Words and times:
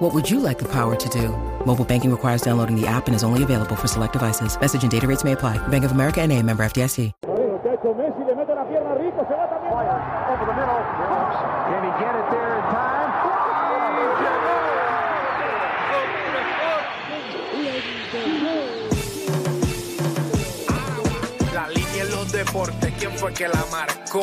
What 0.00 0.14
would 0.14 0.30
you 0.30 0.40
like 0.40 0.58
the 0.58 0.64
power 0.64 0.96
to 0.96 1.08
do? 1.10 1.28
Mobile 1.66 1.84
banking 1.84 2.10
requires 2.10 2.40
downloading 2.40 2.74
the 2.74 2.86
app 2.86 3.06
and 3.06 3.14
is 3.14 3.22
only 3.22 3.42
available 3.42 3.76
for 3.76 3.86
select 3.86 4.14
devices. 4.14 4.58
Message 4.58 4.82
and 4.82 4.90
data 4.90 5.06
rates 5.06 5.24
may 5.24 5.32
apply. 5.32 5.58
Bank 5.68 5.84
of 5.84 5.92
America 5.92 6.22
and 6.22 6.32
a 6.32 6.42
member 6.42 6.62
FDIC. 6.62 7.12
Messi 7.90 8.24
le 8.24 8.34
mete 8.36 8.54
la 8.54 8.64
pierna 8.64 8.94
rico, 8.94 9.26
se 9.28 9.34
va 9.34 9.46
también. 9.50 9.72
Over 10.32 10.46
the 10.46 10.54
middle. 10.56 10.80
Can 11.68 11.84
he 11.84 11.90
get 12.00 12.14
it 12.16 12.30
there 12.30 12.56
in 12.56 12.62
time? 12.72 13.10
La 21.52 21.68
línea 21.68 22.04
en 22.04 22.10
los 22.10 22.32
deportes, 22.32 22.94
¿quién 22.98 23.12
fue 23.18 23.34
que 23.34 23.48
la 23.48 23.66
marcó? 23.70 24.22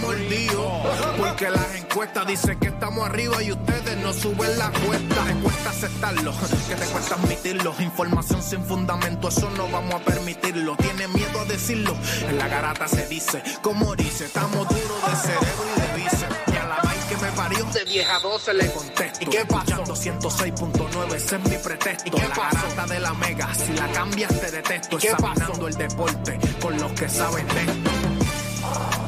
mordidos, 0.00 0.72
porque 1.16 1.50
las 1.50 1.74
encuestas 1.74 2.26
dicen 2.26 2.58
que 2.58 2.68
estamos 2.68 3.06
arriba 3.06 3.42
y 3.42 3.52
ustedes 3.52 3.96
no 3.98 4.12
suben 4.12 4.58
la 4.58 4.70
cuesta, 4.70 5.24
te 5.24 5.34
cuesta 5.34 5.70
aceptarlo, 5.70 6.32
que 6.68 6.74
te 6.74 6.86
cuesta 6.86 7.14
admitirlo, 7.14 7.74
información 7.80 8.42
sin 8.42 8.64
fundamento, 8.64 9.28
eso 9.28 9.50
no 9.56 9.68
vamos 9.68 9.94
a 9.94 9.98
permitirlo, 10.00 10.76
tiene 10.76 11.08
miedo 11.08 11.40
a 11.40 11.44
decirlo, 11.44 11.96
en 12.28 12.38
la 12.38 12.48
garata 12.48 12.88
se 12.88 13.06
dice, 13.08 13.42
como 13.62 13.94
dice, 13.96 14.26
estamos 14.26 14.68
duros 14.68 15.10
de 15.10 15.16
cerebro 15.16 15.64
y 15.76 15.80
de 15.80 16.02
bíceps, 16.02 16.36
y 16.52 16.56
a 16.56 16.64
la 16.66 16.76
vaina 16.76 17.06
que 17.08 17.16
me 17.16 17.32
parió, 17.32 17.64
de 17.66 17.84
10 17.84 18.08
a 18.08 18.18
12 18.20 18.54
le 18.54 18.72
contesto, 18.72 19.18
¿y 19.22 19.26
qué 19.26 19.44
pasó? 19.44 19.84
206.9, 19.84 21.14
ese 21.14 21.36
es 21.36 21.42
mi 21.48 21.56
pretexto, 21.56 22.08
¿y 22.08 22.10
qué 22.10 22.28
la 22.28 22.34
garata 22.34 22.86
de 22.86 23.00
la 23.00 23.14
mega, 23.14 23.54
si 23.54 23.72
la 23.72 23.88
cambias 23.92 24.40
te 24.40 24.50
detesto, 24.50 24.96
¿y 24.96 25.00
qué 25.00 25.14
pasó? 25.18 25.66
el 25.66 25.74
deporte 25.74 26.38
con 26.60 26.78
los 26.78 26.92
que 26.92 27.08
saben 27.08 27.46
de 27.48 27.60
esto. 27.60 29.07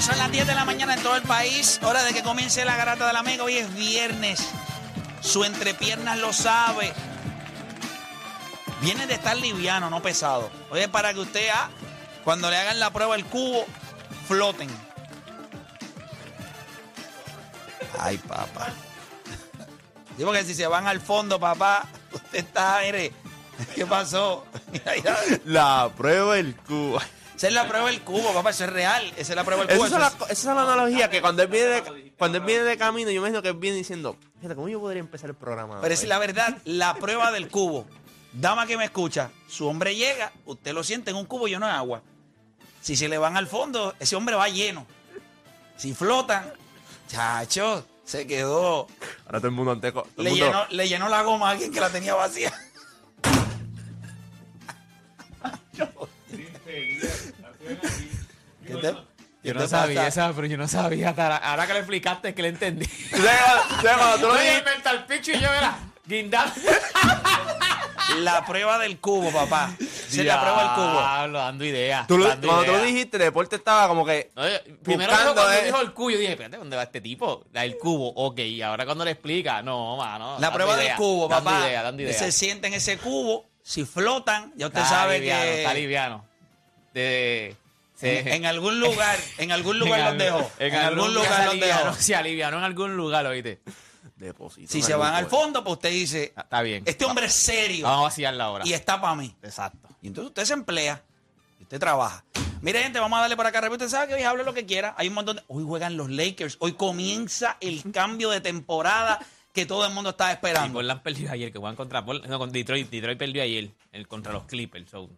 Son 0.00 0.16
las 0.16 0.32
10 0.32 0.46
de 0.46 0.54
la 0.54 0.64
mañana 0.64 0.94
en 0.94 1.02
todo 1.02 1.14
el 1.14 1.22
país. 1.22 1.78
Hora 1.82 2.02
de 2.02 2.14
que 2.14 2.22
comience 2.22 2.64
la 2.64 2.74
garata 2.74 3.06
de 3.06 3.12
la 3.12 3.22
mega. 3.22 3.44
Hoy 3.44 3.58
es 3.58 3.74
viernes. 3.74 4.48
Su 5.20 5.44
entrepiernas 5.44 6.18
lo 6.18 6.32
sabe. 6.32 6.94
Viene 8.80 9.06
de 9.06 9.12
estar 9.12 9.36
liviano, 9.36 9.90
no 9.90 10.00
pesado. 10.00 10.50
Oye, 10.70 10.88
para 10.88 11.12
que 11.12 11.20
usted, 11.20 11.46
ah, 11.52 11.68
cuando 12.24 12.48
le 12.48 12.56
hagan 12.56 12.80
la 12.80 12.90
prueba 12.90 13.14
el 13.14 13.26
cubo, 13.26 13.66
floten. 14.26 14.70
Ay, 17.98 18.16
papá. 18.16 18.72
Digo 20.16 20.32
que 20.32 20.44
si 20.44 20.54
se 20.54 20.66
van 20.66 20.86
al 20.86 21.02
fondo, 21.02 21.38
papá, 21.38 21.86
usted 22.10 22.38
está, 22.38 22.80
mire, 22.86 23.12
¿qué 23.74 23.84
pasó? 23.84 24.46
La 25.44 25.90
prueba 25.94 26.36
del 26.36 26.56
cubo. 26.56 27.00
Esa 27.40 27.48
es 27.48 27.54
la 27.54 27.66
prueba 27.66 27.86
del 27.86 28.02
cubo, 28.02 28.34
papá, 28.34 28.50
eso 28.50 28.64
es 28.64 28.70
real. 28.70 29.02
Esa 29.16 29.32
es 29.32 29.36
la 29.36 29.44
prueba 29.44 29.64
del 29.64 29.74
cubo. 29.74 29.86
Esa 29.86 29.96
es, 29.96 30.00
la, 30.02 30.08
es- 30.26 30.30
esa 30.32 30.50
es 30.50 30.56
la 30.56 30.62
analogía 30.62 31.08
que 31.08 31.22
cuando 31.22 31.42
él 31.42 31.48
viene 31.48 31.68
de, 31.68 32.12
cuando 32.18 32.36
él 32.36 32.44
viene 32.44 32.64
de 32.64 32.76
camino, 32.76 33.10
yo 33.10 33.22
me 33.22 33.28
imagino 33.28 33.40
que 33.40 33.48
él 33.48 33.54
viene 33.54 33.78
diciendo, 33.78 34.18
fíjate, 34.36 34.54
¿cómo 34.54 34.68
yo 34.68 34.78
podría 34.78 35.00
empezar 35.00 35.30
el 35.30 35.36
programa? 35.36 35.80
Pero 35.80 35.94
es 35.94 36.02
hoy?" 36.02 36.08
la 36.08 36.18
verdad, 36.18 36.58
la 36.66 36.92
prueba 36.96 37.32
del 37.32 37.48
cubo. 37.48 37.86
Dama 38.34 38.66
que 38.66 38.76
me 38.76 38.84
escucha, 38.84 39.30
su 39.48 39.66
hombre 39.66 39.96
llega, 39.96 40.32
usted 40.44 40.74
lo 40.74 40.84
siente 40.84 41.12
en 41.12 41.16
un 41.16 41.24
cubo 41.24 41.48
lleno 41.48 41.64
de 41.66 41.72
agua. 41.72 42.02
Si 42.82 42.94
se 42.94 43.08
le 43.08 43.16
van 43.16 43.38
al 43.38 43.46
fondo, 43.46 43.94
ese 43.98 44.16
hombre 44.16 44.36
va 44.36 44.46
lleno. 44.50 44.86
Si 45.78 45.94
flotan, 45.94 46.52
chacho, 47.08 47.86
se 48.04 48.26
quedó. 48.26 48.86
Ahora 49.24 49.38
todo 49.38 49.46
el 49.48 49.54
mundo 49.54 49.72
ante 49.72 49.92
todo 49.92 50.06
el 50.18 50.24
Le 50.24 50.30
mundo- 50.30 50.44
llenó, 50.44 50.66
le 50.68 50.88
llenó 50.90 51.08
la 51.08 51.22
goma 51.22 51.48
a 51.48 51.50
alguien 51.52 51.72
que 51.72 51.80
la 51.80 51.88
tenía 51.88 52.14
vacía. 52.14 52.52
¿Qué 58.66 58.74
te- 58.74 58.92
qué 59.42 59.48
Yo 59.48 59.54
no 59.54 59.66
sabía 59.68 60.06
esa, 60.06 60.32
pero 60.32 60.46
yo 60.46 60.56
no 60.58 60.68
sabía. 60.68 61.10
Ahora, 61.42 61.66
que 61.66 61.72
le 61.72 61.78
explicaste 61.80 62.28
es 62.30 62.34
que 62.34 62.42
le 62.42 62.48
entendí. 62.48 62.86
¿Tú 62.86 63.16
sabes 63.16 63.40
cuando- 63.42 63.62
tú 63.76 63.82
sabes 63.82 63.96
cuando 63.96 64.16
tú 64.18 64.26
lo 64.26 64.38
dijiste? 64.40 64.90
el 64.90 65.04
picho 65.04 65.32
y 65.32 65.40
yo 65.40 65.52
era 65.52 65.78
guindando. 66.06 66.54
La 68.18 68.44
prueba 68.44 68.76
del 68.78 68.98
cubo, 68.98 69.30
papá. 69.30 69.72
Es 69.78 70.16
la 70.24 70.40
prueba 70.40 70.62
del 70.64 70.72
cubo. 70.72 71.00
Diablo, 71.00 71.38
dando 71.38 71.64
ideas. 71.64 72.06
Tú 72.08 72.18
lo- 72.18 72.26
dando 72.26 72.48
cuando 72.48 72.64
tú 72.64 72.72
lo 72.72 72.78
ideas. 72.78 72.92
dijiste, 72.92 73.16
el 73.18 73.22
deporte 73.22 73.54
estaba 73.56 73.86
como 73.86 74.04
que 74.04 74.32
primero 74.82 75.12
buscando, 75.12 75.34
cuando 75.34 75.52
eh. 75.52 75.64
dijo 75.66 75.80
el 75.80 75.92
cubo, 75.92 76.10
yo 76.10 76.18
dije, 76.18 76.32
espérate, 76.32 76.56
¿dónde 76.56 76.76
va 76.76 76.82
este 76.82 77.00
tipo? 77.00 77.44
El 77.54 77.78
cubo, 77.78 78.08
ok. 78.16 78.38
Y 78.40 78.62
ahora 78.62 78.84
cuando 78.84 79.04
le 79.04 79.12
explica, 79.12 79.62
no, 79.62 79.96
mano. 79.96 80.34
La 80.34 80.40
dando 80.48 80.52
prueba 80.54 80.74
del 80.74 80.86
ideas, 80.86 80.98
cubo, 80.98 81.28
dando 81.28 81.44
papá. 81.50 81.66
ideas, 81.68 81.82
dando 81.84 82.02
ideas. 82.02 82.16
Se 82.18 82.32
siente 82.32 82.66
en 82.66 82.74
ese 82.74 82.98
cubo. 82.98 83.48
Si 83.62 83.84
flotan, 83.84 84.52
ya 84.56 84.66
usted 84.66 84.80
Está 84.80 84.90
sabe 84.92 85.20
liviano, 85.20 85.42
que. 85.44 85.58
Está 85.58 85.74
liviano. 85.74 86.24
De, 86.92 87.56
En, 88.02 88.46
algún 88.46 88.80
lugar, 88.80 89.18
en 89.38 89.52
algún 89.52 89.78
lugar 89.80 90.10
los 90.10 90.18
dejo. 90.18 90.50
En, 90.58 90.74
algún 90.74 91.14
lugar 91.14 91.46
los 91.46 91.60
dejo. 91.60 91.94
Se 91.94 92.14
alivianó 92.14 92.58
en 92.58 92.64
algún 92.64 92.96
lugar, 92.96 93.26
oíste. 93.26 93.60
deposito. 94.16 94.70
Si 94.72 94.82
se 94.82 94.94
van 94.94 95.14
al 95.14 95.26
fondo, 95.26 95.62
pues 95.64 95.74
usted 95.74 95.90
dice, 95.90 96.32
Ah, 96.36 96.42
Está 96.42 96.62
bien. 96.62 96.82
este 96.86 97.04
hombre 97.04 97.26
es 97.26 97.32
serio 97.34 97.84
Vamos 97.86 98.00
a 98.00 98.02
vaciarla 98.04 98.44
ahora. 98.44 98.66
y 98.66 98.72
está 98.72 99.00
para 99.00 99.14
mí. 99.14 99.34
Exacto. 99.42 99.88
Y 100.02 100.08
entonces 100.08 100.28
usted 100.28 100.44
se 100.44 100.52
emplea 100.54 101.02
y 101.58 101.62
usted 101.62 101.78
trabaja. 101.78 102.24
Mire, 102.62 102.82
gente, 102.82 103.00
vamos 103.00 103.16
a 103.18 103.22
darle 103.22 103.36
por 103.36 103.46
acá. 103.46 103.66
Usted 103.70 103.88
sabe 103.88 104.08
que 104.08 104.14
hoy 104.14 104.22
hable 104.22 104.44
lo 104.44 104.52
que 104.52 104.66
quiera. 104.66 104.94
Hay 104.98 105.08
un 105.08 105.14
montón 105.14 105.36
de... 105.36 105.42
Hoy 105.48 105.64
juegan 105.66 105.96
los 105.96 106.10
Lakers. 106.10 106.56
Hoy 106.60 106.72
comienza 106.74 107.56
el 107.60 107.82
cambio 107.92 108.28
de 108.30 108.40
temporada 108.42 109.18
que 109.54 109.64
todo 109.66 109.86
el 109.86 109.92
mundo 109.92 110.10
está 110.10 110.30
Y 110.30 110.34
esperando. 110.34 110.74
Portland 110.74 111.02
perdió 111.02 111.32
ayer, 111.32 111.50
que 111.52 111.58
juegan 111.58 111.76
contra 111.76 112.02
no, 112.02 112.38
con 112.38 112.52
Detroit. 112.52 112.88
Detroit 112.90 113.18
perdió 113.18 113.42
ayer 113.42 113.70
el, 113.92 114.06
contra 114.06 114.32
los 114.32 114.44
Clippers. 114.44 114.90
so, 114.90 115.08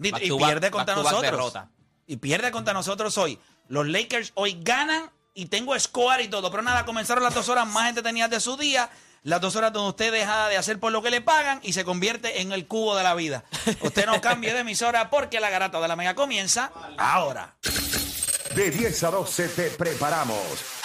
y 0.00 0.10
back- 0.10 0.22
pierde 0.22 0.70
contra 0.70 0.94
back 0.94 1.04
to 1.10 1.20
back 1.20 1.32
nosotros. 1.32 1.64
Y 2.06 2.16
pierde 2.16 2.50
contra 2.50 2.74
nosotros 2.74 3.16
hoy. 3.18 3.38
Los 3.68 3.86
Lakers 3.86 4.32
hoy 4.34 4.58
ganan 4.60 5.10
y 5.34 5.46
tengo 5.46 5.78
score 5.78 6.22
y 6.22 6.28
todo. 6.28 6.50
Pero 6.50 6.62
nada, 6.62 6.84
comenzaron 6.84 7.24
las 7.24 7.34
dos 7.34 7.48
horas 7.48 7.66
más 7.66 7.88
entretenidas 7.88 8.30
de 8.30 8.40
su 8.40 8.56
día. 8.56 8.90
Las 9.22 9.40
dos 9.40 9.54
horas 9.54 9.72
donde 9.72 9.90
usted 9.90 10.12
deja 10.12 10.48
de 10.48 10.56
hacer 10.56 10.80
por 10.80 10.90
lo 10.90 11.00
que 11.00 11.10
le 11.10 11.20
pagan 11.20 11.60
y 11.62 11.72
se 11.72 11.84
convierte 11.84 12.40
en 12.40 12.52
el 12.52 12.66
cubo 12.66 12.96
de 12.96 13.04
la 13.04 13.14
vida. 13.14 13.44
Usted 13.82 14.06
no 14.06 14.20
cambie 14.20 14.52
de 14.52 14.60
emisora 14.60 15.10
porque 15.10 15.38
la 15.38 15.48
garata 15.48 15.80
de 15.80 15.86
la 15.88 15.94
mega 15.94 16.14
comienza 16.14 16.72
ahora. 16.98 17.54
De 18.54 18.70
10 18.70 19.04
a 19.04 19.10
12 19.12 19.48
te 19.48 19.70
preparamos. 19.70 20.81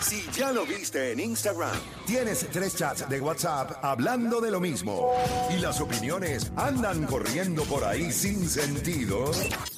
Si 0.00 0.28
ya 0.32 0.52
lo 0.52 0.66
viste 0.66 1.12
en 1.12 1.20
Instagram, 1.20 1.76
tienes 2.06 2.46
tres 2.52 2.76
chats 2.76 3.08
de 3.08 3.20
WhatsApp 3.20 3.82
hablando 3.82 4.40
de 4.40 4.50
lo 4.50 4.60
mismo 4.60 5.12
y 5.50 5.58
las 5.58 5.80
opiniones 5.80 6.52
andan 6.56 7.04
corriendo 7.06 7.64
por 7.64 7.82
ahí 7.84 8.12
sin 8.12 8.48
sentido, 8.48 9.30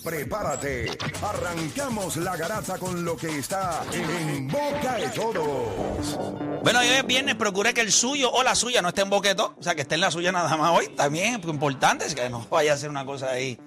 prepárate. 0.05 0.91
Arrancamos 1.23 2.17
la 2.17 2.37
garata 2.37 2.79
con 2.79 3.05
lo 3.05 3.17
que 3.17 3.39
está 3.39 3.83
en 3.93 4.49
boca 4.49 4.97
de 4.97 5.09
todos. 5.11 6.19
Bueno, 6.63 6.81
hoy 6.81 6.89
es 6.89 7.07
viernes, 7.07 7.37
procure 7.37 7.73
que 7.73 7.81
el 7.81 7.93
suyo 7.93 8.31
o 8.33 8.43
la 8.43 8.55
suya 8.55 8.83
no 8.83 8.89
esté 8.89 9.03
en 9.03 9.11
boqueto. 9.11 9.55
O 9.59 9.63
sea, 9.63 9.75
que 9.75 9.83
esté 9.83 9.95
en 9.95 10.01
la 10.03 10.11
suya 10.11 10.33
nada 10.33 10.57
más 10.57 10.77
hoy. 10.77 10.89
También 10.89 11.41
es 11.41 11.47
importante, 11.47 12.05
es 12.05 12.15
que 12.15 12.29
no 12.29 12.47
vaya 12.51 12.75
a 12.75 12.77
ser 12.77 12.91
una 12.91 13.05
cosa 13.05 13.31
ahí. 13.31 13.59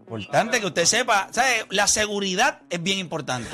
Importante 0.00 0.60
que 0.60 0.66
usted 0.66 0.84
sepa. 0.84 1.28
¿sabe? 1.30 1.66
La 1.70 1.86
seguridad 1.86 2.62
es 2.68 2.82
bien 2.82 2.98
importante. 2.98 3.48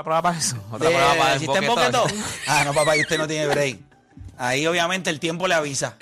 Otra 0.00 0.04
prueba 0.04 0.22
para 0.22 0.38
eso. 0.38 0.56
Otra 0.70 0.88
prueba 0.88 1.14
para 1.14 1.38
si 1.38 1.44
está 1.44 1.58
en 1.58 1.66
boquetón. 1.66 2.10
Ah, 2.46 2.64
no, 2.64 2.72
papá, 2.72 2.96
y 2.96 3.00
usted 3.02 3.18
no 3.18 3.28
tiene 3.28 3.46
break. 3.48 3.78
Ahí 4.38 4.66
obviamente 4.66 5.10
el 5.10 5.20
tiempo 5.20 5.46
le 5.46 5.54
avisa. 5.54 5.96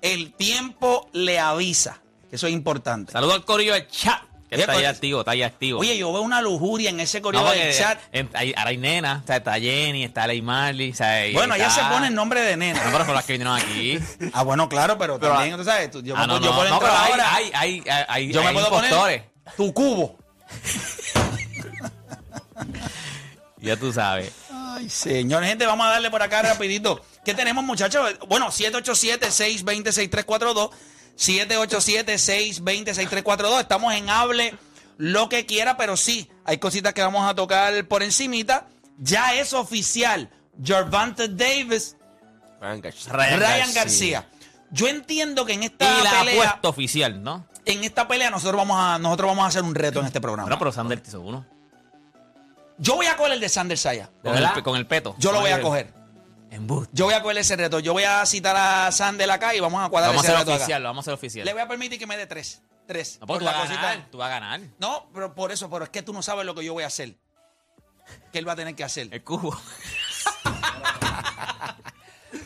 El 0.00 0.32
tiempo 0.32 1.08
le 1.12 1.38
avisa. 1.38 2.00
Que 2.30 2.36
eso 2.36 2.46
es 2.46 2.52
importante. 2.54 3.12
Saludo 3.12 3.34
al 3.34 3.44
corillo 3.44 3.74
del 3.74 3.86
chat. 3.88 4.22
Que 4.48 4.56
Oye, 4.56 4.62
está 4.62 4.72
ahí 4.74 4.84
activo, 4.84 5.20
está 5.20 5.32
ahí 5.32 5.42
activo. 5.42 5.80
Oye, 5.80 5.96
yo 5.98 6.12
veo 6.12 6.22
una 6.22 6.40
lujuria 6.40 6.88
en 6.90 7.00
ese 7.00 7.18
No, 7.18 7.24
correo 7.24 7.44
porque, 7.44 7.58
del 7.66 7.76
chat. 7.76 7.98
en- 8.12 8.30
hay- 8.34 8.54
ahora 8.56 8.70
hay 8.70 8.76
nena, 8.76 9.20
o 9.22 9.26
sea, 9.26 9.36
está 9.36 9.54
Jenny, 9.58 10.04
está 10.04 10.26
Ley 10.26 10.42
Marley, 10.42 10.90
o 10.92 10.94
sea, 10.94 11.26
y 11.26 11.32
Bueno, 11.32 11.56
ya 11.56 11.68
se 11.70 11.82
pone 11.84 12.06
el 12.08 12.14
nombre 12.14 12.40
de 12.42 12.52
No, 12.56 12.64
nena. 12.64 12.80
pero 12.92 13.04
son 13.04 13.14
las 13.14 13.24
que 13.24 13.32
vinieron 13.32 13.56
aquí. 13.58 13.98
Ah, 14.32 14.42
bueno, 14.44 14.68
claro, 14.68 14.96
pero, 14.96 15.18
Pero- 15.18 15.32
también, 15.34 15.56
tú 15.56 15.64
sabes, 15.64 15.90
tú- 15.90 16.02
yo, 16.02 16.14
ah, 16.16 16.20
me, 16.20 16.26
no, 16.26 16.32
puedo- 16.38 16.44
yo 16.44 16.50
no, 16.50 16.56
puedo 16.56 16.68
no, 16.70 16.76
entrar 16.76 16.96
hay, 17.04 17.10
ahora. 17.10 17.34
hay, 17.34 17.44
hay, 17.54 17.82
hay, 17.90 18.04
hay, 18.08 18.32
yo 18.32 18.42
me 18.42 18.48
hay 18.48 18.54
puedo 18.54 18.66
impostores. 18.68 19.22
poner 19.22 19.56
tu 19.56 19.74
cubo. 19.74 20.18
Ya 23.58 23.76
tú 23.78 23.92
sabes. 23.94 24.30
Ay, 24.50 24.90
señor, 24.90 25.42
gente, 25.42 25.64
vamos 25.64 25.86
a 25.86 25.90
darle 25.90 26.10
por 26.10 26.20
acá 26.20 26.42
rapidito. 26.42 27.00
¿Qué 27.24 27.32
tenemos, 27.32 27.64
muchachos? 27.64 28.18
Bueno, 28.28 28.48
787-620-6342. 28.48 30.70
787-620-6342. 31.16 33.60
Estamos 33.60 33.94
en 33.94 34.10
Hable 34.10 34.54
lo 34.98 35.30
que 35.30 35.46
quiera, 35.46 35.78
pero 35.78 35.96
sí, 35.96 36.28
hay 36.44 36.58
cositas 36.58 36.92
que 36.92 37.00
vamos 37.00 37.26
a 37.26 37.34
tocar 37.34 37.86
por 37.86 38.02
encimita. 38.02 38.66
Ya 38.98 39.34
es 39.34 39.54
oficial. 39.54 40.28
Gervonta 40.62 41.26
Davis, 41.26 41.96
Ryan 42.60 42.80
García. 42.80 43.12
Ryan, 43.12 43.74
García. 43.74 44.28
Yo 44.70 44.88
entiendo 44.88 45.44
que 45.44 45.54
en 45.54 45.64
esta 45.64 45.84
Y 45.84 46.04
la 46.04 46.10
pelea, 46.10 46.48
apuesta 46.50 46.68
oficial, 46.68 47.22
¿no? 47.22 47.46
en 47.66 47.82
esta 47.82 48.06
pelea 48.06 48.30
nosotros 48.30 48.56
vamos 48.56 48.76
a 48.78 48.98
nosotros 48.98 49.28
vamos 49.28 49.44
a 49.44 49.48
hacer 49.48 49.62
un 49.62 49.74
reto 49.74 50.00
en 50.00 50.06
este 50.06 50.20
programa. 50.20 50.44
Bueno, 50.44 50.58
pero 50.58 50.72
Sander 50.72 51.02
hizo 51.04 51.20
uno. 51.20 51.44
Yo 52.78 52.96
voy 52.96 53.06
a 53.06 53.16
coger 53.16 53.32
el 53.34 53.40
de 53.40 53.48
Sander 53.48 53.78
Saya. 53.78 54.10
Con 54.22 54.36
el, 54.36 54.48
pe- 54.52 54.62
con 54.62 54.76
el 54.76 54.86
peto. 54.86 55.14
Yo 55.18 55.32
lo 55.32 55.40
voy 55.40 55.50
a 55.50 55.60
coger. 55.60 55.92
En 56.50 56.66
bus. 56.66 56.88
Yo 56.92 57.06
voy 57.06 57.14
a 57.14 57.22
coger 57.22 57.38
ese 57.38 57.56
reto. 57.56 57.78
Yo 57.80 57.92
voy 57.92 58.04
a 58.04 58.24
citar 58.26 58.56
a 58.56 58.92
Sander 58.92 59.30
acá 59.30 59.54
y 59.54 59.60
vamos 59.60 59.84
a 59.84 59.88
cuadrar 59.88 60.10
Vamos 60.10 60.24
a 60.24 60.26
ese 60.26 60.32
hacer 60.36 60.40
reto 60.46 60.52
acá. 60.54 60.62
oficial, 60.64 60.82
lo 60.82 60.88
vamos 60.88 61.02
a 61.02 61.04
hacer 61.04 61.14
oficial. 61.14 61.44
Le 61.44 61.52
voy 61.52 61.62
a 61.62 61.68
permitir 61.68 61.98
que 61.98 62.06
me 62.06 62.16
dé 62.16 62.26
tres. 62.26 62.62
Tres. 62.86 63.18
No, 63.20 63.26
Por 63.26 63.38
tú 63.38 63.44
la 63.44 63.52
vas 63.52 63.60
a 63.60 63.66
cosita. 63.66 63.82
ganar. 63.82 64.06
Tú 64.10 64.18
vas 64.18 64.26
a 64.26 64.30
ganar. 64.30 64.60
No, 64.78 65.08
pero 65.14 65.34
por 65.34 65.50
eso, 65.52 65.68
pero 65.70 65.84
es 65.84 65.90
que 65.90 66.02
tú 66.02 66.12
no 66.12 66.22
sabes 66.22 66.44
lo 66.46 66.54
que 66.54 66.64
yo 66.64 66.72
voy 66.74 66.84
a 66.84 66.88
hacer. 66.88 67.16
¿Qué 68.32 68.38
él 68.38 68.46
va 68.46 68.52
a 68.52 68.56
tener 68.56 68.74
que 68.74 68.84
hacer? 68.84 69.08
El 69.10 69.22
cubo. 69.24 69.56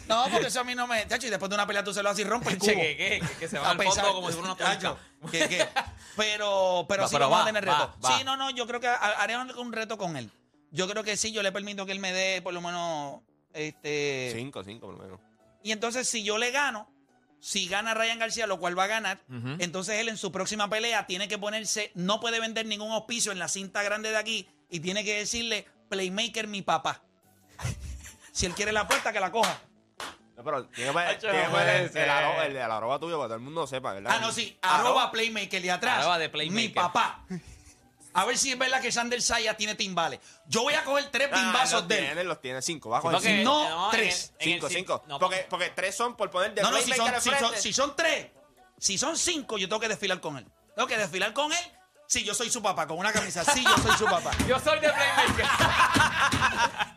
No, 0.06 0.24
porque 0.30 0.46
eso 0.48 0.60
a 0.60 0.64
mí 0.64 0.74
no 0.74 0.86
me. 0.86 1.06
Chacho, 1.06 1.26
y 1.26 1.30
después 1.30 1.48
de 1.50 1.54
una 1.54 1.66
pelea 1.66 1.84
tú 1.84 1.92
se 1.92 2.02
lo 2.02 2.08
haces 2.08 2.24
y 2.24 2.28
rompe 2.28 2.50
el 2.50 2.58
cubo. 2.58 2.70
Che, 2.70 2.76
que, 2.76 2.96
que, 2.96 3.20
que, 3.20 3.34
que 3.40 3.48
se 3.48 3.58
va 3.58 3.68
A 3.68 3.70
al 3.72 3.76
pesar- 3.76 4.04
fondo 4.06 4.14
como 4.14 4.28
si 4.28 4.34
fuera 4.38 4.52
una 4.54 4.64
Chacho, 4.64 4.98
que- 5.30 5.48
que- 5.48 5.68
Pero, 6.18 6.84
pero 6.88 7.02
Va, 7.04 7.08
sí 7.08 7.14
pero 7.14 7.24
vamos 7.30 7.38
va, 7.38 7.42
a 7.44 7.46
tener 7.46 7.64
reto. 7.64 7.94
va. 8.04 8.18
Sí, 8.18 8.24
no, 8.24 8.36
no, 8.36 8.50
yo 8.50 8.66
creo 8.66 8.80
que 8.80 8.88
ha- 8.88 8.94
haré 9.22 9.36
un 9.38 9.50
un 9.56 9.72
reto 9.72 9.96
con 9.96 10.16
él. 10.18 10.30
Yo 10.70 10.86
creo 10.88 11.02
que 11.02 11.16
sí, 11.16 11.32
yo 11.32 11.42
le 11.42 11.50
permito 11.52 11.86
que 11.86 11.92
él 11.92 12.00
me 12.00 12.12
dé 12.12 12.42
por 12.42 12.52
lo 12.52 12.60
menos. 12.60 13.20
Este. 13.54 14.32
Cinco, 14.34 14.62
cinco 14.64 14.86
por 14.88 14.96
lo 14.98 15.02
menos. 15.04 15.20
Y 15.62 15.72
entonces, 15.72 16.06
si 16.08 16.22
yo 16.22 16.36
le 16.38 16.50
gano, 16.50 16.90
si 17.40 17.66
gana 17.68 17.94
Ryan 17.94 18.18
García, 18.18 18.46
lo 18.46 18.58
cual 18.58 18.78
va 18.78 18.84
a 18.84 18.88
ganar, 18.88 19.20
entonces 19.58 19.94
él 20.00 20.08
en 20.08 20.16
su 20.16 20.30
próxima 20.32 20.68
pelea 20.68 21.06
tiene 21.06 21.28
que 21.28 21.38
ponerse, 21.38 21.90
no 21.94 22.20
puede 22.20 22.40
vender 22.40 22.66
ningún 22.66 22.90
auspicio 22.92 23.32
en 23.32 23.38
la 23.38 23.48
cinta 23.48 23.82
grande 23.82 24.10
de 24.10 24.16
aquí 24.16 24.48
y 24.70 24.80
tiene 24.80 25.04
que 25.04 25.18
decirle, 25.18 25.66
Playmaker 25.88 26.46
mi 26.48 26.62
papá. 26.62 27.02
si 28.32 28.46
él 28.46 28.54
quiere 28.54 28.72
la 28.72 28.80
apuesta, 28.80 29.12
que 29.12 29.20
la 29.20 29.30
coja. 29.32 29.58
No, 30.38 30.44
pero 30.44 30.64
tiene 30.66 30.90
que 30.90 30.92
poner, 30.92 31.08
Hacho, 31.08 31.20
tiene 31.30 31.42
que 31.44 31.50
poner 31.50 31.68
el, 31.68 31.96
el, 31.96 32.10
arroba, 32.10 32.46
el 32.46 32.52
de 32.54 32.58
la 32.60 32.76
arroba 32.76 32.98
tuyo 33.00 33.16
para 33.16 33.24
que 33.24 33.28
todo 33.30 33.34
el 33.34 33.40
mundo 33.42 33.66
sepa, 33.66 33.92
¿verdad? 33.94 34.12
Ah, 34.14 34.20
no, 34.20 34.30
sí, 34.30 34.56
arroba 34.62 35.10
Playmaker 35.10 35.64
y 35.64 35.68
atrás, 35.68 35.98
Arroba 35.98 36.16
de 36.18 36.28
Playmaker. 36.28 36.62
mi 36.62 36.68
papá. 36.68 37.24
A 38.14 38.24
ver 38.24 38.38
si 38.38 38.50
es 38.52 38.58
verdad 38.58 38.80
que 38.80 38.90
Sander 38.92 39.20
Saya 39.20 39.56
tiene 39.56 39.74
timbales. 39.74 40.20
Yo 40.46 40.62
voy 40.62 40.74
a 40.74 40.84
coger 40.84 41.10
tres 41.10 41.28
Ah, 41.32 41.36
bimbazos 41.42 41.80
los 41.80 41.88
de 41.88 41.98
él. 41.98 42.04
tiene, 42.06 42.24
los 42.24 42.40
tiene 42.40 42.62
cinco. 42.62 42.88
Va 42.88 42.98
a 42.98 43.00
Sí, 43.00 43.06
coger 43.08 43.16
porque- 43.18 43.36
cinco. 43.38 43.44
No, 43.68 43.68
en 43.68 43.84
el- 43.84 43.90
tres. 44.06 44.32
en 44.38 44.48
el 44.48 44.54
Cinco, 44.54 44.66
cin- 44.68 44.74
cinco. 44.74 45.04
no, 45.08 45.18
porque, 45.18 45.46
porque 45.50 45.70
tres 45.70 45.94
son 45.96 46.16
por 46.16 46.30
poner 46.30 46.54
de 46.54 46.62
No, 46.62 46.70
no, 46.70 46.78
si 46.78 46.84
playmaker 46.84 47.06
son, 47.06 47.14
al 47.14 47.20
si, 47.20 47.30
son, 47.30 47.38
frente. 47.38 47.60
si 47.60 47.72
son 47.72 47.96
tres, 47.96 48.26
si 48.78 48.96
son 48.98 49.16
cinco, 49.18 49.58
yo 49.58 49.68
tengo 49.68 49.80
que 49.80 49.88
desfilar 49.88 50.20
con 50.20 50.38
él. 50.38 50.46
Tengo 50.74 50.86
que 50.88 50.96
desfilar 50.96 51.32
con 51.32 51.52
él. 51.52 51.72
Si 52.10 52.24
yo 52.24 52.32
soy 52.32 52.48
su 52.48 52.62
papá, 52.62 52.86
con 52.86 52.96
una 52.98 53.12
camisa. 53.12 53.44
Sí, 53.44 53.62
yo 53.62 53.76
soy 53.82 53.92
su 53.98 54.06
papá. 54.06 54.30
Yo 54.48 54.58
soy 54.58 54.80
de 54.80 54.88
Playmaker. 54.88 55.46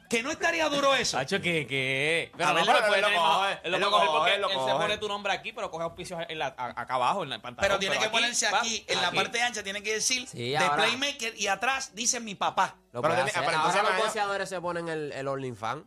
Que 0.08 0.24
no 0.24 0.32
estaría 0.32 0.70
duro 0.70 0.96
eso. 0.96 1.18
Hacho, 1.18 1.42
que, 1.42 1.68
que. 1.68 2.32
A 2.42 2.54
ver, 2.54 2.64
puede 2.66 2.80
lo 2.82 2.94
tener 2.96 3.04
coge, 3.04 3.18
más- 3.20 3.52
él 3.52 3.60
Él 3.64 3.72
lo 3.74 3.78
lo 3.80 3.90
puede 3.92 4.06
coge, 4.08 4.18
porque 4.18 4.36
él 4.36 4.42
lo 4.42 4.48
se 4.50 4.56
coge. 4.56 4.72
pone 4.74 4.98
tu 5.00 5.08
nombre 5.10 5.34
aquí, 5.34 5.52
pero 5.52 5.70
coge 5.70 5.84
auspicios 5.84 6.22
en 6.30 6.40
la- 6.40 6.56
a- 6.58 6.82
acá 6.82 6.96
abajo, 6.96 7.24
en 7.24 7.34
el 7.34 7.42
pantalón. 7.42 7.68
Pero 7.68 7.80
tiene 7.80 7.98
que 8.00 8.06
aquí, 8.06 8.12
ponerse 8.14 8.48
aquí, 8.48 8.86
en 8.88 9.02
la 9.02 9.08
aquí. 9.10 9.18
parte 9.18 9.42
ancha, 9.42 9.64
tiene 9.64 9.84
que 9.84 9.96
decir 9.96 10.26
Sí, 10.30 10.52
de 10.52 10.58
ahora- 10.58 10.76
Playmaker 10.78 11.38
y 11.38 11.48
atrás 11.48 11.92
dice 11.94 12.22
mi 12.22 12.36
papá. 12.36 12.78
Lo 12.94 13.02
Pero 13.02 13.14
puede 13.14 13.16
tiene- 13.16 13.32
hacer. 13.32 13.44
pero 13.46 13.58
entonces 13.58 13.82
Ahora 13.82 13.94
los 13.96 14.04
boxeadores 14.06 14.48
se 14.50 14.62
ponen 14.62 14.88
el, 14.88 15.12
el 15.12 15.28
OnlyFans. 15.28 15.84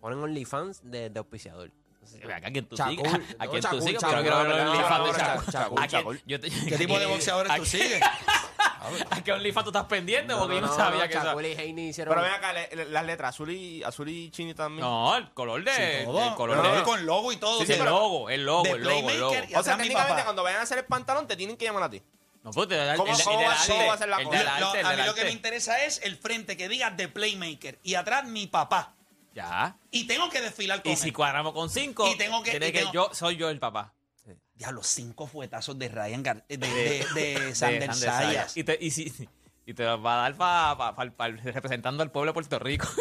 Ponen 0.00 0.20
OnlyFans 0.20 0.80
de, 0.84 1.10
de 1.10 1.18
auspiciador. 1.18 1.72
Entonces, 2.04 2.44
¿A 2.44 2.50
quién 2.50 2.66
tú 2.68 2.76
Chacul. 2.76 2.96
sigues? 2.96 3.12
¿A 3.38 3.44
No, 3.46 3.50
quién 3.50 3.62
tú 3.62 3.68
Chacul, 3.68 3.82
sigues? 3.82 4.00
Chacul, 4.00 4.16
Pero 4.18 4.22
quiero 4.22 4.38
ver 4.38 4.46
el 4.60 4.66
OnlyFans 4.68 5.06
de 5.06 5.18
Chacul. 5.22 5.52
Chacul, 5.52 5.78
¿A 5.82 5.86
quién- 5.88 6.00
Chacul. 6.02 6.22
yo 6.26 6.40
te- 6.40 6.50
¿Qué 6.50 6.76
tipo 6.78 6.98
de 6.98 7.06
boxeadores 7.06 7.50
¿A 7.52 7.56
tú 7.56 7.64
sigues? 7.64 8.00
¿A 9.10 9.22
qué 9.22 9.32
OnlyFans 9.32 9.64
tú 9.64 9.70
estás 9.70 9.84
pendiente? 9.84 10.32
no, 10.32 10.38
Porque 10.40 10.56
yo 10.56 10.60
no, 10.62 10.74
sabía 10.74 11.02
no, 11.04 11.08
que 11.08 11.14
eso... 11.16 11.24
Chacul 11.26 11.46
y 11.46 11.52
Haney 11.54 11.88
hicieron... 11.88 12.14
Pero 12.14 12.22
ven 12.26 12.32
acá, 12.34 12.52
le- 12.52 12.68
le- 12.76 12.84
las 12.90 13.04
letras 13.04 13.30
azul 13.34 13.50
y, 13.50 13.82
azul 13.82 14.08
y 14.08 14.30
chini 14.30 14.54
también. 14.54 14.86
No, 14.86 15.16
el 15.16 15.30
color 15.32 15.62
de... 15.64 16.02
Todo. 16.04 16.28
El 16.28 16.34
color 16.34 16.62
Pero 16.62 16.74
de... 16.76 16.82
con 16.82 17.06
logo 17.06 17.32
y 17.32 17.36
todo. 17.36 17.60
Sí, 17.60 17.66
sí, 17.66 17.72
el 17.72 17.78
pero- 17.78 17.90
logo, 17.90 18.30
el 18.30 18.44
logo, 18.44 18.62
de 18.64 18.70
el 18.72 18.82
logo, 18.82 19.10
el 19.10 19.20
logo. 19.20 19.30
Playmaker 19.32 19.50
y 19.50 19.54
o 19.54 19.62
sea, 19.62 19.74
atrás 19.74 19.76
mi 19.78 19.82
técnicamente 19.84 20.12
papá. 20.14 20.24
cuando 20.24 20.42
vayan 20.42 20.60
a 20.60 20.62
hacer 20.62 20.78
el 20.78 20.84
pantalón 20.84 21.26
te 21.26 21.36
tienen 21.36 21.56
que 21.56 21.64
llamar 21.64 21.82
a 21.84 21.90
ti. 21.90 22.02
No, 22.42 22.50
pues 22.50 22.68
te 22.68 22.76
da 22.76 22.92
el, 22.92 22.98
¿Cómo- 22.98 23.10
el, 23.12 23.18
el 23.18 23.24
cómo 23.24 23.38
del 23.38 23.48
va- 23.48 23.54
cómo 23.66 23.74
arte, 23.74 23.88
va 23.88 23.94
a 23.94 23.98
ser 23.98 24.08
la 24.08 24.16
el 24.18 24.24
cosa? 24.26 24.36
del 24.38 24.46
Lo- 24.46 24.52
arte, 24.66 24.80
el 24.80 24.86
a 24.86 24.90
del 24.90 24.98
mí 25.00 25.06
lo 25.06 25.14
que 25.14 25.20
me 25.22 25.26
arte. 25.28 25.32
interesa 25.36 25.82
es 25.84 26.00
el 26.02 26.16
frente 26.16 26.56
que 26.58 26.68
diga 26.68 26.90
de 26.90 27.08
Playmaker 27.08 27.78
y 27.82 27.94
atrás 27.94 28.24
mi 28.26 28.46
papá. 28.46 28.92
Ya. 29.34 29.76
Y 29.90 30.06
tengo 30.06 30.28
que 30.28 30.40
desfilar 30.42 30.82
con 30.82 30.92
Y 30.92 30.96
si 30.96 31.08
él. 31.08 31.14
cuadramos 31.14 31.54
con 31.54 31.70
cinco, 31.70 32.06
Y 32.06 32.16
tengo 32.18 32.42
que- 32.42 32.50
tiene 32.50 32.68
y 32.68 32.72
que 32.72 32.78
tengo- 32.80 32.92
yo 32.92 33.10
soy 33.14 33.36
yo 33.36 33.48
el 33.48 33.58
papá. 33.58 33.93
Ya 34.64 34.72
los 34.72 34.86
cinco 34.86 35.26
fuetazos 35.26 35.78
de 35.78 35.88
Ryan 35.88 36.22
Gar 36.22 36.46
de, 36.48 36.56
de, 36.56 36.66
de, 36.66 37.06
de 37.14 37.40
De 37.40 37.54
Sander 37.54 37.82
Sander 37.92 37.94
Sayas. 37.94 38.26
Sayas. 38.52 38.56
Y 38.56 38.64
te, 38.64 38.78
y, 38.80 38.90
si, 38.90 39.28
y 39.66 39.74
te 39.74 39.84
los 39.84 40.02
va 40.02 40.14
a 40.14 40.22
dar 40.22 40.34
pa, 40.36 40.74
pa- 40.78 40.94
pa- 40.94 41.10
pa- 41.10 41.28
representando 41.28 42.02
al 42.02 42.10
pueblo 42.10 42.30
de 42.30 42.34
Puerto 42.34 42.58
Rico. 42.58 42.88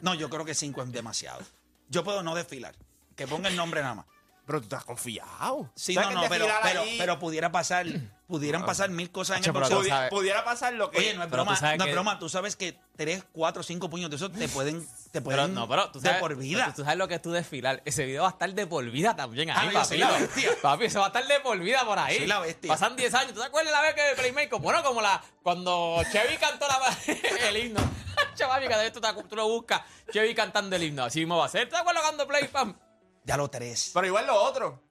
No, 0.00 0.14
yo 0.14 0.30
creo 0.30 0.44
que 0.44 0.54
cinco 0.54 0.80
es 0.84 0.92
demasiado. 0.92 1.40
Yo 1.88 2.04
puedo 2.04 2.22
no 2.22 2.36
desfilar. 2.36 2.76
Que 3.16 3.26
ponga 3.26 3.48
el 3.48 3.56
nombre 3.56 3.80
nada 3.82 3.94
más. 3.96 4.06
Pero 4.46 4.60
tú 4.60 4.64
estás 4.66 4.84
confiado. 4.84 5.72
Sí, 5.74 5.94
¿Sabes 5.94 6.10
no, 6.14 6.20
que 6.22 6.38
no, 6.38 6.46
pero, 6.62 6.84
pero 6.98 7.18
pudiera 7.18 7.50
pasar, 7.50 7.84
pudieran 8.28 8.64
pasar 8.64 8.90
mil 8.90 9.10
cosas 9.10 9.38
en 9.38 9.44
el 9.44 9.52
pero 9.52 9.68
boxeo. 9.68 9.80
Pudi- 9.82 10.08
pudiera 10.10 10.44
pasar 10.44 10.74
lo 10.74 10.90
que. 10.90 10.98
Oye, 10.98 11.14
no 11.14 11.22
es 11.24 11.28
Pero 11.30 11.42
tú 11.42 11.46
broma, 11.46 11.56
sabes 11.56 11.78
no 11.78 11.84
es 11.84 11.88
que- 11.88 11.92
broma. 11.94 12.18
Tú 12.18 12.28
sabes 12.28 12.54
que 12.56 12.78
tres, 12.96 13.24
cuatro, 13.32 13.62
cinco 13.62 13.88
puños 13.90 14.10
de 14.10 14.16
esos 14.16 14.30
te 14.32 14.48
pueden, 14.48 14.86
te 15.10 15.20
Pero 15.20 15.24
pueden 15.24 15.54
no, 15.54 15.66
pero 15.68 15.90
tú 15.90 15.98
de 15.98 16.06
sabes, 16.08 16.20
por 16.20 16.36
vida. 16.36 16.66
Tú, 16.66 16.72
tú 16.74 16.82
sabes 16.84 16.98
lo 16.98 17.08
que 17.08 17.14
es 17.16 17.22
tú 17.22 17.32
desfilar. 17.32 17.82
Ese 17.84 18.04
video 18.04 18.22
va 18.22 18.28
a 18.28 18.32
estar 18.32 18.52
de 18.52 18.66
por 18.66 18.84
vida 18.90 19.16
también 19.16 19.50
Ah, 19.50 19.60
ahí, 19.60 19.66
yo 19.68 19.72
papi. 19.72 19.88
soy 19.88 19.98
la 19.98 20.10
bestia. 20.12 20.50
Papi, 20.62 20.84
eso 20.84 20.98
va 21.00 21.06
a 21.06 21.08
estar 21.08 21.26
de 21.26 21.40
por 21.40 21.58
vida 21.58 21.84
por 21.84 21.98
ahí. 21.98 22.18
Soy 22.18 22.26
la 22.26 22.40
bestia. 22.40 22.68
Pasan 22.68 22.94
10 22.96 23.14
años. 23.14 23.32
¿Tú 23.32 23.40
te 23.40 23.46
acuerdas 23.46 23.72
la 23.72 23.80
vez 23.80 23.94
que 23.94 24.20
Playmaker? 24.20 24.60
Bueno, 24.60 24.82
como 24.84 25.00
la 25.00 25.20
cuando 25.42 26.00
Chevy 26.12 26.36
cantó 26.36 26.66
la, 26.68 26.78
el 27.48 27.56
himno. 27.56 27.80
Chaval, 28.34 28.68
cada 28.68 28.82
vez 28.82 28.92
tú, 28.92 29.00
te- 29.00 29.22
tú 29.24 29.36
lo 29.36 29.48
buscas. 29.48 29.80
Chevy 30.12 30.34
cantando 30.34 30.76
el 30.76 30.82
himno. 30.82 31.04
Así 31.04 31.20
mismo 31.20 31.38
va 31.38 31.46
a 31.46 31.48
ser. 31.48 31.64
¿Tú 31.68 31.74
te 31.74 31.80
acuerdas 31.80 32.02
cuando 32.02 32.26
Play, 32.28 32.46
pam? 32.48 32.76
Ya 33.24 33.36
lo 33.36 33.48
tres. 33.48 33.90
Pero 33.94 34.06
igual 34.06 34.26
lo 34.26 34.34
otro. 34.42 34.82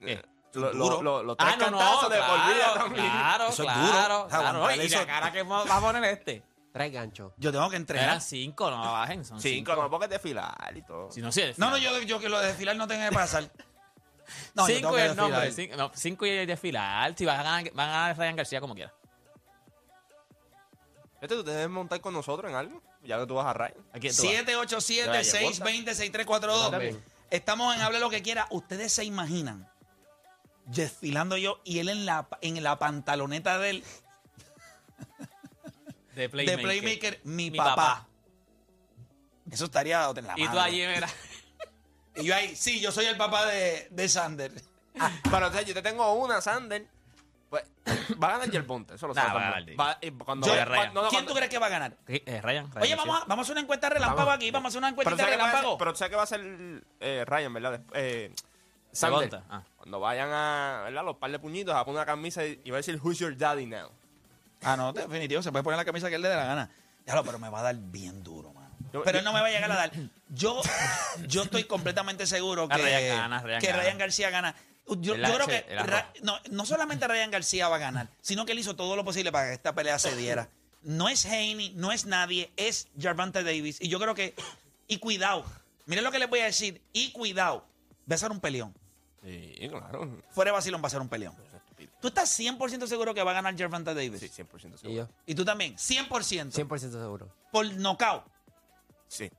¿Qué? 0.00 0.22
Lo- 0.54 0.72
Duro. 0.72 1.02
lo- 1.02 1.04
lo- 1.18 1.22
Los 1.24 1.36
tres 1.36 1.50
Ah, 1.52 1.56
no, 1.58 1.70
no, 1.70 2.08
de 2.08 2.18
por 2.18 2.46
vida 2.46 2.64
claro, 2.64 2.74
también. 2.80 3.10
claro, 3.10 3.48
Eso 3.48 3.62
es 3.62 3.68
claro, 3.72 4.16
duro. 4.18 4.28
claro. 4.28 4.76
Y 4.76 4.80
eso. 4.86 4.98
la 4.98 5.06
cara 5.06 5.32
que 5.32 5.42
va 5.42 5.62
a 5.62 5.80
poner 5.80 6.04
este. 6.04 6.42
Tres 6.72 6.92
ganchos. 6.92 7.32
Yo 7.36 7.52
tengo 7.52 7.64
que 7.70 7.76
Eran 7.76 7.82
entrenar. 7.82 8.20
cinco, 8.20 8.70
no 8.70 8.80
bajen, 8.92 9.24
son 9.24 9.40
Cinco, 9.40 9.72
cinco. 9.72 9.82
no, 9.82 9.90
porque 9.90 10.06
es 10.06 10.10
desfilar 10.10 10.72
y 10.76 10.82
todo. 10.82 11.10
Si 11.10 11.20
no, 11.20 11.30
sí, 11.30 11.42
No, 11.56 11.70
no, 11.70 11.78
yo, 11.78 12.00
yo 12.00 12.18
que 12.18 12.28
lo 12.28 12.40
de 12.40 12.48
desfilar 12.48 12.74
no 12.76 12.86
tenga 12.88 13.08
que 13.08 13.14
pasar. 13.14 13.48
No, 14.54 14.66
yo 14.66 14.74
cinco 14.76 14.88
tengo 14.88 14.98
y 14.98 15.02
el 15.02 15.16
nombre. 15.16 15.40
desfilar. 15.42 15.68
Cinco, 15.70 15.76
no, 15.76 15.90
cinco 15.94 16.26
y 16.26 16.30
el 16.30 16.46
desfilar. 16.46 17.14
Si 17.16 17.24
van 17.26 17.40
a 17.40 17.42
ganar, 17.42 17.70
van 17.74 17.88
a 17.88 17.92
ganar 17.92 18.16
Ryan 18.18 18.36
García 18.36 18.60
como 18.60 18.74
quiera. 18.74 18.92
Este, 21.20 21.36
tú 21.36 21.44
te 21.44 21.50
debes 21.50 21.68
montar 21.70 22.00
con 22.00 22.14
nosotros 22.14 22.50
en 22.50 22.56
algo, 22.56 22.82
ya 23.02 23.18
que 23.18 23.26
tú 23.26 23.34
vas 23.34 23.46
a 23.46 23.52
Ryan. 23.52 23.74
¿A 23.92 23.98
quién 23.98 24.16
tú 24.16 24.22
vas? 24.22 24.32
787-620-6342. 24.32 26.70
También. 26.70 27.04
Estamos 27.30 27.74
en 27.76 27.82
Hable 27.82 28.00
lo 28.00 28.08
que 28.10 28.22
quiera. 28.22 28.46
Ustedes 28.50 28.92
se 28.92 29.04
imaginan 29.04 29.68
desfilando 30.66 31.36
yo 31.36 31.60
y 31.64 31.78
él 31.80 31.88
en 31.88 32.06
la, 32.06 32.28
en 32.40 32.62
la 32.62 32.78
pantaloneta 32.78 33.58
del, 33.58 33.84
De 36.14 36.22
de 36.22 36.28
Playmaker. 36.28 36.62
Playmaker, 36.62 37.20
mi, 37.24 37.50
Mi 37.50 37.58
papá. 37.58 37.74
papá. 37.74 38.08
Eso 39.50 39.64
estaría 39.66 40.08
en 40.16 40.26
la 40.26 40.34
Y 40.36 40.48
tú 40.48 40.58
allí, 40.58 40.86
mira. 40.86 41.08
Y 42.16 42.24
yo 42.24 42.34
ahí, 42.34 42.54
sí, 42.54 42.80
yo 42.80 42.92
soy 42.92 43.06
el 43.06 43.16
papá 43.16 43.46
de, 43.46 43.88
de 43.90 44.08
Sander. 44.08 44.52
Pero 45.30 45.48
o 45.48 45.52
sea, 45.52 45.62
yo 45.62 45.74
te 45.74 45.82
tengo 45.82 46.12
una, 46.14 46.40
Sander. 46.40 46.86
Pues, 47.50 47.64
va 48.22 48.28
a 48.28 48.30
ganar 48.32 48.50
Yerbonte, 48.50 48.94
eso 48.94 49.06
lo 49.08 49.14
Nah, 49.14 49.22
sabes. 49.22 49.36
va 49.36 49.48
a 49.48 49.54
también. 49.54 49.76
ganar. 49.76 49.96
Va- 49.96 49.98
y 50.00 50.10
cuando 50.12 50.46
Yo- 50.46 50.52
vaya- 50.52 50.64
Ryan. 50.64 50.94
no, 50.94 51.02
no, 51.02 51.08
¿Quién 51.08 51.18
cuando- 51.24 51.32
tú 51.32 51.36
crees 51.36 51.50
que 51.50 51.58
va 51.58 51.66
a 51.66 51.70
ganar? 51.70 51.96
Eh, 52.06 52.40
Ryan, 52.42 52.70
Ryan, 52.70 52.82
Oye, 52.82 52.86
sí. 52.92 52.94
vamos 52.96 53.16
a, 53.22 53.24
vamos 53.26 53.38
a 53.38 53.42
hacer 53.42 53.52
una 53.52 53.60
encuesta 53.62 53.88
relámpago 53.90 54.30
aquí. 54.30 54.50
Vamos 54.52 54.66
a 54.66 54.68
hacer 54.70 54.78
una 54.78 54.88
encuesta 54.90 55.26
relámpago. 55.26 55.78
pero 55.78 55.94
sé 55.96 56.08
que 56.08 56.16
va 56.16 56.22
a 56.22 56.26
ser 56.26 56.40
eh, 57.00 57.24
Ryan, 57.26 57.52
¿verdad? 57.52 57.80
Eh, 57.94 58.32
Sander. 58.94 59.42
Ah. 59.50 59.62
Cuando 59.76 60.00
vayan 60.00 60.30
a, 60.32 60.82
¿verdad? 60.84 61.04
Los 61.04 61.16
par 61.16 61.30
de 61.30 61.38
puñitos, 61.38 61.74
a 61.74 61.84
poner 61.84 61.98
una 61.98 62.06
camisa 62.06 62.44
y, 62.44 62.60
y 62.64 62.70
va 62.70 62.76
a 62.76 62.78
decir, 62.78 62.98
Who's 63.02 63.18
your 63.18 63.36
daddy 63.36 63.66
now? 63.66 63.90
Ah, 64.62 64.76
no, 64.76 64.92
definitivo. 64.92 65.42
Se 65.42 65.50
puede 65.52 65.62
poner 65.62 65.76
la 65.76 65.84
camisa 65.84 66.08
que 66.08 66.14
él 66.16 66.22
le 66.22 66.28
dé 66.28 66.36
la 66.36 66.44
gana. 66.46 66.70
Ya 67.06 67.14
lo, 67.14 67.24
pero 67.24 67.38
me 67.38 67.50
va 67.50 67.60
a 67.60 67.62
dar 67.64 67.76
bien 67.76 68.22
duro, 68.22 68.52
mano. 68.52 68.70
Yo- 68.92 69.02
Pero 69.02 69.12
yo- 69.16 69.18
él 69.18 69.24
no 69.24 69.32
me 69.32 69.40
va 69.40 69.46
a 69.48 69.50
llegar 69.50 69.70
a 69.70 69.74
dar. 69.76 69.92
Yo, 70.30 70.60
yo 71.26 71.42
estoy 71.42 71.64
completamente 71.64 72.26
seguro 72.26 72.66
que, 72.68 72.74
Ah, 72.74 72.78
Ryan 72.78 73.16
gana, 73.16 73.42
Ryan 73.42 73.60
que 73.60 73.66
gana. 73.66 73.82
Ryan 73.82 73.98
García 73.98 74.30
gana. 74.30 74.54
Yo, 75.00 75.14
creo 75.14 75.46
que. 75.46 75.66
Ra- 75.76 76.12
no, 76.22 76.38
no 76.50 76.64
solamente 76.66 77.06
Ryan 77.08 77.30
García 77.30 77.68
va 77.68 77.76
a 77.76 77.78
ganar, 77.78 78.08
sino 78.20 78.44
que 78.46 78.52
él 78.52 78.58
hizo 78.58 78.76
todo 78.76 78.96
lo 78.96 79.04
posible 79.04 79.32
para 79.32 79.48
que 79.48 79.54
esta 79.54 79.74
pelea 79.74 79.98
se 79.98 80.14
diera. 80.16 80.48
No 80.82 81.08
es 81.08 81.24
Haney, 81.24 81.72
no 81.76 81.92
es 81.92 82.04
nadie, 82.04 82.50
es 82.56 82.88
Jarvante 83.00 83.42
Davis. 83.42 83.78
Y 83.80 83.88
yo 83.88 83.98
creo 83.98 84.14
que. 84.14 84.34
Y 84.86 84.98
cuidado. 84.98 85.44
Miren 85.86 86.04
lo 86.04 86.10
que 86.12 86.18
les 86.18 86.28
voy 86.28 86.40
a 86.40 86.44
decir. 86.44 86.80
Y 86.92 87.12
cuidado. 87.12 87.64
Va 88.10 88.14
a 88.16 88.18
ser 88.18 88.30
un 88.30 88.40
peleón. 88.40 88.74
Sí, 89.24 89.68
claro. 89.70 90.08
Fuera 90.30 90.50
de 90.50 90.52
vacilón 90.52 90.82
va 90.82 90.88
a 90.88 90.90
ser 90.90 91.00
un 91.00 91.08
peleón. 91.08 91.34
¿Tú 92.00 92.08
estás 92.08 92.38
100% 92.38 92.86
seguro 92.86 93.14
que 93.14 93.22
va 93.22 93.30
a 93.30 93.34
ganar 93.34 93.56
Jarvante 93.56 93.94
Davis? 93.94 94.20
Sí, 94.20 94.28
100% 94.28 94.74
Y 94.74 94.78
seguro. 94.78 95.08
yo, 95.08 95.08
Y 95.26 95.34
tú 95.34 95.44
también, 95.44 95.74
100%. 95.76 96.52
100% 96.52 96.78
seguro. 96.92 97.34
Por 97.50 97.66
knockout. 97.74 98.24
Sí. 99.08 99.30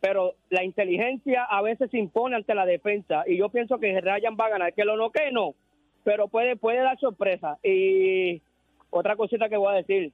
pero 0.00 0.34
la 0.50 0.64
inteligencia 0.64 1.44
a 1.44 1.62
veces 1.62 1.90
se 1.90 1.98
impone 1.98 2.36
ante 2.36 2.54
la 2.54 2.66
defensa. 2.66 3.24
Y 3.26 3.38
yo 3.38 3.48
pienso 3.48 3.78
que 3.78 4.00
Ryan 4.00 4.36
va 4.38 4.46
a 4.46 4.50
ganar. 4.50 4.74
Que 4.74 4.84
lo 4.84 4.96
no 4.96 5.10
que 5.10 5.30
no, 5.32 5.54
pero 6.02 6.28
puede, 6.28 6.56
puede 6.56 6.80
dar 6.80 6.98
sorpresa. 6.98 7.58
Y 7.62 8.42
otra 8.90 9.16
cosita 9.16 9.48
que 9.48 9.56
voy 9.56 9.72
a 9.72 9.76
decir. 9.76 10.12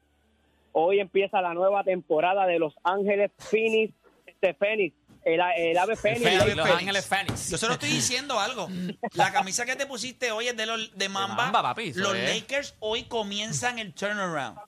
Hoy 0.73 1.01
empieza 1.01 1.41
la 1.41 1.55
nueva 1.55 1.85
temporada 1.85 2.47
de 2.47 2.59
Los 2.59 2.75
Ángeles 2.85 3.31
Phoenix, 3.39 3.93
este 4.27 4.55
Phoenix, 4.55 4.95
el, 5.25 5.41
el 5.57 5.79
ave 5.79 5.97
Phoenix. 5.97 6.23
Fénix, 6.23 6.57
Los 6.57 6.67
Fénix. 6.67 6.81
Ángeles 6.81 7.07
Fénix. 7.07 7.51
Yo 7.51 7.59
solo 7.59 7.75
estoy 7.75 7.91
diciendo 7.91 8.39
algo. 8.39 8.69
La 9.15 9.33
camisa 9.33 9.67
que 9.67 9.77
te 9.77 9.87
pusiste 9.87 10.33
hoy 10.33 10.49
es 10.49 10.57
de, 10.57 10.67
los, 10.67 10.97
de 10.97 11.09
Mamba. 11.09 11.37
Mamba, 11.37 11.63
papi, 11.63 11.93
los 11.95 12.15
es. 12.15 12.35
Lakers 12.35 12.77
hoy 12.81 13.05
comienzan 13.05 13.79
el 13.79 13.93
turnaround. 13.93 14.59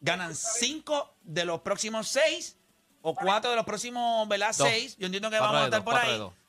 Ganan 0.00 0.34
cinco 0.34 1.14
de 1.22 1.44
los 1.44 1.60
próximos 1.60 2.08
seis 2.08 2.58
o 3.02 3.14
cuatro 3.14 3.50
de 3.50 3.56
los 3.56 3.64
próximos, 3.64 4.26
¿verdad? 4.28 4.54
Dos. 4.56 4.68
Seis. 4.68 4.96
Yo 4.98 5.06
entiendo 5.06 5.30
que 5.30 5.38
Cuatro 5.38 5.58
vamos 5.58 5.68
a 5.68 5.70
de 5.70 5.76
estar 5.76 5.84
dos, 5.84 5.94
por 5.94 6.32
ahí. 6.32 6.41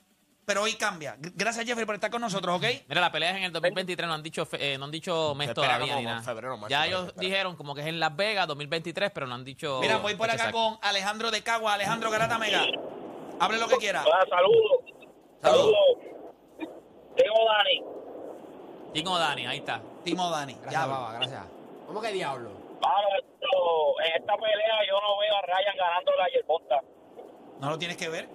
Pero 0.46 0.62
hoy 0.64 0.74
cambia. 0.74 1.16
Gracias, 1.20 1.66
Jeffrey, 1.66 1.86
por 1.86 1.96
estar 1.96 2.12
con 2.12 2.20
nosotros, 2.22 2.58
¿ok? 2.58 2.66
Mira, 2.90 3.00
la 3.00 3.12
pelea 3.12 3.32
es 3.32 3.38
en 3.38 3.44
el 3.44 3.52
2023, 3.54 4.08
no 4.08 4.14
han 4.14 4.24
dicho, 4.24 4.46
fe- 4.46 4.74
eh, 4.74 4.78
no 4.78 4.86
han 4.86 4.92
dicho 4.92 5.34
mes 5.36 5.54
todavía 5.54 5.80
como 5.80 6.00
ni 6.00 6.06
nada. 6.06 6.22
febrero, 6.22 6.58
marzo, 6.58 6.70
ya 6.70 6.86
ellos 6.86 7.16
dijeron 7.16 7.56
como 7.56 7.74
que 7.74 7.82
es 7.82 7.88
en 7.88 8.00
Las 8.00 8.14
Vegas 8.16 8.46
2023, 8.48 9.12
pero 9.12 9.26
no 9.26 9.36
han 9.36 9.46
dicho. 9.46 9.80
Mira, 9.82 9.98
voy 9.98 10.16
por 10.16 10.30
acá 10.30 10.52
con 10.52 10.78
Alejandro 10.82 11.32
de 11.32 11.42
Cagua. 11.42 11.74
Alejandro 11.76 12.12
Garata 12.12 12.38
Mega. 12.38 12.66
Hable 13.40 13.58
lo 13.58 13.68
que 13.70 13.78
quiera. 13.78 14.04
saludos. 14.04 14.80
Saludos. 15.42 15.76
Tengo 17.16 17.46
Dani. 17.46 17.84
Tingo 18.94 19.18
Dani, 19.18 19.48
ahí 19.48 19.58
está. 19.60 19.82
Timo 20.04 20.30
Dani. 20.30 20.54
Gracias, 20.54 20.74
Ya, 20.74 20.86
baba, 20.86 21.14
gracias. 21.14 21.44
¿Cómo 21.88 22.02
que 22.02 22.12
diablo? 22.12 22.50
Esto- 22.78 24.02
en 24.06 24.22
esta 24.22 24.36
pelea 24.36 24.76
yo 24.88 25.00
no 25.02 25.18
veo 25.20 25.36
a 25.36 25.42
Ryan 25.42 25.78
ganándole 25.78 26.22
a 26.24 26.28
Yerbonta. 26.28 26.82
No 27.60 27.70
lo 27.70 27.78
tienes 27.78 27.98
que 27.98 28.10
ver. 28.10 28.30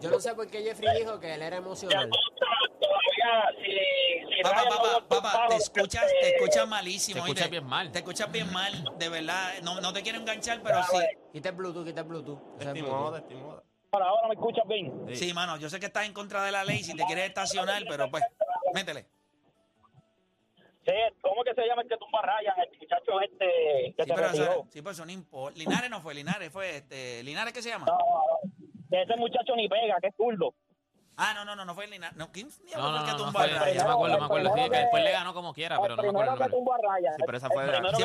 Yo 0.00 0.10
no 0.10 0.20
sé 0.20 0.34
por 0.34 0.46
qué 0.48 0.62
Jeffrey 0.62 0.98
dijo 0.98 1.18
que 1.18 1.34
él 1.34 1.42
era 1.42 1.56
emocional. 1.56 2.08
Todavía, 2.08 3.48
si, 3.60 4.34
si 4.36 4.42
Papá, 4.42 4.64
papá, 4.68 5.08
papá, 5.08 5.46
te 5.48 5.56
escuchas, 5.56 6.04
te 6.20 6.36
escuchas 6.36 6.68
malísimo. 6.68 7.22
Te 7.24 7.28
escuchas 7.30 7.50
bien 7.50 7.66
mal. 7.66 7.90
Te 7.90 7.98
escuchas 7.98 8.30
bien 8.30 8.52
mal, 8.52 8.72
de 8.96 9.08
verdad. 9.08 9.54
No, 9.62 9.80
no 9.80 9.92
te 9.92 10.02
quiero 10.02 10.18
enganchar, 10.18 10.62
pero 10.62 10.82
sí. 10.84 10.98
Quita 11.32 11.48
el 11.48 11.56
Bluetooth, 11.56 11.84
quita 11.84 12.00
el 12.02 12.06
Bluetooth. 12.06 12.38
Estimoda, 12.60 13.18
estimoda. 13.18 13.62
Ahora, 13.90 14.06
ahora 14.06 14.28
me 14.28 14.34
escuchas 14.34 14.66
bien. 14.68 15.06
Sí, 15.16 15.32
mano, 15.34 15.56
yo 15.56 15.68
sé 15.68 15.80
que 15.80 15.86
estás 15.86 16.06
en 16.06 16.12
contra 16.12 16.44
de 16.44 16.52
la 16.52 16.62
ley 16.62 16.84
si 16.84 16.94
te 16.94 17.04
quieres 17.04 17.26
estacionar, 17.26 17.82
pero 17.88 18.08
pues, 18.10 18.22
métele. 18.74 19.06
Sí, 20.86 20.94
¿Cómo 21.20 21.42
que 21.44 21.54
se 21.54 21.66
llama 21.66 21.82
el 21.82 21.88
que 21.88 21.96
tumba 21.98 22.20
Ryan? 22.22 22.54
El 22.60 22.78
muchacho 22.78 23.20
este 23.20 23.94
que 23.94 24.02
Sí, 24.04 24.08
te 24.08 24.14
pero, 24.14 24.28
retiró. 24.28 24.66
sí, 24.70 24.80
pero 24.80 24.90
eso 24.92 25.04
no 25.04 25.12
importa. 25.12 25.58
Linares 25.58 25.90
no 25.90 26.00
fue, 26.00 26.14
Linares 26.14 26.50
fue, 26.50 26.76
este, 26.76 27.22
¿Linares 27.24 27.52
qué 27.52 27.60
se 27.60 27.68
llama? 27.68 27.84
No, 27.86 27.98
no, 27.98 27.98
no. 27.98 28.37
Ese 28.90 29.16
muchacho 29.16 29.54
ni 29.56 29.68
pega, 29.68 29.96
que 30.00 30.08
es 30.08 30.14
zurdo. 30.16 30.54
Ah, 31.16 31.32
no, 31.34 31.44
no, 31.44 31.56
no, 31.56 31.64
no 31.64 31.74
fue 31.74 31.88
Linares. 31.88 32.16
No, 32.16 32.30
¿quién 32.30 32.46
No, 32.46 32.52
fue 32.52 32.76
no, 32.76 32.86
el 32.88 32.92
no, 32.94 33.18
no 33.26 33.32
fue, 33.32 33.48
me 33.48 33.56
acuerdo, 33.80 34.18
me 34.18 34.24
acuerdo. 34.24 34.48
Sí, 34.48 34.52
primero 34.54 34.70
que 34.70 34.78
después 34.78 35.02
le 35.02 35.10
ganó 35.10 35.34
como 35.34 35.52
quiera, 35.52 35.74
El 35.76 35.82
pero 35.82 35.96
no 35.96 36.02
me 36.02 36.08
acuerdo 36.10 36.32
el 36.32 36.38
primero 36.38 36.50
que 36.50 36.56
nombre. 36.56 36.56
tumbó 36.56 36.74
a 36.74 36.96
Ryan. 36.96 37.14
Sí, 37.16 37.22
pero 37.26 37.38
esa 37.38 37.46
El 37.48 37.52
fue 37.52 37.64
de 37.64 37.96
Sí, 37.96 38.04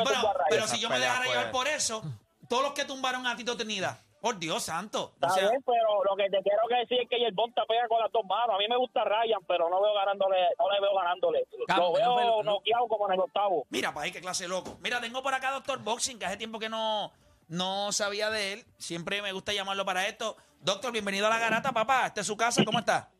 pero, 0.50 0.66
si 0.66 0.80
yo 0.80 0.90
me 0.90 0.98
dejara 0.98 1.24
llevar 1.24 1.50
por 1.52 1.68
eso, 1.68 2.02
todos 2.48 2.62
los 2.64 2.72
que 2.72 2.84
tumbaron 2.84 3.24
a 3.26 3.36
Tito 3.36 3.56
Trinidad, 3.56 3.98
por 4.20 4.36
Dios 4.38 4.64
santo. 4.64 5.04
O 5.04 5.14
Está 5.14 5.28
sea, 5.30 5.48
bien, 5.48 5.62
pero 5.64 6.02
lo 6.02 6.16
que 6.16 6.28
te 6.28 6.42
quiero 6.42 6.62
que 6.68 6.74
decir 6.74 6.98
es 7.02 7.08
que 7.08 7.20
Yerbonta 7.20 7.62
pega 7.68 7.86
con 7.86 8.00
las 8.00 8.10
dos 8.10 8.24
manos. 8.24 8.56
A 8.56 8.58
mí 8.58 8.66
me 8.68 8.76
gusta 8.78 9.04
Ryan, 9.04 9.40
pero 9.46 9.68
no 9.70 9.80
veo 9.80 9.94
ganándole, 9.94 10.36
no 10.58 10.70
le 10.72 10.80
veo 10.80 10.94
ganándole. 10.96 11.46
Lo 11.76 11.92
veo 11.92 12.42
no 12.42 12.54
noqueado 12.54 12.88
como 12.88 13.06
en 13.06 13.12
el 13.12 13.20
octavo. 13.20 13.64
Mira, 13.70 13.94
para 13.94 14.06
ahí 14.06 14.10
qué 14.12 14.20
clase 14.20 14.44
de 14.44 14.48
loco. 14.48 14.76
Mira, 14.80 15.00
tengo 15.00 15.22
por 15.22 15.34
acá 15.34 15.52
Doctor 15.52 15.78
Boxing, 15.84 16.18
que 16.18 16.24
hace 16.26 16.36
tiempo 16.36 16.58
que 16.58 16.68
no, 16.68 17.12
no 17.48 17.92
sabía 17.92 18.30
de 18.30 18.54
él. 18.54 18.64
Siempre 18.78 19.22
me 19.22 19.32
gusta 19.32 19.52
llamarlo 19.52 19.84
para 19.84 20.06
esto. 20.06 20.36
Doctor, 20.60 20.92
bienvenido 20.92 21.26
a 21.26 21.30
la 21.30 21.38
garata, 21.38 21.72
papá. 21.72 22.06
Esta 22.06 22.22
es 22.22 22.26
su 22.26 22.36
casa, 22.36 22.64
¿cómo 22.64 22.78
está? 22.78 23.10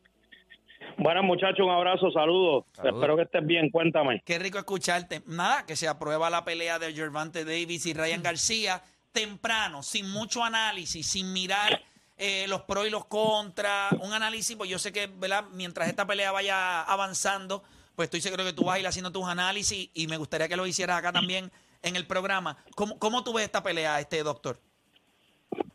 Bueno, 0.97 1.23
muchachos, 1.23 1.59
un 1.59 1.71
abrazo, 1.71 2.11
saludos. 2.11 2.65
Saludos. 2.73 2.95
Espero 2.95 3.15
que 3.15 3.23
estés 3.23 3.45
bien, 3.45 3.69
cuéntame. 3.69 4.21
Qué 4.25 4.39
rico 4.39 4.57
escucharte. 4.57 5.21
Nada, 5.25 5.65
que 5.65 5.75
se 5.75 5.87
aprueba 5.87 6.29
la 6.29 6.45
pelea 6.45 6.79
de 6.79 6.93
Gervante 6.93 7.43
Davis 7.43 7.85
y 7.85 7.93
Ryan 7.93 8.23
García. 8.23 8.81
temprano, 9.11 9.81
sin 9.81 10.11
mucho 10.11 10.43
análisis, 10.43 11.07
sin 11.07 11.31
mirar 11.31 11.81
eh, 12.17 12.45
los 12.49 12.63
pros 12.63 12.87
y 12.87 12.89
los 12.89 13.05
contras, 13.05 13.93
un 14.01 14.11
análisis, 14.11 14.55
pues 14.57 14.69
yo 14.69 14.79
sé 14.79 14.91
que, 14.91 15.07
¿verdad? 15.07 15.45
Mientras 15.51 15.87
esta 15.87 16.05
pelea 16.05 16.31
vaya 16.31 16.81
avanzando, 16.81 17.63
pues 17.95 18.07
estoy 18.07 18.21
seguro 18.21 18.43
que 18.43 18.53
tú 18.53 18.65
vas 18.65 18.75
a 18.75 18.79
ir 18.79 18.87
haciendo 18.87 19.11
tus 19.11 19.25
análisis 19.25 19.89
y 19.93 20.07
me 20.07 20.17
gustaría 20.17 20.47
que 20.47 20.57
lo 20.57 20.67
hicieras 20.67 20.97
acá 20.97 21.13
también 21.13 21.51
en 21.85 21.95
el 21.95 22.05
programa. 22.05 22.57
¿Cómo, 22.75 22.99
cómo 22.99 23.23
tú 23.23 23.33
ves 23.33 23.45
esta 23.45 23.63
pelea, 23.63 23.99
este 23.99 24.23
doctor? 24.23 24.57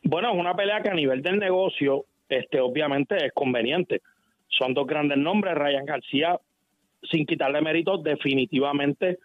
Bueno, 0.02 0.33
es 0.33 0.38
una 0.38 0.55
pelea 0.55 0.83
que 0.83 0.90
a 0.90 0.95
nivel 0.95 1.23
del 1.23 1.38
negocio, 1.38 2.05
este, 2.29 2.61
obviamente 2.61 3.17
es 3.25 3.33
conveniente. 3.33 4.02
Son 4.49 4.75
dos 4.75 4.87
grandes 4.87 5.17
nombres. 5.17 5.55
Ryan 5.55 5.87
García, 5.87 6.38
sin 7.11 7.25
quitarle 7.25 7.61
méritos, 7.62 8.02
definitivamente 8.02 9.19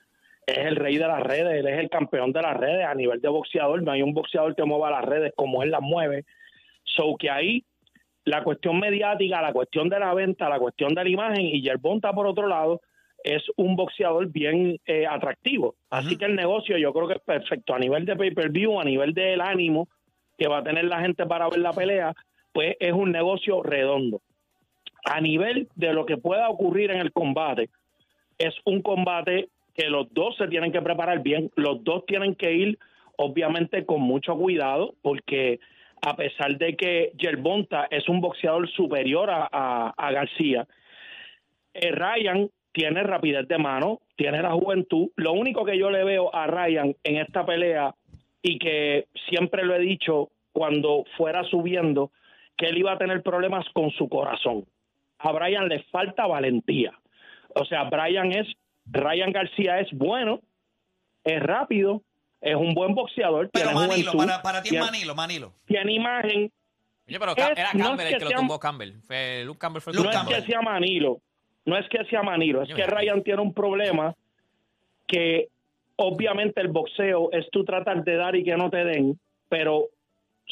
es 0.45 0.57
el 0.57 0.75
rey 0.75 0.97
de 0.97 1.07
las 1.07 1.23
redes. 1.23 1.59
Él 1.59 1.67
es 1.67 1.79
el 1.79 1.89
campeón 1.89 2.31
de 2.31 2.43
las 2.43 2.55
redes 2.55 2.85
a 2.85 2.93
nivel 2.93 3.19
de 3.19 3.29
boxeador. 3.29 3.81
No 3.81 3.91
hay 3.91 4.03
un 4.03 4.13
boxeador 4.13 4.55
que 4.55 4.63
mueva 4.63 4.91
las 4.91 5.03
redes 5.03 5.33
como 5.35 5.63
él 5.63 5.71
las 5.71 5.81
mueve. 5.81 6.25
So 6.83 7.15
que 7.17 7.31
ahí 7.31 7.65
la 8.25 8.43
cuestión 8.43 8.79
mediática, 8.79 9.41
la 9.41 9.53
cuestión 9.53 9.89
de 9.89 9.99
la 9.99 10.13
venta, 10.13 10.47
la 10.49 10.59
cuestión 10.59 10.93
de 10.93 11.03
la 11.03 11.09
imagen 11.09 11.45
y 11.45 11.61
Yerbonta 11.61 12.13
por 12.13 12.27
otro 12.27 12.47
lado 12.47 12.81
es 13.25 13.43
un 13.57 13.75
boxeador 13.75 14.27
bien 14.31 14.79
eh, 14.85 15.05
atractivo. 15.07 15.75
Así 15.89 16.15
que 16.17 16.25
el 16.25 16.35
negocio 16.35 16.77
yo 16.77 16.93
creo 16.93 17.07
que 17.07 17.15
es 17.15 17.21
perfecto 17.21 17.73
a 17.73 17.79
nivel 17.79 18.05
de 18.05 18.15
pay-per-view, 18.15 18.79
a 18.79 18.83
nivel 18.83 19.13
del 19.13 19.41
ánimo 19.41 19.87
que 20.37 20.47
va 20.47 20.59
a 20.59 20.63
tener 20.63 20.85
la 20.85 20.99
gente 21.01 21.25
para 21.25 21.49
ver 21.49 21.59
la 21.59 21.73
pelea, 21.73 22.13
pues 22.53 22.75
es 22.79 22.93
un 22.93 23.11
negocio 23.11 23.63
redondo. 23.63 24.21
A 25.05 25.19
nivel 25.21 25.67
de 25.75 25.93
lo 25.93 26.05
que 26.05 26.17
pueda 26.17 26.49
ocurrir 26.49 26.91
en 26.91 26.99
el 26.99 27.11
combate, 27.11 27.69
es 28.37 28.53
un 28.65 28.81
combate 28.81 29.49
que 29.73 29.89
los 29.89 30.13
dos 30.13 30.35
se 30.37 30.47
tienen 30.47 30.71
que 30.71 30.81
preparar 30.81 31.21
bien, 31.23 31.51
los 31.55 31.83
dos 31.83 32.05
tienen 32.05 32.35
que 32.35 32.53
ir 32.53 32.77
obviamente 33.17 33.85
con 33.85 34.01
mucho 34.01 34.35
cuidado, 34.35 34.93
porque 35.01 35.59
a 36.01 36.15
pesar 36.15 36.57
de 36.57 36.75
que 36.75 37.11
Yerbonta 37.17 37.87
es 37.89 38.07
un 38.09 38.21
boxeador 38.21 38.69
superior 38.69 39.29
a, 39.31 39.47
a- 39.51 39.93
a 39.97 40.11
García, 40.11 40.67
eh, 41.73 41.91
Ryan 41.91 42.49
tiene 42.75 43.03
rapidez 43.03 43.47
de 43.47 43.57
mano, 43.57 44.01
tiene 44.17 44.41
la 44.41 44.51
juventud. 44.51 45.07
Lo 45.15 45.31
único 45.31 45.63
que 45.63 45.77
yo 45.79 45.89
le 45.89 46.03
veo 46.03 46.33
a 46.35 46.45
Ryan 46.45 46.93
en 47.05 47.15
esta 47.17 47.45
pelea 47.45 47.95
y 48.41 48.59
que 48.59 49.07
siempre 49.29 49.63
lo 49.63 49.73
he 49.75 49.79
dicho 49.79 50.29
cuando 50.51 51.05
fuera 51.17 51.43
subiendo, 51.45 52.11
que 52.57 52.65
él 52.67 52.77
iba 52.77 52.91
a 52.91 52.97
tener 52.97 53.23
problemas 53.23 53.65
con 53.73 53.91
su 53.91 54.09
corazón. 54.09 54.65
A 55.19 55.31
Brian 55.31 55.69
le 55.69 55.83
falta 55.83 56.27
valentía. 56.27 56.91
O 57.55 57.63
sea, 57.63 57.85
Brian 57.85 58.33
es, 58.33 58.45
Ryan 58.91 59.31
García 59.31 59.79
es 59.79 59.87
bueno, 59.93 60.41
es 61.23 61.41
rápido, 61.41 62.01
es 62.41 62.55
un 62.55 62.73
buen 62.73 62.93
boxeador, 62.93 63.49
Pero 63.51 63.69
tiene 63.69 63.87
Manilo, 63.87 64.11
juventud, 64.11 64.31
para, 64.33 64.41
para 64.41 64.61
ti 64.61 64.75
es 64.75 64.81
Manilo, 64.81 65.15
Manilo. 65.15 65.53
tiene 65.65 65.93
imagen. 65.93 66.51
Oye, 67.07 67.19
pero 67.19 67.31
Es- 67.37 67.57
era 67.57 67.71
no 67.73 67.79
es 67.79 67.85
Campbell 67.87 68.07
el 68.07 68.17
que 68.19 68.25
lo 68.25 68.31
tumbó 68.31 68.59
Campbell. 68.59 68.91
Fue, 69.07 69.43
Luke 69.45 69.59
Campbell 69.59 69.81
fue 69.81 69.91
el 69.93 69.97
que 69.97 70.03
no 70.03 70.11
lo 70.11 70.19
es 70.29 70.43
que 70.43 70.51
sea 70.51 70.61
Manilo, 70.61 71.21
no 71.65 71.77
es 71.77 71.87
que 71.89 72.05
sea 72.05 72.23
Manilo, 72.23 72.61
es 72.61 72.73
que 72.73 72.85
Ryan 72.85 73.23
tiene 73.23 73.41
un 73.41 73.53
problema 73.53 74.15
que 75.07 75.47
obviamente 75.95 76.61
el 76.61 76.67
boxeo 76.67 77.31
es 77.31 77.49
tú 77.51 77.63
tratar 77.63 78.03
de 78.03 78.15
dar 78.15 78.35
y 78.35 78.43
que 78.43 78.55
no 78.55 78.69
te 78.69 78.83
den, 78.83 79.19
pero 79.49 79.85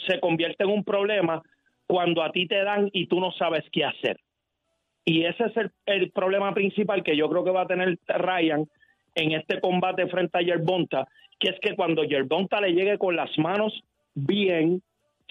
se 0.07 0.19
convierte 0.19 0.63
en 0.63 0.71
un 0.71 0.83
problema 0.83 1.41
cuando 1.85 2.23
a 2.23 2.31
ti 2.31 2.47
te 2.47 2.63
dan 2.63 2.89
y 2.93 3.07
tú 3.07 3.19
no 3.19 3.31
sabes 3.31 3.63
qué 3.71 3.85
hacer. 3.85 4.19
Y 5.05 5.25
ese 5.25 5.45
es 5.45 5.57
el, 5.57 5.71
el 5.85 6.11
problema 6.11 6.53
principal 6.53 7.03
que 7.03 7.15
yo 7.15 7.29
creo 7.29 7.43
que 7.43 7.51
va 7.51 7.61
a 7.61 7.67
tener 7.67 7.99
Ryan 8.07 8.67
en 9.15 9.31
este 9.33 9.59
combate 9.59 10.07
frente 10.07 10.37
a 10.37 10.41
Yerbonta, 10.41 11.07
que 11.39 11.49
es 11.49 11.59
que 11.59 11.75
cuando 11.75 12.03
Yerbonta 12.03 12.61
le 12.61 12.73
llegue 12.73 12.97
con 12.97 13.15
las 13.15 13.37
manos 13.37 13.83
bien, 14.15 14.81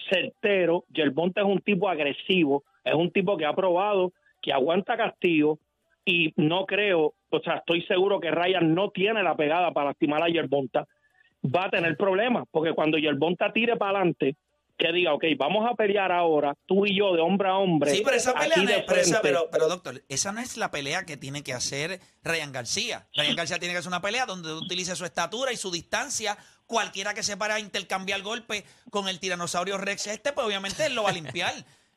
certero, 0.09 0.85
Yerbonta 0.93 1.41
es 1.41 1.47
un 1.47 1.59
tipo 1.59 1.89
agresivo, 1.89 2.63
es 2.83 2.93
un 2.93 3.11
tipo 3.11 3.35
que 3.35 3.45
ha 3.45 3.53
probado, 3.53 4.13
que 4.41 4.53
aguanta 4.53 4.95
castigo 4.95 5.59
y 6.05 6.33
no 6.35 6.65
creo, 6.65 7.13
o 7.29 7.39
sea, 7.39 7.55
estoy 7.57 7.81
seguro 7.83 8.19
que 8.19 8.31
Ryan 8.31 8.73
no 8.73 8.89
tiene 8.91 9.23
la 9.23 9.35
pegada 9.35 9.71
para 9.71 9.87
lastimar 9.89 10.21
a 10.23 10.27
Yerbonta, 10.27 10.85
va 11.43 11.65
a 11.65 11.69
tener 11.69 11.95
problemas, 11.97 12.45
porque 12.51 12.73
cuando 12.73 12.97
Yerbonta 12.97 13.51
tire 13.53 13.77
para 13.77 13.99
adelante, 13.99 14.35
que 14.75 14.91
diga, 14.91 15.13
ok, 15.13 15.23
vamos 15.37 15.69
a 15.69 15.75
pelear 15.75 16.11
ahora, 16.11 16.55
tú 16.65 16.85
y 16.85 16.97
yo, 16.97 17.13
de 17.13 17.21
hombre 17.21 17.47
a 17.47 17.57
hombre. 17.57 17.91
Sí, 17.91 18.01
pero 18.03 18.17
esa 18.17 18.33
pelea, 18.33 18.57
no 18.57 18.69
es- 18.69 18.83
pero, 18.87 19.01
esa- 19.01 19.19
frente. 19.21 19.21
pero, 19.21 19.49
pero, 19.51 19.67
doctor, 19.69 20.01
esa 20.09 20.31
no 20.31 20.41
es 20.41 20.57
la 20.57 20.71
pelea 20.71 21.05
que 21.05 21.15
tiene 21.15 21.43
que 21.43 21.53
hacer 21.53 21.99
Ryan 22.23 22.51
García. 22.51 23.07
Ryan 23.15 23.35
García 23.35 23.59
tiene 23.59 23.73
que 23.73 23.79
hacer 23.79 23.89
una 23.89 24.01
pelea 24.01 24.25
donde 24.25 24.51
utilice 24.53 24.95
su 24.95 25.05
estatura 25.05 25.51
y 25.53 25.57
su 25.57 25.69
distancia. 25.71 26.37
Cualquiera 26.65 27.13
que 27.13 27.21
se 27.21 27.37
para 27.37 27.55
a 27.55 27.59
intercambiar 27.59 28.23
golpe 28.23 28.63
con 28.89 29.07
el 29.07 29.19
tiranosaurio 29.19 29.77
Rex 29.77 30.07
este, 30.07 30.33
pues 30.33 30.47
obviamente 30.47 30.85
él 30.87 30.95
lo 30.95 31.03
va 31.03 31.09
a 31.09 31.13
limpiar. 31.13 31.53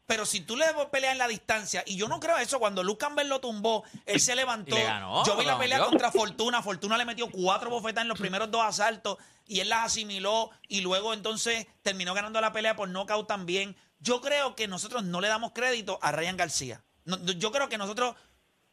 Pero 0.07 0.25
si 0.25 0.40
tú 0.40 0.57
le 0.57 0.66
peleas 0.92 1.12
en 1.12 1.19
la 1.19 1.27
distancia, 1.27 1.83
y 1.85 1.97
yo 1.97 2.07
no 2.07 2.21
creo 2.21 2.38
eso, 2.38 2.61
cuando 2.61 2.85
Luke 2.85 2.99
Campbell 2.99 3.29
lo 3.29 3.40
tumbó, 3.40 3.83
él 4.07 4.21
se 4.21 4.37
levantó. 4.37 4.77
Y 4.77 4.79
le 4.79 4.85
ganó, 4.85 5.25
yo 5.25 5.37
vi 5.37 5.45
la 5.45 5.59
pelea 5.59 5.81
contra 5.81 6.12
Fortuna. 6.12 6.62
Fortuna 6.62 6.97
le 6.97 7.05
metió 7.05 7.29
cuatro 7.29 7.71
bofetas 7.71 8.03
en 8.03 8.09
los 8.09 8.19
primeros 8.19 8.51
dos 8.51 8.62
asaltos 8.62 9.19
y 9.47 9.61
él 9.61 9.69
las 9.69 9.87
asimiló 9.87 10.51
y 10.69 10.81
luego 10.81 11.12
entonces 11.12 11.66
terminó 11.83 12.14
ganando 12.14 12.40
la 12.40 12.53
pelea 12.53 12.77
por 12.77 12.88
nocaut 12.88 13.27
también. 13.27 13.75
Yo 13.99 14.21
creo 14.21 14.55
que 14.55 14.69
nosotros 14.69 15.03
no 15.03 15.21
le 15.21 15.29
damos 15.29 15.53
crédito 15.53 15.99
a 16.03 16.12
Ryan 16.12 16.37
García. 16.37 16.85
No, 17.05 17.19
yo 17.25 17.51
creo 17.51 17.69
que 17.69 17.79
nosotros 17.79 18.14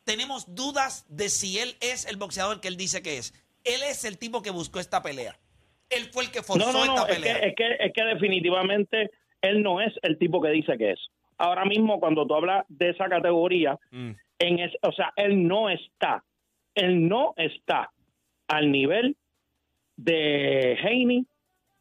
tenemos 0.04 0.54
dudas 0.54 1.06
de 1.08 1.30
si 1.30 1.58
él 1.58 1.78
es 1.82 2.06
el 2.06 2.18
boxeador 2.18 2.62
que 2.62 2.68
él 2.68 2.78
dice 2.78 3.02
que 3.02 3.18
es. 3.18 3.34
Él 3.64 3.82
es 3.84 4.06
el 4.06 4.20
tipo 4.20 4.42
que 4.44 4.52
buscó 4.52 4.80
esta 4.80 5.02
pelea. 5.02 5.40
Él 5.90 6.10
fue 6.12 6.26
el 6.26 6.32
que 6.32 6.44
forzó 6.44 6.72
No, 6.72 6.86
no, 6.86 6.86
no, 6.86 7.08
esta 7.08 7.14
es 7.14 7.18
que, 7.18 7.22
pelea. 7.24 7.38
es, 7.38 7.56
que, 7.56 7.76
es 7.80 7.94
que 7.94 8.04
definitivamente 8.04 9.12
él 9.42 9.62
no 9.62 9.82
es 9.82 9.94
el 10.02 10.18
tipo 10.18 10.42
que 10.42 10.50
dice 10.50 10.78
que 10.78 10.92
es. 10.92 11.00
Ahora 11.38 11.66
mismo, 11.66 12.00
cuando 12.00 12.26
tú 12.28 12.36
hablas 12.36 12.66
de 12.70 12.90
esa 12.90 13.08
categoría, 13.10 13.78
Mm. 13.92 14.12
en 14.40 14.60
es- 14.60 14.76
o 14.82 14.92
sea, 14.92 15.12
él 15.16 15.48
no 15.48 15.70
está, 15.70 16.24
él 16.76 17.08
no 17.08 17.34
está 17.38 17.92
al 18.48 18.72
nivel 18.72 19.16
de 19.96 20.78
Haney, 20.84 21.26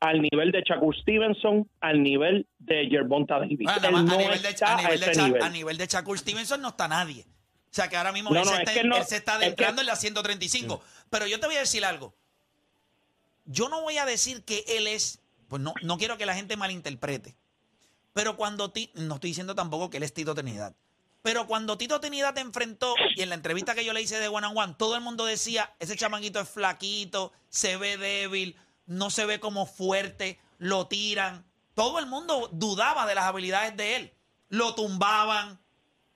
al 0.00 0.20
nivel 0.20 0.52
de 0.52 0.62
Shakur 0.62 0.96
Stevenson, 0.96 1.68
al 1.80 2.02
nivel 2.02 2.46
de 2.58 2.86
Gervonta 2.88 3.38
Davis. 3.38 3.58
Bueno, 3.60 3.98
él 3.98 4.04
no 4.06 4.14
a, 4.14 4.16
nivel 4.18 4.42
de, 4.42 4.48
está 4.48 4.74
a 4.74 4.76
nivel 4.82 5.02
ese 5.02 5.20
a 5.40 5.48
nivel 5.48 5.78
de 5.78 5.86
Shakur 5.86 6.18
Stevenson 6.18 6.60
no 6.60 6.68
está 6.68 6.88
nadie. 6.88 7.24
O 7.24 7.74
sea 7.74 7.88
que 7.88 7.96
ahora 7.96 8.12
mismo 8.12 8.30
No, 8.30 8.36
él, 8.40 8.44
no, 8.44 8.50
se 8.50 8.54
es 8.62 8.68
está, 8.68 8.80
él 8.80 8.88
no- 8.88 8.96
él 8.96 9.04
se 9.04 9.16
está 9.16 9.32
es 9.34 9.38
que- 9.38 9.44
adentrando 9.46 9.80
en 9.80 9.86
la 9.86 9.96
135. 9.96 10.82
Pero 11.08 11.26
yo 11.26 11.40
te 11.40 11.46
voy 11.46 11.56
a 11.56 11.60
decir 11.60 11.84
algo. 11.84 12.14
Yo 13.46 13.68
no 13.68 13.80
voy 13.82 13.96
a 13.98 14.04
decir 14.04 14.44
que 14.44 14.64
él 14.68 14.86
es, 14.86 15.20
pues 15.48 15.62
no, 15.62 15.72
no 15.82 15.96
quiero 15.98 16.16
que 16.18 16.26
la 16.26 16.34
gente 16.34 16.56
malinterprete. 16.56 17.34
Pero 18.12 18.36
cuando 18.36 18.70
Ti- 18.70 18.90
no 18.94 19.14
estoy 19.14 19.30
diciendo 19.30 19.54
tampoco 19.54 19.90
que 19.90 19.96
él 19.98 20.02
es 20.02 20.12
Tito 20.14 20.34
Trinidad. 20.34 20.74
Pero 21.22 21.46
cuando 21.46 21.78
Tito 21.78 22.00
Trinidad 22.00 22.34
te 22.34 22.40
enfrentó, 22.40 22.94
y 23.16 23.22
en 23.22 23.28
la 23.28 23.36
entrevista 23.36 23.74
que 23.74 23.84
yo 23.84 23.92
le 23.92 24.02
hice 24.02 24.18
de 24.18 24.28
One 24.28 24.46
on 24.48 24.56
One, 24.58 24.74
todo 24.76 24.96
el 24.96 25.00
mundo 25.02 25.24
decía, 25.24 25.72
ese 25.78 25.96
chamanguito 25.96 26.40
es 26.40 26.48
flaquito, 26.48 27.32
se 27.48 27.76
ve 27.76 27.96
débil, 27.96 28.56
no 28.86 29.08
se 29.10 29.24
ve 29.24 29.38
como 29.38 29.66
fuerte, 29.66 30.40
lo 30.58 30.88
tiran. 30.88 31.44
Todo 31.74 32.00
el 32.00 32.06
mundo 32.06 32.48
dudaba 32.52 33.06
de 33.06 33.14
las 33.14 33.24
habilidades 33.24 33.76
de 33.76 33.96
él. 33.96 34.14
Lo 34.48 34.74
tumbaban. 34.74 35.60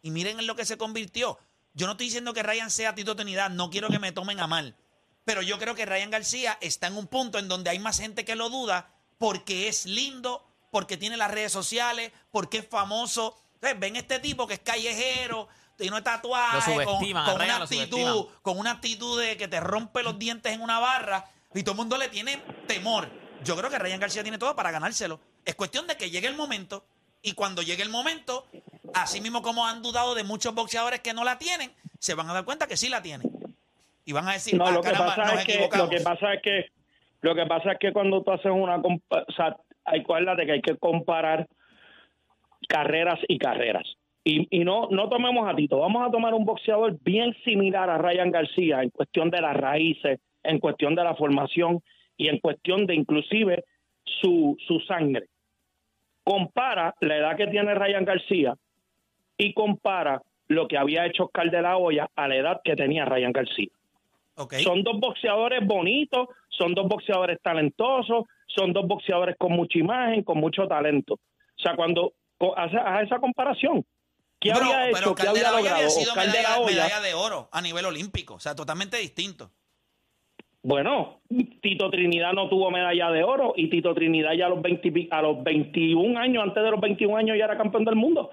Y 0.03 0.11
miren 0.11 0.41
en 0.41 0.47
lo 0.47 0.57
que 0.57 0.67
se 0.67 0.77
convirtió. 0.77 1.39
Yo 1.75 1.87
no 1.87 1.93
estoy 1.93 2.07
diciendo 2.07 2.35
que 2.35 2.43
Ryan 2.43 2.71
sea 2.71 2.95
Tito 2.95 3.15
Trinidad, 3.17 3.49
no 3.51 3.71
quiero 3.71 3.89
que 3.89 3.99
me 3.99 4.13
tomen 4.13 4.41
a 4.41 4.47
mal. 4.47 4.77
Pero 5.25 5.41
yo 5.43 5.59
creo 5.59 5.75
que 5.75 5.87
Ryan 5.87 6.11
García 6.11 6.59
está 6.61 6.89
en 6.89 6.97
un 6.97 7.07
punto 7.07 7.39
en 7.39 7.49
donde 7.49 7.71
hay 7.71 7.79
más 7.79 7.99
gente 7.99 8.25
que 8.25 8.37
lo 8.37 8.49
duda 8.51 8.93
porque 9.19 9.69
es 9.69 9.87
lindo, 9.87 10.47
porque 10.71 10.97
tiene 10.97 11.17
las 11.17 11.31
redes 11.31 11.53
sociales, 11.53 12.13
porque 12.31 12.59
es 12.59 12.69
famoso. 12.69 13.37
Entonces, 13.55 13.79
ven 13.79 13.97
este 13.97 14.19
tipo 14.19 14.47
que 14.47 14.55
es 14.55 14.61
callejero, 14.61 15.49
tiene 15.77 15.97
un 15.97 16.03
tatuaje, 16.03 16.85
con, 16.85 17.05
una 17.05 17.57
actitud, 17.57 18.27
con 18.43 18.59
una 18.59 18.73
actitud 18.73 19.21
de 19.21 19.37
que 19.37 19.49
te 19.49 19.61
rompe 19.61 20.03
los 20.03 20.19
dientes 20.19 20.53
en 20.53 20.61
una 20.63 20.79
barra 20.79 21.25
y 21.55 21.63
todo 21.63 21.73
el 21.73 21.77
mundo 21.79 21.97
le 21.97 22.09
tiene 22.09 22.39
temor. 22.67 23.09
Yo 23.45 23.57
creo 23.57 23.71
que 23.71 23.79
Ryan 23.79 24.01
García 24.01 24.23
tiene 24.23 24.39
todo 24.39 24.57
para 24.57 24.71
ganárselo. 24.71 25.21
Es 25.45 25.55
cuestión 25.55 25.87
de 25.87 25.97
que 25.97 26.11
llegue 26.11 26.27
el 26.29 26.37
momento 26.37 26.85
y 27.23 27.33
cuando 27.33 27.63
llegue 27.63 27.83
el 27.83 27.91
momento, 27.91 28.47
así 28.95 29.21
mismo 29.21 29.43
como 29.43 29.67
han 29.67 29.83
dudado 29.83 30.15
de 30.15 30.25
muchos 30.25 30.55
boxeadores 30.55 31.01
que 31.01 31.13
no 31.13 31.25
la 31.25 31.39
tienen, 31.39 31.73
se 31.99 32.15
van 32.15 32.29
a 32.31 32.35
dar 32.35 32.45
cuenta 32.45 32.67
que 32.67 32.77
sí 32.77 32.89
la 32.89 33.03
tienen. 33.03 33.31
Y 34.05 34.13
van 34.13 34.29
a 34.29 34.33
decir, 34.33 34.57
No, 34.57 34.67
"Ah, 34.67 34.71
lo 34.71 34.81
que 34.81 34.91
caramba, 34.93 35.17
pasa 35.17 35.33
nos 35.33 35.41
es 35.41 35.47
que 35.47 35.53
equivocamos". 35.55 35.85
lo 35.87 35.91
que 35.91 36.01
pasa 36.05 36.35
es 36.35 36.43
que 36.43 36.71
lo 37.23 37.35
que 37.35 37.47
pasa 37.47 37.73
es 37.73 37.79
que 37.81 37.93
cuando 37.93 38.23
tú 38.23 38.31
haces 38.31 38.53
una 38.53 38.77
o 38.77 39.33
sea, 39.37 39.57
acuérdate 39.87 40.47
que 40.47 40.53
hay 40.53 40.63
que 40.63 40.77
comparar 40.77 41.47
carreras 42.69 43.19
y 43.29 43.39
carreras. 43.39 43.87
Y, 44.25 44.49
y 44.51 44.65
no 44.65 44.89
no 44.91 45.09
tomemos 45.09 45.49
a 45.49 45.55
Tito, 45.55 45.79
vamos 45.79 46.07
a 46.07 46.11
tomar 46.11 46.35
un 46.35 46.45
boxeador 46.45 46.99
bien 47.03 47.35
similar 47.45 47.89
a 47.89 47.99
Ryan 47.99 48.33
García 48.33 48.83
en 48.83 48.91
cuestión 48.91 49.31
de 49.31 49.41
las 49.41 49.57
raíces, 49.57 50.21
en 50.43 50.59
cuestión 50.59 50.95
de 50.95 51.05
la 51.05 51.15
formación 51.15 51.81
y 52.17 52.29
en 52.29 52.39
cuestión 52.39 52.87
de 52.87 52.95
inclusive 52.95 53.65
su, 54.05 54.57
su 54.67 54.81
sangre. 54.81 55.27
Compara 56.25 56.95
la 57.01 57.17
edad 57.17 57.37
que 57.37 57.47
tiene 57.47 57.75
Ryan 57.75 58.05
García 58.05 58.55
y 59.39 59.53
compara 59.53 60.23
lo 60.49 60.67
que 60.67 60.79
había 60.79 61.07
hecho 61.07 61.25
Oscar 61.25 61.51
de 61.51 61.63
la 61.63 61.77
Hoya 61.77 62.09
a 62.15 62.29
la 62.29 62.37
edad 62.37 62.61
que 62.65 62.77
tenía 62.77 63.05
Ryan 63.05 63.33
García. 63.33 63.69
Son 64.63 64.83
dos 64.83 64.99
boxeadores 65.01 65.67
bonitos, 65.67 66.29
son 66.49 66.75
dos 66.75 66.87
boxeadores 66.89 67.39
talentosos, 67.43 68.25
son 68.47 68.73
dos 68.73 68.87
boxeadores 68.87 69.37
con 69.39 69.53
mucha 69.53 69.79
imagen, 69.79 70.23
con 70.23 70.39
mucho 70.39 70.67
talento. 70.69 71.15
O 71.15 71.63
sea, 71.63 71.75
cuando 71.75 72.13
co- 72.39 72.57
hace, 72.59 72.77
hace 72.77 73.05
esa 73.07 73.19
comparación, 73.19 73.85
¿qué 74.41 74.51
Pero- 74.53 74.65
había 74.67 74.77
pero 74.93 74.97
hecho? 74.99 75.15
¿Qué 75.15 75.23
Oscar 75.23 75.35
de 75.35 75.41
había 75.47 75.51
logrado? 75.59 75.77
había 75.77 75.91
sido 75.91 76.11
Oscar 76.13 76.27
de 76.27 76.31
medalla, 76.39 76.61
la 76.61 76.67
medalla 76.67 77.01
de 77.01 77.15
oro 77.15 77.49
a 77.51 77.61
nivel 77.63 77.85
olímpico. 77.87 78.35
O 78.35 78.41
sea, 78.41 78.55
totalmente 78.55 78.99
distinto. 78.99 79.51
Bueno, 80.63 81.21
Tito 81.63 81.91
Trinidad 81.91 82.33
no 82.33 82.49
tuvo 82.49 82.71
medalla 82.73 83.11
de 83.13 83.23
oro 83.23 83.53
y 83.57 83.71
Tito 83.71 83.95
Trinidad 83.95 84.33
ya 84.33 84.47
a 84.47 84.49
los, 84.49 84.61
20 84.61 84.89
y 84.89 84.91
pi- 84.91 85.09
a 85.13 85.23
los 85.23 85.43
21 85.45 86.19
años, 86.19 86.43
antes 86.43 86.63
de 86.63 86.71
los 86.71 86.81
21 86.81 87.17
años 87.17 87.39
ya 87.39 87.45
era 87.45 87.57
campeón 87.57 87.85
del 87.85 87.95
mundo. 87.95 88.33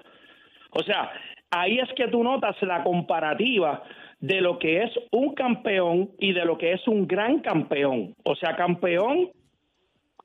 O 0.70 0.82
sea, 0.82 1.12
ahí 1.50 1.78
es 1.78 1.88
que 1.94 2.08
tú 2.08 2.24
notas 2.24 2.56
la 2.62 2.82
comparativa 2.82 3.84
de 4.26 4.40
lo 4.40 4.58
que 4.58 4.82
es 4.84 4.90
un 5.10 5.34
campeón 5.34 6.10
y 6.18 6.32
de 6.32 6.44
lo 6.46 6.56
que 6.56 6.72
es 6.72 6.86
un 6.88 7.06
gran 7.06 7.40
campeón. 7.40 8.14
O 8.24 8.34
sea, 8.36 8.56
campeón 8.56 9.30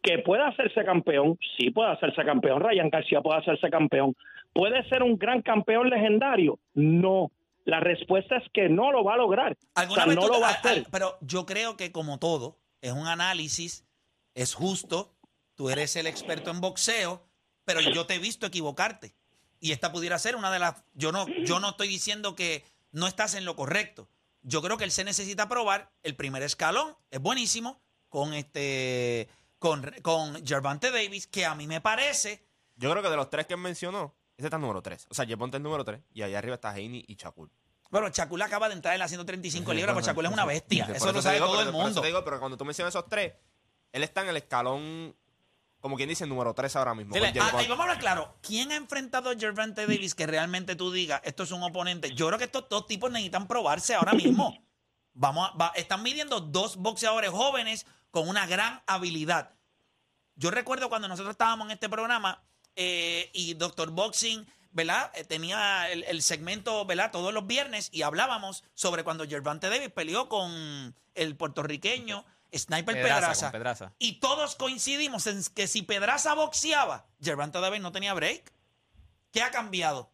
que 0.01 0.19
puede 0.19 0.41
hacerse 0.43 0.85
campeón, 0.85 1.37
sí 1.57 1.69
puede 1.71 1.91
hacerse 1.91 2.23
campeón, 2.23 2.61
Ryan 2.61 2.89
García 2.89 3.19
puede 3.21 3.39
hacerse 3.39 3.69
campeón. 3.69 4.15
¿Puede 4.53 4.87
ser 4.87 5.03
un 5.03 5.17
gran 5.17 5.41
campeón 5.41 5.89
legendario? 5.89 6.59
No. 6.73 7.29
La 7.65 7.81
respuesta 7.81 8.37
es 8.37 8.43
que 8.53 8.69
no 8.69 8.91
lo 8.93 9.03
va 9.03 9.15
a 9.15 9.17
lograr. 9.17 9.51
O 9.51 9.79
¿Alguna 9.79 10.05
sea, 10.05 10.15
no 10.15 10.21
tú- 10.21 10.27
lo 10.33 10.39
va 10.39 10.47
a- 10.47 10.51
hacer. 10.53 10.85
pero 10.91 11.17
yo 11.21 11.45
creo 11.45 11.75
que 11.75 11.91
como 11.91 12.17
todo, 12.19 12.57
es 12.81 12.93
un 12.93 13.05
análisis, 13.07 13.85
es 14.33 14.53
justo, 14.55 15.11
tú 15.55 15.69
eres 15.69 15.95
el 15.97 16.07
experto 16.07 16.49
en 16.51 16.61
boxeo, 16.61 17.21
pero 17.65 17.81
yo 17.81 18.05
te 18.05 18.15
he 18.15 18.19
visto 18.19 18.47
equivocarte. 18.47 19.11
Y 19.59 19.73
esta 19.73 19.91
pudiera 19.91 20.17
ser 20.17 20.37
una 20.37 20.51
de 20.53 20.59
las... 20.59 20.85
Yo 20.93 21.11
no, 21.11 21.25
yo 21.45 21.59
no 21.59 21.71
estoy 21.71 21.89
diciendo 21.89 22.33
que 22.33 22.63
no 22.91 23.07
estás 23.07 23.33
en 23.35 23.45
lo 23.45 23.55
correcto. 23.55 24.09
Yo 24.41 24.61
creo 24.61 24.77
que 24.77 24.83
él 24.85 24.91
se 24.91 25.03
necesita 25.03 25.49
probar 25.49 25.91
el 26.03 26.15
primer 26.15 26.43
escalón, 26.43 26.95
es 27.11 27.19
buenísimo, 27.19 27.81
con 28.07 28.33
este 28.33 29.29
con, 29.59 29.83
con 30.01 30.45
Gervante 30.45 30.89
Davis, 30.89 31.27
que 31.27 31.45
a 31.45 31.53
mí 31.53 31.67
me 31.67 31.81
parece... 31.81 32.45
Yo 32.77 32.89
creo 32.89 33.03
que 33.03 33.09
de 33.09 33.17
los 33.17 33.29
tres 33.29 33.45
que 33.45 33.57
mencionó, 33.57 34.15
ese 34.37 34.47
está 34.47 34.55
el 34.55 34.61
número 34.61 34.81
3. 34.81 35.07
O 35.09 35.13
sea, 35.13 35.25
Ponte 35.37 35.57
el 35.57 35.63
número 35.63 35.83
3 35.83 36.01
y 36.13 36.21
allá 36.21 36.37
arriba 36.37 36.55
está 36.55 36.73
Heine 36.73 37.03
y 37.05 37.15
Shakur. 37.15 37.51
Bueno, 37.91 38.09
Chacul 38.09 38.41
acaba 38.41 38.69
de 38.69 38.75
entrar 38.75 38.93
en 38.93 38.99
la 38.99 39.07
135 39.07 39.73
libras, 39.73 39.93
pero 39.95 40.05
Chacul 40.05 40.25
es 40.25 40.31
una 40.31 40.45
bestia. 40.45 40.87
Eso 40.93 41.11
lo 41.11 41.21
sabe 41.21 41.35
digo, 41.35 41.47
todo 41.47 41.55
por 41.55 41.63
el 41.63 41.69
eso 41.69 41.77
mundo. 41.77 42.01
te 42.01 42.07
digo, 42.07 42.23
pero 42.23 42.39
cuando 42.39 42.55
tú 42.55 42.63
mencionas 42.63 42.93
esos 42.93 43.09
tres, 43.09 43.33
él 43.91 44.03
está 44.03 44.21
en 44.21 44.29
el 44.29 44.37
escalón, 44.37 45.15
como 45.79 45.95
quien 45.95 46.09
dice, 46.09 46.25
número 46.27 46.53
3 46.53 46.75
ahora 46.75 46.93
mismo. 46.93 47.13
Dile, 47.15 47.33
ah, 47.39 47.49
Bond. 47.51 47.63
y 47.65 47.67
vamos 47.67 47.79
a 47.79 47.83
hablar 47.83 47.99
claro. 47.99 48.37
¿Quién 48.41 48.71
ha 48.71 48.75
enfrentado 48.75 49.29
a 49.29 49.35
Gervante 49.37 49.85
Davis 49.87 50.13
que 50.15 50.27
realmente 50.27 50.75
tú 50.75 50.91
digas, 50.91 51.21
esto 51.23 51.43
es 51.43 51.51
un 51.51 51.63
oponente? 51.63 52.13
Yo 52.13 52.27
creo 52.27 52.37
que 52.37 52.45
estos 52.45 52.67
dos 52.69 52.85
tipos 52.87 53.09
necesitan 53.11 53.47
probarse 53.47 53.95
ahora 53.95 54.13
mismo. 54.13 54.57
Vamos 55.13 55.49
a- 55.49 55.57
va- 55.57 55.71
están 55.75 56.03
midiendo 56.03 56.39
dos 56.41 56.77
boxeadores 56.77 57.29
jóvenes 57.31 57.85
con 58.11 58.27
una 58.29 58.45
gran 58.47 58.81
habilidad. 58.87 59.55
Yo 60.35 60.51
recuerdo 60.51 60.87
cuando 60.89 61.07
nosotros 61.07 61.31
estábamos 61.33 61.65
en 61.67 61.71
este 61.71 61.89
programa 61.89 62.41
eh, 62.75 63.29
y 63.33 63.53
Doctor 63.55 63.91
Boxing, 63.91 64.47
¿verdad? 64.71 65.11
Eh, 65.15 65.23
tenía 65.25 65.89
el, 65.91 66.03
el 66.03 66.21
segmento, 66.21 66.85
¿verdad? 66.85 67.11
Todos 67.11 67.33
los 67.33 67.45
viernes 67.45 67.89
y 67.91 68.03
hablábamos 68.03 68.63
sobre 68.73 69.03
cuando 69.03 69.27
Gervante 69.27 69.67
Davis 69.69 69.89
peleó 69.89 70.29
con 70.29 70.95
el 71.15 71.35
puertorriqueño 71.35 72.23
Sniper 72.53 72.95
Pedraza, 72.95 73.19
Pedraza. 73.21 73.45
con 73.47 73.51
Pedraza. 73.51 73.93
Y 73.99 74.19
todos 74.19 74.55
coincidimos 74.55 75.27
en 75.27 75.39
que 75.55 75.67
si 75.67 75.81
Pedraza 75.83 76.33
boxeaba, 76.33 77.05
Gervante 77.21 77.59
Davis 77.59 77.81
no 77.81 77.91
tenía 77.91 78.13
break. 78.13 78.51
¿Qué 79.31 79.41
ha 79.43 79.51
cambiado? 79.51 80.11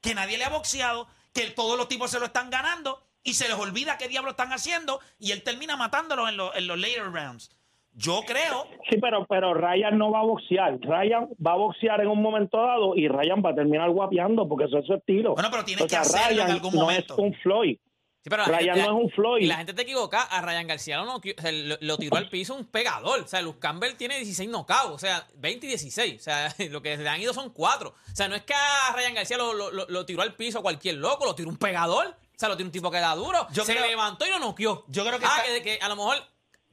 Que 0.00 0.14
nadie 0.14 0.38
le 0.38 0.44
ha 0.44 0.50
boxeado, 0.50 1.06
que 1.32 1.50
todos 1.50 1.76
los 1.78 1.88
tipos 1.88 2.10
se 2.10 2.18
lo 2.20 2.26
están 2.26 2.50
ganando 2.50 3.02
y 3.22 3.34
se 3.34 3.48
les 3.48 3.56
olvida 3.58 3.98
qué 3.98 4.08
diablo 4.08 4.30
están 4.32 4.52
haciendo 4.52 5.00
y 5.18 5.32
él 5.32 5.42
termina 5.42 5.76
matándolos 5.76 6.28
en, 6.28 6.36
los- 6.36 6.54
en 6.56 6.66
los 6.66 6.78
later 6.78 7.10
rounds. 7.10 7.50
Yo 7.92 8.20
creo 8.26 8.64
Sí, 8.88 8.98
pero, 9.00 9.26
pero 9.26 9.54
Ryan 9.54 9.98
no 9.98 10.10
va 10.12 10.20
a 10.20 10.22
boxear. 10.22 10.78
Ryan 10.80 11.28
va 11.44 11.52
a 11.52 11.56
boxear 11.56 12.00
en 12.00 12.08
un 12.08 12.22
momento 12.22 12.58
dado 12.58 12.94
y 12.94 13.08
Ryan 13.08 13.42
va 13.44 13.50
a 13.50 13.54
terminar 13.56 13.90
guapeando 13.90 14.46
porque 14.48 14.66
eso 14.66 14.78
es 14.78 14.86
su 14.86 14.94
estilo. 14.94 15.34
Bueno, 15.34 15.48
pero 15.50 15.64
tiene 15.64 15.82
O 15.82 15.86
que 15.88 15.96
hacerlo 15.96 16.42
en 16.42 16.46
Ryan 16.46 16.50
algún 16.50 16.74
no 16.74 16.80
momento. 16.82 17.14
es 17.14 17.18
un 17.18 17.34
Floyd. 17.42 17.78
Sí, 18.28 18.30
pero 18.30 18.42
la 18.50 18.58
Ryan 18.58 18.74
gente- 18.76 18.90
no 18.90 18.98
es 18.98 19.04
un 19.04 19.10
Floyd. 19.10 19.42
Y 19.42 19.46
la 19.46 19.56
gente 19.56 19.72
te 19.74 19.82
equivoca, 19.82 20.22
a 20.22 20.42
Ryan 20.42 20.66
García 20.66 20.98
lo, 20.98 21.06
noqueó- 21.06 21.34
o 21.38 21.40
sea, 21.42 21.52
lo, 21.52 21.76
lo 21.80 21.98
tiró 21.98 22.16
al 22.16 22.28
piso 22.28 22.54
un 22.54 22.64
pegador. 22.66 23.20
O 23.20 23.26
sea, 23.28 23.40
Luz 23.42 23.56
Campbell 23.58 23.94
tiene 23.96 24.16
16 24.18 24.48
knockouts, 24.50 24.94
o 24.94 24.98
sea, 24.98 25.26
20 25.36 25.66
y 25.66 25.68
16. 25.70 26.20
O 26.20 26.22
sea, 26.24 26.54
lo 26.70 26.82
que 26.82 26.96
le 26.96 27.08
han 27.08 27.20
ido 27.20 27.32
son 27.32 27.50
4. 27.50 27.88
O 27.90 28.16
sea, 28.16 28.28
no 28.28 28.34
es 28.36 28.42
que 28.42 28.54
a 28.54 28.92
Ryan 28.94 29.14
García 29.14 29.36
lo, 29.38 29.52
lo- 29.54 29.70
lo- 29.70 30.06
tiró 30.06 30.22
al 30.22 30.34
piso 30.34 30.62
cualquier 30.62 30.96
loco, 30.96 31.24
lo 31.24 31.34
tiró 31.34 31.48
un 31.48 31.56
pegador. 31.56 32.06
O 32.08 32.38
sea, 32.38 32.48
lo 32.48 32.56
tiró 32.56 32.66
un 32.68 32.72
tipo 32.72 32.90
que 32.90 32.98
da 33.00 33.14
duro. 33.14 33.46
Yo 33.52 33.64
Se 33.64 33.74
creo- 33.74 33.86
levantó 33.86 34.26
y 34.26 34.30
lo 34.30 34.38
noqueó. 34.38 34.84
Yo 34.88 35.04
creo 35.04 35.18
que 35.18 35.24
Ah, 35.26 35.42
está- 35.44 35.52
que, 35.54 35.62
que 35.62 35.78
a 35.84 35.88
lo 35.88 35.96
mejor, 35.96 36.16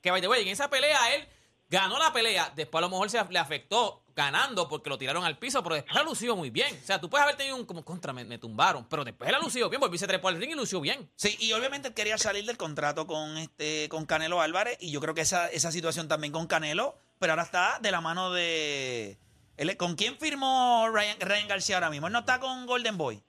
que 0.02 0.12
the 0.22 0.28
way, 0.28 0.44
en 0.44 0.50
esa 0.50 0.70
pelea 0.70 1.16
él 1.16 1.28
ganó 1.76 2.00
la 2.00 2.12
pelea, 2.14 2.52
después 2.56 2.80
a 2.82 2.86
lo 2.86 2.90
mejor 2.90 3.10
se 3.10 3.24
le 3.30 3.40
afectó 3.40 4.02
ganando 4.16 4.70
porque 4.70 4.90
lo 4.90 4.98
tiraron 4.98 5.26
al 5.26 5.38
piso, 5.38 5.62
pero 5.62 5.76
después 5.76 5.94
la 5.94 6.04
lució 6.04 6.36
muy 6.38 6.50
bien. 6.50 6.74
O 6.74 6.86
sea, 6.86 7.02
tú 7.02 7.10
puedes 7.10 7.24
haber 7.24 7.36
tenido 7.36 7.58
un 7.58 7.66
como 7.66 7.84
contra, 7.84 8.14
me, 8.14 8.24
me 8.24 8.38
tumbaron, 8.38 8.86
pero 8.90 9.04
después 9.04 9.30
la 9.30 9.40
lució 9.40 9.70
bien, 9.70 9.82
porque 9.82 9.98
se 9.98 10.08
trepó 10.08 10.30
al 10.30 10.38
ring 10.38 10.52
y 10.52 10.56
lució 10.56 10.80
bien. 10.80 11.10
Sí, 11.16 11.36
y 11.40 11.52
obviamente 11.52 11.90
él 11.90 11.94
quería 11.94 12.18
salir 12.18 12.46
del 12.46 12.56
contrato 12.56 13.06
con 13.08 13.38
este 13.38 13.90
con 13.90 14.06
Canelo 14.06 14.40
Álvarez 14.42 14.78
y 14.80 14.90
yo 14.92 15.02
creo 15.02 15.14
que 15.14 15.22
esa, 15.22 15.50
esa 15.50 15.72
situación 15.72 16.08
también 16.08 16.32
con 16.32 16.48
Canelo, 16.48 16.96
pero 17.20 17.34
ahora 17.34 17.44
está 17.44 17.80
de 17.82 17.92
la 17.92 18.00
mano 18.02 18.32
de 18.32 19.18
él- 19.58 19.76
¿Con 19.78 19.96
quién 19.96 20.16
firmó 20.18 20.88
Ryan, 20.94 21.18
Ryan 21.20 21.48
García 21.50 21.76
ahora 21.76 21.90
mismo? 21.90 22.08
Él 22.08 22.14
no 22.14 22.20
está 22.20 22.40
con 22.40 22.66
Golden 22.66 22.98
Boy. 22.98 23.22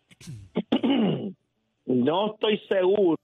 No 1.87 2.33
estoy 2.35 2.59
seguro. 2.69 3.17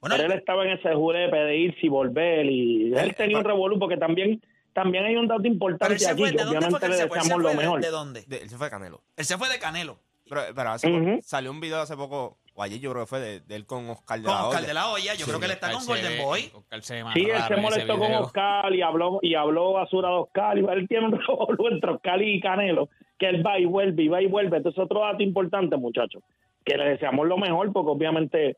Bueno, 0.00 0.16
pero 0.16 0.32
él 0.32 0.38
estaba 0.38 0.64
en 0.64 0.72
ese 0.78 0.94
julepe 0.94 1.36
de 1.36 1.56
irse 1.56 1.78
y 1.82 1.88
volver 1.88 2.46
y 2.46 2.92
él 2.94 3.14
tenía 3.16 3.38
un 3.38 3.44
revolú 3.44 3.78
porque 3.78 3.96
también 3.96 4.40
también 4.82 5.04
hay 5.04 5.16
un 5.16 5.26
dato 5.28 5.40
pero 5.42 5.52
importante 5.54 5.94
él 5.94 6.00
se 6.00 6.10
aquí 6.10 6.20
fue, 6.20 6.30
que 6.30 6.36
¿de 6.38 6.44
dónde 6.44 6.58
fue 6.60 6.68
obviamente 6.68 6.78
que 6.80 6.86
él 6.86 6.90
le 6.92 6.96
se 6.98 7.08
fue? 7.08 7.16
Él 7.18 7.22
se 7.22 7.28
deseamos 7.28 7.42
fue 7.42 7.52
lo 7.52 7.58
de- 7.58 7.64
mejor. 7.64 7.80
¿De 7.80 7.90
dónde? 7.90 8.22
De- 8.26 8.36
él 8.42 8.48
se 8.50 8.56
fue 8.56 8.66
de 8.66 8.70
Canelo. 8.70 9.00
Él 9.16 9.24
se 9.24 9.38
fue 9.38 9.48
de 9.48 9.58
Canelo. 9.58 9.98
Pero, 10.28 10.42
pero 10.54 10.70
hace 10.70 11.20
salió 11.22 11.50
un 11.50 11.58
video 11.60 11.80
hace 11.80 11.96
poco, 11.96 12.36
o 12.54 12.62
ayer 12.62 12.78
yo 12.80 12.90
creo 12.92 13.04
que 13.04 13.08
fue 13.08 13.18
de, 13.20 13.40
de 13.40 13.56
él 13.56 13.64
con 13.64 13.88
Oscar 13.88 14.18
de 14.18 14.24
Con 14.26 14.34
la 14.34 14.44
Oscar 14.44 14.58
Hoya. 14.60 14.68
de 14.68 14.74
la 14.74 14.88
Hoya. 14.92 15.14
Yo 15.14 15.24
creo 15.26 15.38
que 15.40 15.46
él 15.46 15.52
está 15.52 15.68
con 15.68 15.76
Oscar 15.76 15.96
se 15.96 16.02
Golden 16.02 16.18
ve- 16.18 16.24
Boy. 16.24 16.50
Oscar 16.54 16.82
se 16.82 17.02
Sí, 17.14 17.30
él 17.30 17.42
se 17.48 17.56
molestó 17.56 17.98
con. 17.98 18.12
Oscar 18.14 18.74
y 18.74 18.82
habló 18.82 19.18
y 19.22 19.34
habló 19.34 19.72
basura 19.72 20.08
de 20.10 20.14
Oscar 20.16 20.58
y 20.58 20.64
él 20.66 20.86
tiene 20.86 21.06
un 21.06 21.12
revolú 21.26 21.68
entre 21.68 21.90
Oscar 21.92 22.20
y 22.22 22.40
Canelo 22.40 22.88
que 23.18 23.26
él 23.26 23.44
va 23.44 23.58
y 23.58 23.64
vuelve 23.64 24.02
y 24.02 24.08
va 24.08 24.20
y 24.22 24.26
vuelve. 24.26 24.58
Entonces 24.58 24.78
otro 24.82 25.00
dato 25.00 25.22
importante, 25.22 25.76
muchachos, 25.76 26.22
que 26.64 26.76
le 26.76 26.84
deseamos 26.90 27.26
lo 27.26 27.36
mejor 27.38 27.72
porque 27.72 27.90
obviamente 27.90 28.56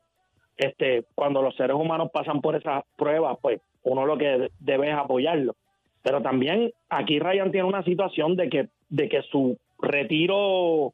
este 0.57 1.05
cuando 1.15 1.41
los 1.41 1.55
seres 1.55 1.75
humanos 1.75 2.09
pasan 2.13 2.41
por 2.41 2.55
esas 2.55 2.83
pruebas, 2.97 3.37
pues 3.41 3.61
uno 3.83 4.05
lo 4.05 4.17
que 4.17 4.49
debe 4.59 4.89
es 4.91 4.95
apoyarlo. 4.97 5.55
Pero 6.03 6.21
también 6.21 6.71
aquí 6.89 7.19
Ryan 7.19 7.51
tiene 7.51 7.67
una 7.67 7.83
situación 7.83 8.35
de 8.35 8.49
que 8.49 8.69
de 8.89 9.07
que 9.07 9.21
su 9.31 9.57
retiro 9.79 10.93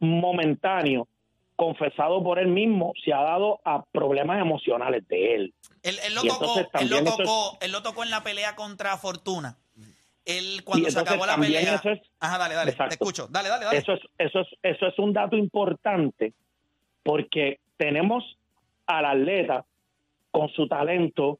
momentáneo 0.00 1.08
confesado 1.56 2.22
por 2.22 2.38
él 2.38 2.48
mismo 2.48 2.92
se 3.04 3.12
ha 3.12 3.20
dado 3.22 3.60
a 3.64 3.84
problemas 3.84 4.40
emocionales 4.40 5.06
de 5.08 5.34
él. 5.34 5.54
Él, 5.82 5.96
él 6.06 6.14
lo 6.14 6.22
tocó, 6.22 6.58
él 6.78 6.88
lo 6.90 6.96
eso 6.98 7.04
es- 7.08 7.16
tocó, 7.16 7.58
él 7.60 7.72
lo 7.72 7.82
tocó 7.82 8.04
en 8.04 8.10
la 8.10 8.22
pelea 8.22 8.54
contra 8.54 8.96
Fortuna. 8.96 9.56
Él 10.24 10.62
cuando 10.64 10.90
se 10.90 11.00
acabó 11.00 11.24
la 11.26 11.36
pelea. 11.36 11.74
eso 11.76 11.90
es- 11.90 12.00
Ajá, 12.20 12.36
dale, 12.38 12.54
dale, 12.54 12.70
Exacto. 12.72 12.90
te 12.90 12.94
escucho. 13.02 13.26
Dale, 13.28 13.48
dale, 13.48 13.64
dale. 13.64 13.78
Eso 13.78 13.92
es, 13.94 14.00
eso 14.18 14.40
es, 14.40 14.46
eso 14.62 14.86
es 14.86 14.98
un 14.98 15.12
dato 15.14 15.36
importante 15.36 16.34
porque 17.02 17.60
tenemos 17.78 18.36
al 18.86 19.06
atleta 19.06 19.64
con 20.30 20.48
su 20.50 20.68
talento, 20.68 21.38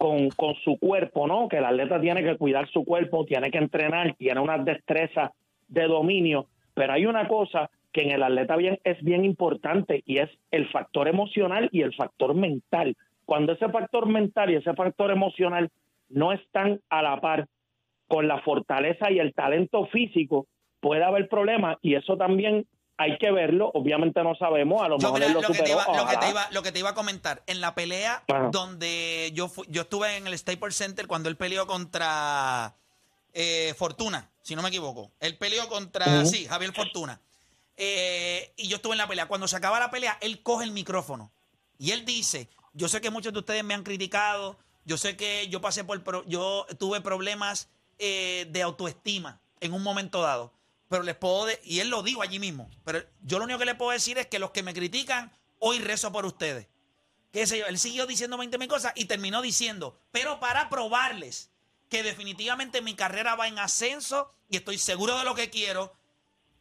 con, 0.00 0.30
con 0.30 0.54
su 0.64 0.78
cuerpo, 0.78 1.26
¿no? 1.26 1.46
Que 1.46 1.58
el 1.58 1.64
atleta 1.66 2.00
tiene 2.00 2.22
que 2.24 2.38
cuidar 2.38 2.66
su 2.70 2.86
cuerpo, 2.86 3.26
tiene 3.26 3.50
que 3.50 3.58
entrenar, 3.58 4.14
tiene 4.14 4.40
unas 4.40 4.64
destrezas 4.64 5.30
de 5.68 5.86
dominio, 5.86 6.46
pero 6.72 6.94
hay 6.94 7.04
una 7.04 7.28
cosa 7.28 7.68
que 7.92 8.04
en 8.04 8.12
el 8.12 8.22
atleta 8.22 8.56
bien, 8.56 8.78
es 8.82 8.98
bien 9.04 9.26
importante 9.26 10.02
y 10.06 10.16
es 10.16 10.30
el 10.52 10.66
factor 10.70 11.06
emocional 11.06 11.68
y 11.70 11.82
el 11.82 11.94
factor 11.94 12.34
mental. 12.34 12.96
Cuando 13.26 13.52
ese 13.52 13.68
factor 13.68 14.06
mental 14.08 14.50
y 14.50 14.54
ese 14.54 14.72
factor 14.72 15.10
emocional 15.10 15.68
no 16.08 16.32
están 16.32 16.80
a 16.88 17.02
la 17.02 17.20
par 17.20 17.46
con 18.08 18.26
la 18.26 18.40
fortaleza 18.40 19.10
y 19.10 19.18
el 19.18 19.34
talento 19.34 19.84
físico, 19.88 20.46
puede 20.80 21.04
haber 21.04 21.28
problemas 21.28 21.76
y 21.82 21.96
eso 21.96 22.16
también 22.16 22.64
hay 23.00 23.18
que 23.18 23.30
verlo. 23.30 23.70
Obviamente 23.74 24.22
no 24.22 24.34
sabemos, 24.36 24.82
a 24.82 24.88
lo 24.88 24.98
Yo, 24.98 25.08
mejor 25.08 25.22
él 25.22 25.32
lo 25.32 25.40
lo, 25.40 25.48
que 25.48 25.62
te 25.62 25.70
iba, 25.70 25.84
lo, 25.86 25.92
que 25.92 25.98
ojalá. 26.00 26.20
te 26.20 26.28
iba, 26.30 26.48
lo 26.50 26.62
que 26.62 26.72
te 26.72 26.78
iba 26.78 26.90
a 26.90 26.94
comentar, 26.94 27.42
en 27.46 27.60
la 27.60 27.74
pelea 27.74 28.22
Ajá. 28.28 28.48
donde 28.52 29.30
yo, 29.34 29.50
yo 29.68 29.82
estuve 29.82 30.16
en 30.16 30.26
el 30.26 30.36
Staples 30.38 30.76
Center 30.76 31.06
cuando 31.06 31.28
él 31.28 31.36
peleó 31.36 31.66
contra 31.66 32.74
eh, 33.32 33.74
Fortuna, 33.76 34.30
si 34.42 34.54
no 34.54 34.62
me 34.62 34.68
equivoco. 34.68 35.10
Él 35.20 35.36
peleó 35.38 35.68
contra, 35.68 36.24
sí, 36.26 36.46
Javier 36.46 36.72
Fortuna. 36.72 37.20
Eh, 37.76 38.52
y 38.56 38.68
yo 38.68 38.76
estuve 38.76 38.92
en 38.92 38.98
la 38.98 39.08
pelea. 39.08 39.26
Cuando 39.26 39.48
se 39.48 39.56
acaba 39.56 39.78
la 39.80 39.90
pelea, 39.90 40.18
él 40.20 40.42
coge 40.42 40.64
el 40.64 40.72
micrófono 40.72 41.32
y 41.78 41.92
él 41.92 42.04
dice, 42.04 42.48
yo 42.74 42.88
sé 42.88 43.00
que 43.00 43.08
muchos 43.10 43.32
de 43.32 43.38
ustedes 43.38 43.64
me 43.64 43.72
han 43.74 43.82
criticado, 43.84 44.58
yo 44.84 44.98
sé 44.98 45.16
que 45.16 45.48
yo 45.48 45.60
pasé 45.62 45.84
por, 45.84 46.02
pro- 46.04 46.24
yo 46.26 46.66
tuve 46.78 47.00
problemas 47.00 47.70
eh, 47.98 48.46
de 48.50 48.60
autoestima 48.62 49.40
en 49.60 49.72
un 49.72 49.82
momento 49.82 50.20
dado, 50.20 50.52
pero 50.90 51.02
les 51.04 51.16
puedo, 51.16 51.46
de- 51.46 51.58
y 51.64 51.78
él 51.80 51.88
lo 51.88 52.02
dijo 52.02 52.20
allí 52.20 52.38
mismo, 52.38 52.68
pero 52.84 53.02
yo 53.22 53.38
lo 53.38 53.44
único 53.44 53.58
que 53.60 53.64
le 53.64 53.74
puedo 53.76 53.92
decir 53.92 54.18
es 54.18 54.26
que 54.26 54.38
los 54.38 54.50
que 54.50 54.62
me 54.62 54.74
critican, 54.74 55.32
hoy 55.58 55.78
rezo 55.78 56.12
por 56.12 56.26
ustedes. 56.26 56.66
qué 57.32 57.46
sé 57.46 57.58
yo. 57.58 57.66
Él 57.66 57.78
siguió 57.78 58.06
diciendo 58.06 58.36
20 58.36 58.58
mil 58.58 58.66
cosas 58.66 58.92
y 58.96 59.04
terminó 59.04 59.40
diciendo, 59.40 59.96
pero 60.10 60.40
para 60.40 60.68
probarles 60.68 61.48
que 61.88 62.02
definitivamente 62.02 62.82
mi 62.82 62.94
carrera 62.96 63.36
va 63.36 63.46
en 63.46 63.56
ascenso 63.60 64.34
y 64.48 64.56
estoy 64.56 64.78
seguro 64.78 65.16
de 65.16 65.24
lo 65.24 65.36
que 65.36 65.48
quiero, 65.48 65.94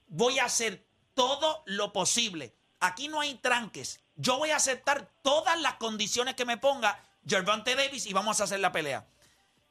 voy 0.09 0.37
a 0.37 0.45
hacer 0.45 0.85
todo 1.15 1.63
lo 1.65 1.91
posible. 1.91 2.53
Aquí 2.81 3.07
no 3.07 3.19
hay 3.19 3.33
tranques. 3.33 3.99
Yo 4.15 4.37
voy 4.37 4.51
a 4.51 4.57
aceptar 4.57 5.09
todas 5.23 5.59
las 5.59 5.73
condiciones 5.75 6.35
que 6.35 6.45
me 6.45 6.57
ponga 6.57 7.03
Gervonta 7.27 7.73
Davis 7.73 8.05
y 8.05 8.13
vamos 8.13 8.39
a 8.39 8.43
hacer 8.43 8.59
la 8.59 8.71
pelea. 8.71 9.07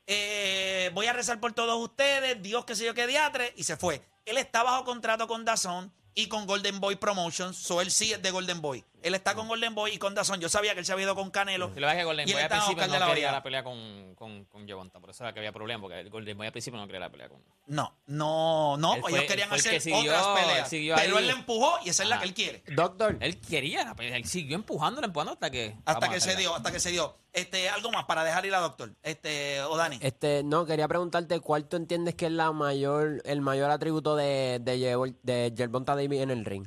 Eh, 0.08 0.90
voy 0.94 1.06
a 1.06 1.12
rezar 1.12 1.38
por 1.38 1.52
todos 1.52 1.78
ustedes, 1.80 2.42
Dios 2.42 2.64
que 2.64 2.74
sé 2.74 2.84
yo 2.86 2.94
qué 2.94 3.06
diatre, 3.06 3.52
y 3.56 3.62
se 3.62 3.76
fue. 3.76 4.02
Él 4.28 4.36
está 4.36 4.62
bajo 4.62 4.84
contrato 4.84 5.26
con 5.26 5.46
Dazón 5.46 5.90
y 6.14 6.28
con 6.28 6.46
Golden 6.46 6.80
Boy 6.80 6.96
Promotions, 6.96 7.56
so 7.56 7.80
él 7.80 7.90
sí 7.90 8.12
es 8.12 8.20
de 8.20 8.30
Golden 8.30 8.60
Boy. 8.60 8.84
Él 9.02 9.14
está 9.14 9.34
con 9.34 9.46
Golden 9.48 9.74
Boy 9.74 9.92
y 9.92 9.98
con 9.98 10.14
Dazón. 10.14 10.40
Yo 10.40 10.48
sabía 10.48 10.74
que 10.74 10.80
él 10.80 10.86
se 10.86 10.92
había 10.92 11.04
ido 11.04 11.14
con 11.14 11.30
Canelo. 11.30 11.66
Y 11.66 11.68
lo 11.68 11.74
que 11.74 11.80
pasa 11.82 11.92
es 11.92 11.98
que 11.98 12.04
Golden 12.04 12.28
y 12.28 12.30
él 12.30 12.34
Boy 12.36 12.40
al 12.40 12.44
estaba 12.46 12.62
principio 12.66 12.86
no 12.92 12.98
la 12.98 13.06
quería 13.14 13.32
la 13.32 13.42
pelea 13.42 13.62
con, 13.64 14.14
con, 14.16 14.44
con 14.46 14.66
Gervonta, 14.66 14.98
por 15.00 15.10
eso 15.10 15.24
era 15.24 15.32
que 15.32 15.38
había 15.40 15.52
problema, 15.52 15.80
porque 15.82 16.00
el 16.00 16.10
Golden 16.10 16.36
Boy 16.36 16.46
al 16.46 16.52
principio 16.52 16.78
no 16.80 16.86
quería 16.86 17.00
la 17.00 17.10
pelea 17.10 17.28
con 17.28 17.42
No, 17.66 17.96
no, 18.06 18.76
no, 18.76 18.94
Él 18.94 19.00
pues 19.00 19.10
fue- 19.12 19.18
ellos 19.20 19.30
querían 19.30 19.48
fue 19.48 19.56
el 19.58 19.60
hacer 19.60 19.72
que 19.72 19.80
siguió- 19.80 20.00
otras 20.12 20.26
él 20.26 20.44
peleas. 20.46 20.68
siguió 20.68 20.94
Pero 20.96 21.16
ahí. 21.16 21.22
él 21.22 21.26
le 21.28 21.32
empujó 21.34 21.78
y 21.84 21.88
esa 21.90 22.02
es 22.02 22.08
la 22.08 22.16
Ajá. 22.16 22.22
que 22.24 22.28
él 22.28 22.34
quiere. 22.34 22.62
Doctor, 22.74 23.16
Él 23.20 23.40
quería 23.40 23.84
la 23.84 23.94
pelea, 23.94 24.16
él 24.16 24.24
siguió 24.24 24.56
empujándola, 24.56 25.06
empujando 25.06 25.32
hasta 25.32 25.50
que... 25.50 25.76
Hasta 25.84 25.92
vamos 25.94 26.08
que 26.10 26.16
a 26.16 26.20
se 26.20 26.28
hacerla. 26.30 26.40
dio, 26.40 26.54
hasta 26.56 26.72
que 26.72 26.80
se 26.80 26.90
dio. 26.90 27.16
Este, 27.32 27.68
algo 27.68 27.92
más 27.92 28.04
para 28.06 28.24
dejar 28.24 28.46
ir 28.46 28.54
a 28.54 28.58
doctor. 28.58 28.92
Este, 29.02 29.60
o 29.62 29.76
Dani. 29.76 29.98
este, 30.02 30.42
no, 30.42 30.64
quería 30.66 30.88
preguntarte 30.88 31.38
cuál 31.40 31.66
tú 31.68 31.76
entiendes 31.76 32.14
que 32.16 32.26
es 32.26 32.32
la 32.32 32.50
mayor, 32.52 33.22
el 33.24 33.40
mayor 33.42 33.70
atributo 33.70 34.16
de, 34.16 34.58
de 34.60 35.52
Gervonta 35.56 35.94
Davis 35.94 36.20
en 36.20 36.30
el 36.30 36.44
ring. 36.44 36.66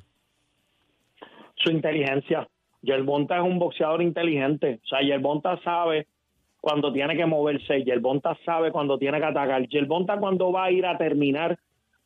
Su 1.64 1.72
inteligencia. 1.72 2.48
Yerbonta 2.82 3.38
es 3.38 3.44
un 3.44 3.60
boxeador 3.60 4.02
inteligente. 4.02 4.80
O 4.84 4.88
sea, 4.88 5.02
Yerbonta 5.02 5.60
sabe 5.64 6.08
cuando 6.60 6.92
tiene 6.92 7.16
que 7.16 7.26
moverse. 7.26 7.84
Yerbonta 7.84 8.38
sabe 8.46 8.72
cuando 8.72 8.98
tiene 8.98 9.20
que 9.20 9.26
atacar. 9.26 9.68
Yerbonta 9.68 10.18
cuando 10.18 10.52
va 10.52 10.66
a 10.66 10.72
ir 10.72 10.86
a 10.86 10.98
terminar 10.98 11.60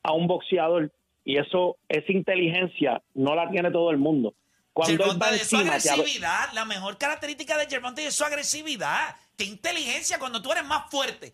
a 0.03 0.13
un 0.13 0.27
boxeador. 0.27 0.91
Y 1.23 1.37
eso, 1.37 1.77
esa 1.89 2.11
inteligencia 2.11 3.01
no 3.13 3.35
la 3.35 3.49
tiene 3.49 3.71
todo 3.71 3.89
el 3.91 3.97
mundo. 3.97 4.33
Cuando 4.73 5.17
va 5.17 5.31
de 5.31 5.39
su 5.39 5.55
agresividad, 5.55 6.51
la 6.53 6.65
mejor 6.65 6.97
característica 6.97 7.57
de 7.57 7.65
Gervonta 7.67 8.01
es 8.01 8.13
su 8.13 8.25
agresividad. 8.25 9.15
Qué 9.37 9.45
inteligencia 9.45 10.19
cuando 10.19 10.41
tú 10.41 10.51
eres 10.51 10.65
más 10.65 10.89
fuerte 10.91 11.33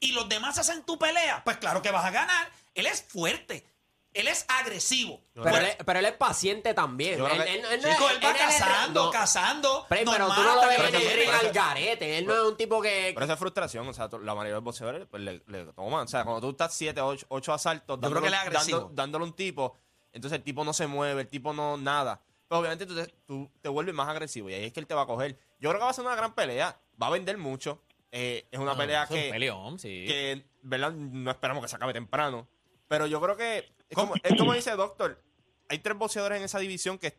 y 0.00 0.12
los 0.12 0.28
demás 0.28 0.58
hacen 0.58 0.84
tu 0.84 0.98
pelea, 0.98 1.42
pues 1.44 1.58
claro 1.58 1.82
que 1.82 1.90
vas 1.90 2.04
a 2.04 2.10
ganar. 2.10 2.48
Él 2.74 2.86
es 2.86 3.02
fuerte, 3.02 3.64
él 4.14 4.26
es 4.28 4.44
agresivo. 4.48 5.22
Pero, 5.34 5.56
él, 5.58 5.64
es- 5.66 5.76
pero 5.84 5.98
él 5.98 6.06
es 6.06 6.12
paciente 6.12 6.74
también. 6.74 7.18
Yo 7.18 7.24
creo 7.26 7.36
Él- 7.36 7.44
que- 7.44 7.54
él- 7.54 7.64
él 7.72 7.80
no 7.82 7.88
Chico, 7.92 8.08
es- 8.08 8.16
él 8.16 8.24
va 8.24 8.30
él 8.30 8.36
es- 8.36 8.42
cazando, 8.42 9.04
no, 9.04 9.10
cazando. 9.10 9.86
Pero, 9.88 10.10
pero 10.10 10.26
tú 10.26 10.32
normal, 10.32 10.38
no 10.38 10.44
lo 10.44 10.50
hasta 10.62 10.66
ves 10.68 10.76
que 10.76 10.82
en 10.88 10.94
el 10.94 11.02
lo 11.02 11.08
ring 11.16 11.30
tiene. 11.30 11.38
al 11.48 11.52
garete. 11.52 12.18
Él 12.18 12.26
no 12.26 12.34
es 12.34 12.40
un 12.42 12.56
tipo 12.56 12.80
que... 12.82 13.10
Pero 13.14 13.24
esa 13.24 13.34
es 13.34 13.38
frustración, 13.38 13.86
o 13.88 13.92
sea, 13.92 14.08
to- 14.08 14.18
la 14.18 14.34
mayoría 14.34 14.50
de 14.52 14.56
los 14.56 14.64
boxeadores 14.64 15.06
pues, 15.10 15.22
le, 15.22 15.42
le 15.46 15.64
toman. 15.72 16.04
O 16.04 16.08
sea, 16.08 16.24
cuando 16.24 16.40
tú 16.40 16.50
estás 16.50 16.74
7, 16.74 17.00
8, 17.00 17.26
ocho 17.28 17.52
asaltos, 17.52 17.98
Yo 18.00 18.10
creo 18.10 18.22
que 18.22 18.28
él 18.28 18.34
es 18.34 18.40
dándole, 18.40 18.56
agresivo. 18.58 18.78
dando- 18.80 18.94
dándole 18.94 19.24
un 19.24 19.32
tipo, 19.34 19.76
entonces 20.12 20.38
el 20.38 20.42
tipo 20.42 20.64
no 20.64 20.72
se 20.72 20.86
mueve, 20.86 21.20
el 21.22 21.28
tipo 21.28 21.52
no 21.52 21.76
nada. 21.76 22.20
Pero 22.48 22.60
obviamente 22.60 22.86
tú 22.86 22.94
te, 22.96 23.06
tú 23.26 23.50
te 23.60 23.68
vuelves 23.68 23.94
más 23.94 24.08
agresivo 24.08 24.48
y 24.48 24.54
ahí 24.54 24.64
es 24.64 24.72
que 24.72 24.80
él 24.80 24.86
te 24.86 24.94
va 24.94 25.02
a 25.02 25.06
coger. 25.06 25.38
Yo 25.60 25.68
creo 25.68 25.80
que 25.80 25.84
va 25.84 25.90
a 25.90 25.94
ser 25.94 26.04
una 26.06 26.16
gran 26.16 26.34
pelea, 26.34 26.80
va 27.00 27.08
a 27.08 27.10
vender 27.10 27.36
mucho. 27.38 27.82
eh, 28.10 28.48
es 28.50 28.58
una 28.58 28.72
No, 28.72 28.78
pelea 28.78 29.02
es 29.04 29.10
un 29.10 29.16
que, 29.16 29.30
peleón, 29.30 29.78
sí. 29.78 30.06
que, 30.06 30.46
¿verdad? 30.62 30.92
No 30.92 31.30
esperamos 31.30 31.62
que 31.62 31.68
se 31.68 31.76
acabe 31.76 31.92
temprano. 31.92 32.48
Pero 32.88 33.06
yo 33.06 33.20
creo 33.20 33.36
que, 33.36 33.70
es 33.88 33.96
como, 33.96 34.14
es 34.22 34.36
como 34.36 34.52
dice 34.54 34.70
Doctor, 34.76 35.22
hay 35.68 35.78
tres 35.78 35.96
boxeadores 35.96 36.38
en 36.38 36.44
esa 36.44 36.58
división 36.58 36.98
que 36.98 37.18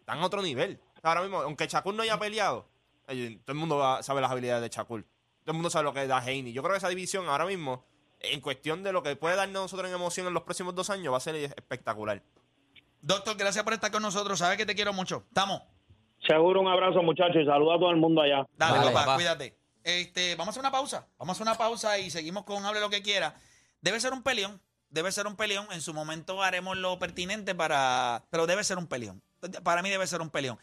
están 0.00 0.18
a 0.18 0.26
otro 0.26 0.42
nivel. 0.42 0.80
Ahora 1.02 1.22
mismo, 1.22 1.40
aunque 1.40 1.66
Shakur 1.66 1.94
no 1.94 2.02
haya 2.02 2.18
peleado, 2.18 2.68
todo 3.06 3.14
el 3.52 3.54
mundo 3.54 4.02
sabe 4.02 4.20
las 4.20 4.30
habilidades 4.30 4.62
de 4.62 4.68
Shakur. 4.74 5.02
Todo 5.02 5.52
el 5.52 5.54
mundo 5.54 5.70
sabe 5.70 5.84
lo 5.84 5.94
que 5.94 6.06
da 6.06 6.18
Haney. 6.18 6.52
Yo 6.52 6.62
creo 6.62 6.72
que 6.72 6.78
esa 6.78 6.88
división 6.88 7.26
ahora 7.28 7.46
mismo, 7.46 7.84
en 8.20 8.40
cuestión 8.40 8.82
de 8.82 8.92
lo 8.92 9.02
que 9.02 9.16
puede 9.16 9.36
darnos 9.36 9.62
nosotros 9.62 9.88
en 9.88 9.94
emoción 9.94 10.26
en 10.26 10.34
los 10.34 10.42
próximos 10.42 10.74
dos 10.74 10.90
años, 10.90 11.12
va 11.12 11.16
a 11.16 11.20
ser 11.20 11.36
espectacular. 11.36 12.22
Doctor, 13.00 13.36
gracias 13.36 13.64
por 13.64 13.72
estar 13.72 13.90
con 13.90 14.02
nosotros. 14.02 14.38
Sabes 14.38 14.58
que 14.58 14.66
te 14.66 14.74
quiero 14.74 14.92
mucho. 14.92 15.24
Estamos. 15.28 15.62
Seguro 16.26 16.60
un 16.60 16.68
abrazo, 16.68 17.00
muchachos, 17.02 17.36
y 17.42 17.46
saludo 17.46 17.74
a 17.74 17.78
todo 17.78 17.90
el 17.90 17.96
mundo 17.96 18.20
allá. 18.20 18.46
Dale, 18.56 18.78
Vale, 18.78 18.90
papá, 18.90 19.00
papá. 19.06 19.14
cuídate. 19.14 19.56
Este, 19.84 20.34
vamos 20.34 20.48
a 20.48 20.50
hacer 20.50 20.60
una 20.60 20.72
pausa. 20.72 21.06
Vamos 21.16 21.30
a 21.30 21.34
hacer 21.36 21.46
una 21.48 21.56
pausa 21.56 21.98
y 21.98 22.10
seguimos 22.10 22.44
con 22.44 22.64
Hable 22.66 22.80
lo 22.80 22.90
que 22.90 23.00
quiera. 23.00 23.36
Debe 23.80 24.00
ser 24.00 24.12
un 24.12 24.22
peleón. 24.22 24.60
Debe 24.90 25.12
ser 25.12 25.26
un 25.26 25.36
peleón. 25.36 25.66
En 25.70 25.82
su 25.82 25.92
momento 25.94 26.42
haremos 26.42 26.76
lo 26.76 26.98
pertinente 26.98 27.54
para. 27.54 28.24
Pero 28.30 28.46
debe 28.46 28.64
ser 28.64 28.78
un 28.78 28.86
peleón. 28.86 29.22
Para 29.62 29.82
mí 29.82 29.90
debe 29.90 30.06
ser 30.06 30.20
un 30.20 30.30
peleón. 30.30 30.58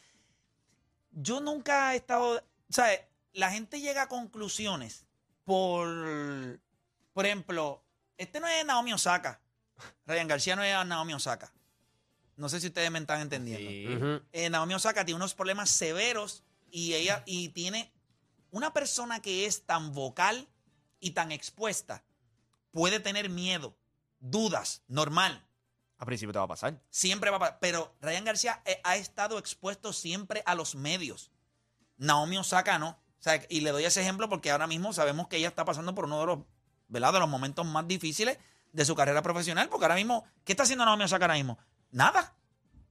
Yo 1.11 1.39
nunca 1.39 1.93
he 1.93 1.97
estado. 1.97 2.43
¿Sabes? 2.69 3.01
La 3.33 3.51
gente 3.51 3.79
llega 3.79 4.03
a 4.03 4.07
conclusiones 4.07 5.05
por. 5.43 6.59
Por 7.13 7.25
ejemplo, 7.25 7.83
este 8.17 8.39
no 8.39 8.47
es 8.47 8.65
Naomi 8.65 8.93
Osaka. 8.93 9.39
Ryan 10.05 10.27
García 10.27 10.55
no 10.55 10.63
es 10.63 10.85
Naomi 10.85 11.13
Osaka. 11.13 11.53
No 12.35 12.49
sé 12.49 12.59
si 12.59 12.67
ustedes 12.67 12.91
me 12.91 12.99
están 12.99 13.21
entendiendo. 13.21 13.69
Sí. 13.69 14.27
Eh, 14.33 14.49
Naomi 14.49 14.73
Osaka 14.73 15.05
tiene 15.05 15.15
unos 15.15 15.33
problemas 15.33 15.69
severos 15.69 16.43
y 16.69 16.93
ella 16.93 17.23
y 17.25 17.49
tiene 17.49 17.93
una 18.51 18.73
persona 18.73 19.21
que 19.21 19.45
es 19.45 19.65
tan 19.65 19.93
vocal 19.93 20.47
y 20.99 21.11
tan 21.11 21.31
expuesta 21.31 22.03
puede 22.75 22.99
tener 22.99 23.29
miedo, 23.29 23.73
dudas, 24.25 24.83
normal. 24.87 25.45
A 25.97 26.05
principio 26.05 26.33
te 26.33 26.39
va 26.39 26.45
a 26.45 26.49
pasar. 26.49 26.81
Siempre 26.89 27.29
va 27.29 27.37
a 27.37 27.39
pasar. 27.39 27.57
Pero 27.61 27.95
Ryan 28.01 28.25
García 28.25 28.61
eh, 28.65 28.81
ha 28.83 28.97
estado 28.97 29.37
expuesto 29.37 29.93
siempre 29.93 30.43
a 30.45 30.55
los 30.55 30.75
medios. 30.75 31.31
Naomi 31.97 32.37
Osaka 32.37 32.77
no. 32.77 32.89
O 32.89 33.23
sea, 33.25 33.41
y 33.49 33.61
le 33.61 33.71
doy 33.71 33.85
ese 33.85 34.01
ejemplo 34.01 34.27
porque 34.29 34.51
ahora 34.51 34.67
mismo 34.67 34.93
sabemos 34.93 35.27
que 35.27 35.37
ella 35.37 35.47
está 35.47 35.63
pasando 35.63 35.95
por 35.95 36.05
uno 36.05 36.19
de 36.19 36.25
los, 36.25 36.39
¿verdad? 36.89 37.13
de 37.13 37.19
los 37.19 37.29
momentos 37.29 37.65
más 37.65 37.87
difíciles 37.87 38.37
de 38.73 38.85
su 38.85 38.93
carrera 38.93 39.21
profesional. 39.21 39.69
Porque 39.69 39.85
ahora 39.85 39.95
mismo, 39.95 40.25
¿qué 40.43 40.51
está 40.53 40.63
haciendo 40.63 40.85
Naomi 40.85 41.05
Osaka 41.05 41.25
ahora 41.25 41.35
mismo? 41.35 41.57
Nada. 41.91 42.35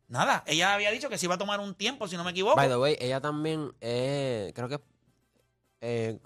Nada. 0.08 0.42
Ella 0.46 0.74
había 0.74 0.90
dicho 0.90 1.08
que 1.08 1.18
se 1.18 1.26
iba 1.26 1.34
a 1.34 1.38
tomar 1.38 1.60
un 1.60 1.74
tiempo, 1.74 2.08
si 2.08 2.16
no 2.16 2.24
me 2.24 2.30
equivoco. 2.30 2.56
By 2.56 2.68
the 2.68 2.76
way, 2.76 2.96
ella 3.00 3.20
también, 3.20 3.74
eh, 3.80 4.52
creo 4.54 4.68
que... 4.68 4.80
eh, 5.80 6.18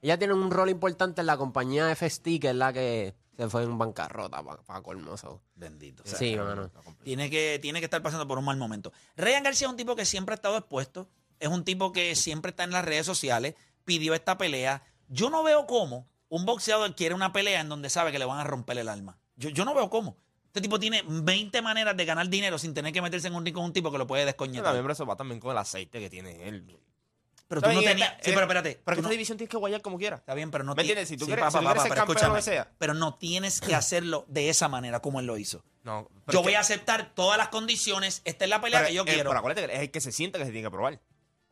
ella 0.00 0.18
tiene 0.18 0.32
un 0.32 0.50
rol 0.50 0.70
importante 0.70 1.20
en 1.20 1.26
la 1.26 1.36
compañía 1.36 1.94
FST, 1.94 2.24
que 2.40 2.50
es 2.50 2.54
la 2.54 2.72
que 2.72 3.14
se 3.36 3.48
fue 3.48 3.62
en 3.64 3.76
bancarrota 3.78 4.42
para 4.42 4.82
colmo. 4.82 5.16
so. 5.16 5.42
Bendito. 5.54 6.02
o 6.02 6.06
sea, 6.06 6.18
Sí, 6.18 6.36
mano. 6.36 6.70
tiene, 7.04 7.28
que, 7.30 7.58
tiene 7.60 7.80
que 7.80 7.84
estar 7.86 8.02
pasando 8.02 8.26
por 8.26 8.38
un 8.38 8.44
mal 8.44 8.56
momento. 8.56 8.92
Ryan 9.16 9.42
García 9.42 9.66
es 9.66 9.70
un 9.70 9.76
tipo 9.76 9.94
que 9.96 10.04
siempre 10.04 10.32
ha 10.32 10.36
estado 10.36 10.56
expuesto. 10.56 11.08
Es 11.38 11.48
un 11.48 11.64
tipo 11.64 11.92
que 11.92 12.14
siempre 12.14 12.50
está 12.50 12.64
en 12.64 12.70
las 12.70 12.84
redes 12.84 13.04
sociales. 13.06 13.54
Pidió 13.84 14.14
esta 14.14 14.38
pelea. 14.38 14.82
Yo 15.08 15.30
no 15.30 15.42
veo 15.42 15.66
cómo 15.66 16.08
un 16.28 16.44
boxeador 16.46 16.94
quiere 16.94 17.14
una 17.14 17.32
pelea 17.32 17.60
en 17.60 17.68
donde 17.68 17.90
sabe 17.90 18.10
que 18.10 18.18
le 18.18 18.24
van 18.24 18.38
a 18.40 18.44
romper 18.44 18.78
el 18.78 18.88
alma. 18.88 19.18
Yo, 19.36 19.50
yo 19.50 19.64
no 19.64 19.74
veo 19.74 19.90
cómo. 19.90 20.16
Este 20.46 20.62
tipo 20.62 20.80
tiene 20.80 21.02
20 21.06 21.60
maneras 21.60 21.94
de 21.96 22.04
ganar 22.06 22.28
dinero 22.30 22.58
sin 22.58 22.72
tener 22.72 22.90
que 22.92 23.02
meterse 23.02 23.28
en 23.28 23.34
un 23.34 23.44
ring 23.44 23.54
con 23.54 23.64
un 23.64 23.72
tipo 23.74 23.92
que 23.92 23.98
lo 23.98 24.06
puede 24.06 24.22
Pero 24.22 24.32
descoñetar. 24.32 24.64
también 24.64 24.84
pero 24.84 24.92
eso 24.94 25.04
va 25.04 25.14
también 25.14 25.38
con 25.38 25.50
el 25.52 25.58
aceite 25.58 26.00
que 26.00 26.08
tiene 26.08 26.48
él. 26.48 26.78
Pero 27.48 27.62
tú 27.62 27.72
no 27.72 27.80
tenías. 27.80 28.10
Eh, 28.10 28.16
Sí, 28.22 28.30
pero 28.30 28.40
espérate. 28.42 28.80
Pero 28.84 28.96
tú 28.96 29.00
esta 29.00 29.02
no- 29.02 29.08
división 29.10 29.38
tienes 29.38 29.50
que 29.50 29.56
guayar 29.56 29.80
como 29.82 29.98
quiera. 29.98 30.16
Está 30.16 30.34
bien, 30.34 30.50
pero 30.50 30.64
no 30.64 30.74
¿Me 30.74 30.82
ti- 30.82 30.90
entiendes? 30.90 31.08
Si 31.08 31.16
tú 31.16 31.24
Sí, 31.26 31.30
quieres- 31.30 31.44
papá, 31.44 31.50
si 31.52 31.56
tú 31.58 31.60
quieres 31.64 31.74
papá, 31.76 31.82
ser 31.82 31.90
pero 31.90 32.00
campeón 32.06 32.16
o 32.16 32.18
escúchame. 32.38 32.56
lo 32.56 32.62
que 32.62 32.70
sea. 32.70 32.76
Pero 32.78 32.94
no 32.94 33.14
tienes 33.14 33.60
que 33.60 33.74
hacerlo 33.74 34.24
de 34.28 34.48
esa 34.48 34.68
manera 34.68 35.00
como 35.00 35.20
él 35.20 35.26
lo 35.26 35.36
hizo. 35.38 35.64
No. 35.84 36.08
Yo 36.28 36.42
voy 36.42 36.52
que- 36.52 36.56
a 36.56 36.60
aceptar 36.60 37.14
todas 37.14 37.38
las 37.38 37.48
condiciones. 37.48 38.22
Esta 38.24 38.44
es 38.44 38.50
la 38.50 38.60
pelea 38.60 38.80
pero, 38.80 38.88
que 38.88 38.94
yo 38.94 39.02
eh, 39.02 39.04
quiero. 39.06 39.30
Pero 39.30 39.38
acuérdate 39.38 39.66
que 39.68 39.74
es 39.74 39.80
el 39.82 39.90
que 39.92 40.00
se 40.00 40.10
siente 40.12 40.38
que 40.38 40.44
se 40.44 40.50
tiene 40.50 40.66
que 40.66 40.70
probar. 40.72 41.00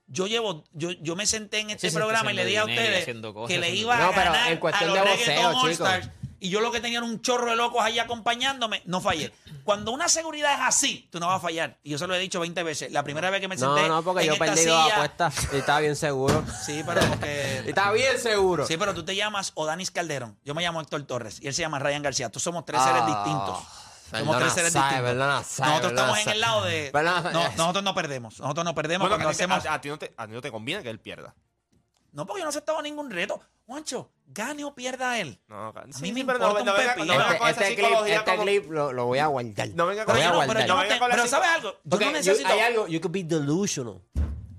Yo 0.06 0.26
llevo, 0.26 0.64
yo, 0.72 0.90
yo 0.90 1.16
me 1.16 1.26
senté 1.26 1.60
en 1.60 1.70
este 1.70 1.88
Sí, 1.90 1.96
programa 1.96 2.30
y 2.32 2.34
le 2.34 2.44
dije 2.44 2.58
a 2.58 2.64
ustedes 2.64 3.06
cosas, 3.32 3.48
que 3.48 3.58
le 3.58 3.70
iba 3.70 3.96
a 3.96 4.00
No, 4.00 4.10
pero 4.12 4.32
ganar 4.32 4.52
en 4.52 4.58
cuestión 4.58 4.90
a 4.90 4.94
los 5.04 5.26
de 5.26 5.36
All-Stars. 5.38 6.10
Y 6.44 6.50
yo 6.50 6.60
lo 6.60 6.70
que 6.70 6.78
tenía 6.80 6.98
era 6.98 7.06
un 7.06 7.22
chorro 7.22 7.48
de 7.48 7.56
locos 7.56 7.82
ahí 7.82 7.98
acompañándome, 7.98 8.82
no 8.84 9.00
fallé. 9.00 9.32
Cuando 9.64 9.92
una 9.92 10.10
seguridad 10.10 10.52
es 10.52 10.60
así, 10.60 11.08
tú 11.10 11.18
no 11.18 11.28
vas 11.28 11.36
a 11.38 11.40
fallar. 11.40 11.78
Y 11.82 11.88
yo 11.88 11.96
se 11.96 12.06
lo 12.06 12.14
he 12.14 12.18
dicho 12.18 12.38
20 12.38 12.62
veces. 12.62 12.92
La 12.92 13.02
primera 13.02 13.30
vez 13.30 13.40
que 13.40 13.48
me 13.48 13.56
senté 13.56 13.80
No, 13.80 13.88
no, 13.88 14.02
porque 14.02 14.20
en 14.20 14.26
yo 14.26 14.32
esta 14.34 14.44
perdí 14.44 14.64
dos 14.66 14.82
silla- 14.84 14.94
apuestas 14.94 15.48
y 15.54 15.56
estaba 15.56 15.80
bien 15.80 15.96
seguro. 15.96 16.44
Sí, 16.66 16.82
pero 16.84 17.00
porque... 17.08 17.62
Y 17.66 17.68
estaba 17.70 17.92
bien 17.92 18.18
seguro. 18.18 18.66
Sí, 18.66 18.76
pero 18.76 18.92
tú 18.92 19.02
te 19.06 19.16
llamas 19.16 19.52
Odanis 19.54 19.90
Calderón. 19.90 20.38
Yo 20.44 20.54
me 20.54 20.60
llamo 20.60 20.82
Héctor 20.82 21.02
Torres 21.04 21.38
y 21.40 21.46
él 21.48 21.54
se 21.54 21.62
llama 21.62 21.78
Ryan 21.78 22.02
García. 22.02 22.28
Tú 22.28 22.38
somos 22.40 22.66
tres 22.66 22.82
seres 22.82 23.00
Ah, 23.02 23.06
distintos. 23.06 23.58
Somos 24.20 24.38
tres 24.38 24.52
seres 24.52 24.72
sabe, 24.74 24.86
distintos. 24.88 25.10
perdona, 25.12 25.42
sabe, 25.44 25.70
nosotros 25.70 25.92
perdona, 25.92 26.02
estamos 26.02 26.18
en 26.18 26.24
sabe. 26.24 26.34
el 26.34 26.40
lado 26.42 26.62
de. 26.64 26.90
Perdona, 26.92 27.30
No, 27.32 27.48
nosotros 27.56 27.84
no 27.84 27.94
perdemos. 27.94 28.38
Nosotros 28.38 28.64
no 28.66 28.74
perdemos 28.74 29.08
Bueno, 29.08 29.16
cuando 29.16 29.30
a, 29.30 29.32
te- 29.32 29.44
hacemos. 29.44 29.64
a- 29.66 29.72
a 29.74 29.80
ti 29.80 29.88
no 29.88 29.98
te, 29.98 30.12
a 30.14 30.26
ti 30.26 30.32
no 30.34 30.42
te 30.42 30.50
conviene 30.50 30.82
que 30.82 30.90
él 30.90 31.00
pierda. 31.00 31.34
No, 32.12 32.26
porque 32.26 32.40
yo 32.40 32.44
no 32.44 32.50
aceptaba 32.50 32.82
ningún 32.82 33.10
reto. 33.10 33.40
Juancho, 33.66 34.10
gane 34.26 34.64
o 34.64 34.74
pierda 34.74 35.18
él. 35.20 35.40
No, 35.48 35.72
mí 36.00 36.12
me 36.12 36.24
pero 36.24 36.38
importa 36.38 36.60
un 36.60 36.66
no 36.66 36.72
venga, 36.74 36.94
pepino. 36.94 37.14
no 37.14 37.18
venga 37.28 37.50
Este, 37.50 37.62
este 37.70 37.74
clip, 37.76 37.98
este 38.06 38.30
como- 38.30 38.42
clip 38.42 38.70
lo, 38.70 38.92
lo 38.92 39.06
voy 39.06 39.18
a 39.18 39.26
guardar. 39.26 39.68
No 39.74 39.86
venga 39.86 40.04
con 40.04 40.14
voy 40.14 40.22
a 40.22 40.26
Pero, 40.30 40.34
no, 40.34 40.40
pero 40.40 40.46
guardar. 40.46 40.66
yo 40.68 40.74
no 40.74 40.80
venga 40.82 40.94
te- 40.94 41.00
con 41.00 41.10
pero 41.10 41.26
¿sabes 41.26 41.48
algo? 41.48 41.70
Yo 41.84 41.98
no 41.98 42.06
you- 42.06 42.12
necesito. 42.12 42.48
hay 42.48 42.60
algo, 42.60 42.86
you 42.88 43.00
could 43.00 43.12
be 43.12 43.24
delusional. 43.24 43.94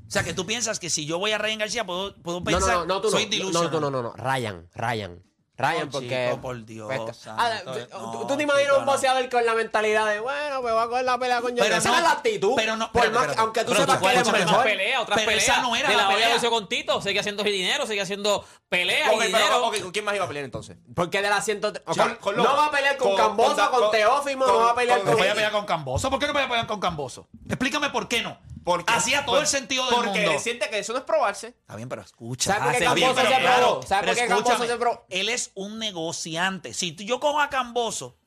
O 0.08 0.12
sea, 0.16 0.24
que 0.24 0.34
tú 0.34 0.46
piensas 0.46 0.80
que 0.80 0.90
si 0.90 1.06
yo 1.06 1.18
voy 1.20 1.32
a 1.32 1.38
Ryan 1.38 1.60
García, 1.60 1.86
puedo, 1.86 2.16
puedo 2.22 2.40
No, 2.40 2.46
pensar. 2.46 2.74
no, 2.78 2.86
no, 2.86 2.94
no, 2.96 3.02
tú 3.02 3.10
soy 3.12 3.26
no. 3.26 3.32
delusional. 3.32 3.72
No, 3.72 3.80
no, 3.80 3.92
no, 3.92 4.02
no, 4.02 4.10
no. 4.10 4.14
Ryan, 4.16 4.68
Ryan. 4.74 5.24
Ryan, 5.58 5.86
No, 5.86 5.92
porque. 5.92 6.26
chico, 6.28 6.42
por 6.42 6.66
Dios, 6.66 6.92
pues, 6.94 7.16
santo, 7.18 7.42
ah, 7.42 7.62
¿tú, 7.64 7.70
no, 7.98 8.12
tú- 8.12 8.28
tú 8.28 8.36
te 8.38 8.44
imaginas 8.44 8.66
chico, 8.68 8.80
un 8.80 8.86
no. 8.86 8.92
boxeador 8.92 9.30
con 9.30 9.46
la 9.46 9.54
mentalidad 9.54 10.06
de, 10.08 10.20
bueno, 10.20 10.62
me 10.62 10.72
voy 10.74 10.84
a 10.84 10.88
coger 10.88 11.06
la 11.06 11.18
pelea 11.18 11.40
con 11.40 11.52
John 11.52 11.60
Pero? 11.62 11.76
Esa 11.78 11.90
no, 11.92 11.96
es 11.96 12.04
la 12.04 12.12
actitud. 12.12 12.54
pero 12.58 12.76
no, 12.76 12.92
Por 12.92 13.10
más- 13.12 13.38
aunque 13.38 13.62
tú 13.64 13.68
Pero 13.72 13.82
sepas 13.82 14.00
tú 14.00 14.06
que 14.06 14.14
es 14.16 14.32
mejor. 14.46 14.64
peleas, 14.64 15.02
otras 15.02 15.16
Pero 15.20 15.30
peleas. 15.30 15.44
esa 15.48 15.62
no 15.62 15.76
era 15.76 15.88
de 15.90 15.96
la 15.96 16.02
la 16.02 16.08
pelea 16.10 16.24
pelea. 16.26 16.40
que 16.40 16.46
hizo 16.46 16.52
con 16.54 16.68
Tito, 16.68 17.02
sigue 17.02 17.20
haciendo 17.22 17.44
dinero, 17.44 17.88
sigue 17.88 18.02
haciendo 18.02 18.46
peleas 18.68 19.08
Ok, 19.10 19.16
y 19.16 19.18
pero, 19.32 19.38
dinero. 19.38 19.68
ok, 19.68 19.80
¿con 19.82 19.92
quién 19.92 20.04
más 20.06 20.16
iba 20.16 20.26
a 20.26 20.28
pelear 20.28 20.44
entonces? 20.46 20.76
Porque 20.94 21.22
de 21.22 21.30
las 21.30 21.46
100. 21.46 21.62
Con- 21.62 22.16
con 22.20 22.36
no 22.36 22.44
va 22.44 22.66
a 22.66 22.72
pelear 22.72 22.98
con, 22.98 23.08
Con- 23.10 23.18
Camboso, 23.18 23.72
con- 23.72 23.80
con, 23.82 23.92
Teófimo, 23.92 24.44
con- 24.46 24.54
no 24.56 24.60
va 24.60 24.72
a 24.72 24.76
pelear 24.76 25.00
con- 25.02 25.12
¿No 25.12 25.18
vaya 25.18 25.32
a 25.32 25.36
pelear 25.36 25.52
con 25.54 25.66
Camboso? 25.66 26.10
¿Por 26.10 26.20
qué 26.20 26.28
no 26.28 26.34
vaya 26.34 26.48
a 26.48 26.50
pelear 26.50 26.68
con 26.68 26.80
Camboso? 26.82 27.30
Explícame 27.48 27.90
por 27.92 28.10
qué 28.10 28.22
no. 28.22 28.38
Porque 28.66 28.92
Hacía 28.92 29.24
todo 29.26 29.40
el 29.40 29.48
sentido 29.48 29.86
del 29.86 29.96
Porque 29.96 30.10
mundo. 30.20 30.32
él 30.34 30.40
siente 30.40 30.70
que 30.70 30.80
eso 30.80 30.92
no 30.92 31.00
es 31.00 31.06
probarse. 31.06 31.48
Está 31.50 31.76
bien, 31.78 31.88
pero 31.88 32.02
escucha. 32.02 32.52
¿Sabes 32.54 32.64
por 32.64 32.72
qué 32.74 32.78
Está 32.80 32.94
bien, 32.96 33.08
Camboso 33.08 33.28
pero 33.30 33.36
se 33.38 33.42
probó? 33.44 33.58
claro, 33.58 33.82
¿Sabes 33.88 33.88
por 33.88 34.00
pero 34.02 34.14
qué 34.16 34.28
Camboso 34.28 34.52
escúchame, 34.52 34.68
se 34.74 34.78
probó? 34.80 35.06
Él 35.10 35.30
es 35.30 35.52
un 35.54 35.80
negociante. 35.80 36.74
Si 36.74 36.92
tú- 36.92 37.04
yo 37.04 37.20
cojo 37.22 37.40
a 37.40 37.50
Camboso, 37.50 38.18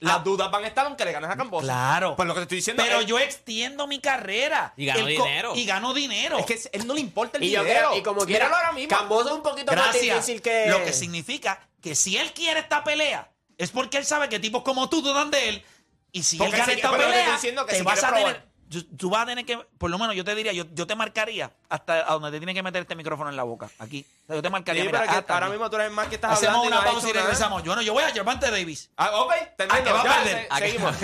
Las 0.00 0.16
Ah, 0.16 0.18
dudas 0.24 0.50
van 0.50 0.64
a 0.64 0.66
estar 0.66 0.84
aunque 0.84 1.04
le 1.04 1.12
ganes 1.12 1.30
a 1.30 1.36
Camboso. 1.36 1.62
Claro. 1.64 2.16
Pues 2.16 2.26
lo 2.26 2.34
que 2.34 2.40
te 2.40 2.42
estoy 2.42 2.56
diciendo 2.56 2.82
pero 2.84 2.98
es, 2.98 3.06
yo 3.06 3.20
extiendo 3.20 3.86
mi 3.86 4.00
carrera. 4.00 4.74
Y 4.76 4.86
gano 4.86 5.06
dinero. 5.06 5.52
Y 5.54 5.64
gano 5.64 5.94
dinero. 5.94 6.38
es 6.38 6.46
que 6.46 6.54
a 6.54 6.70
él 6.72 6.88
no 6.88 6.94
le 6.94 7.00
importa 7.00 7.38
el 7.38 7.44
Y, 7.44 7.50
dinero. 7.50 7.64
creo- 7.64 7.96
y 7.96 8.02
como 8.02 8.26
quiera, 8.26 8.46
ahora 8.46 8.72
mismo. 8.72 8.88
Camboso 8.98 9.28
es 9.28 9.34
un 9.36 9.42
poquito 9.44 9.70
más 9.72 9.92
Gracias. 9.92 10.02
difícil 10.26 10.42
que. 10.42 10.66
Lo 10.66 10.82
que 10.84 10.92
significa 10.92 11.68
que 11.80 11.94
si 11.94 12.16
él 12.16 12.32
quiere 12.32 12.58
esta 12.58 12.82
pelea, 12.82 13.30
es 13.56 13.70
porque 13.70 13.98
él 13.98 14.04
sabe 14.04 14.28
que 14.28 14.40
tipos 14.40 14.62
como 14.64 14.88
tú 14.88 15.02
dudan 15.02 15.30
de 15.30 15.48
él. 15.50 15.64
Y 16.10 16.24
si 16.24 16.36
Porque 16.36 16.50
él 16.56 16.60
gana 16.62 16.72
si- 16.72 16.78
esta 16.80 16.90
pelea, 16.90 17.18
estoy 17.20 17.32
diciendo 17.34 17.60
es 17.60 17.66
que 17.68 17.72
te 17.74 17.78
si 17.78 17.84
vas 17.84 18.02
a 18.02 18.12
tener. 18.12 18.51
Tú, 18.72 18.82
tú 18.96 19.10
vas 19.10 19.22
a 19.22 19.26
tener 19.26 19.44
que, 19.44 19.58
por 19.78 19.90
lo 19.90 19.98
menos 19.98 20.16
yo 20.16 20.24
te 20.24 20.34
diría, 20.34 20.52
yo, 20.52 20.64
yo 20.72 20.86
te 20.86 20.96
marcaría 20.96 21.50
hasta 21.68 22.08
a 22.10 22.14
donde 22.14 22.30
te 22.30 22.38
tiene 22.38 22.54
que 22.54 22.62
meter 22.62 22.80
este 22.82 22.96
micrófono 22.96 23.28
en 23.28 23.36
la 23.36 23.42
boca. 23.42 23.68
Aquí. 23.78 24.06
O 24.24 24.26
sea, 24.28 24.36
yo 24.36 24.42
te 24.42 24.48
marcaría. 24.50 24.82
Sí, 24.82 24.86
mira, 24.88 25.02
que 25.02 25.10
hasta 25.10 25.34
ahora 25.34 25.46
aquí. 25.46 25.52
mismo 25.52 25.68
tú 25.70 25.76
eres 25.76 25.92
más 25.92 26.08
que 26.08 26.14
estás 26.14 26.32
Hacemos 26.32 26.56
hablando. 26.56 26.76
y 26.76 26.78
una 26.80 26.90
pausa 26.90 27.08
y 27.10 27.12
regresamos. 27.12 27.62
Yo 27.62 27.76
no, 27.76 27.82
yo 27.82 27.92
voy 27.92 28.02
a 28.04 28.10
Gervante 28.10 28.50
Davis. 28.50 28.90
Ah, 28.96 29.10
ok, 29.20 29.32
termino. 29.56 29.84
que 29.84 29.92
va 29.92 30.00
a 30.00 30.02
perder. 30.04 30.48
se- 30.50 30.58
Seguimos. 30.58 30.96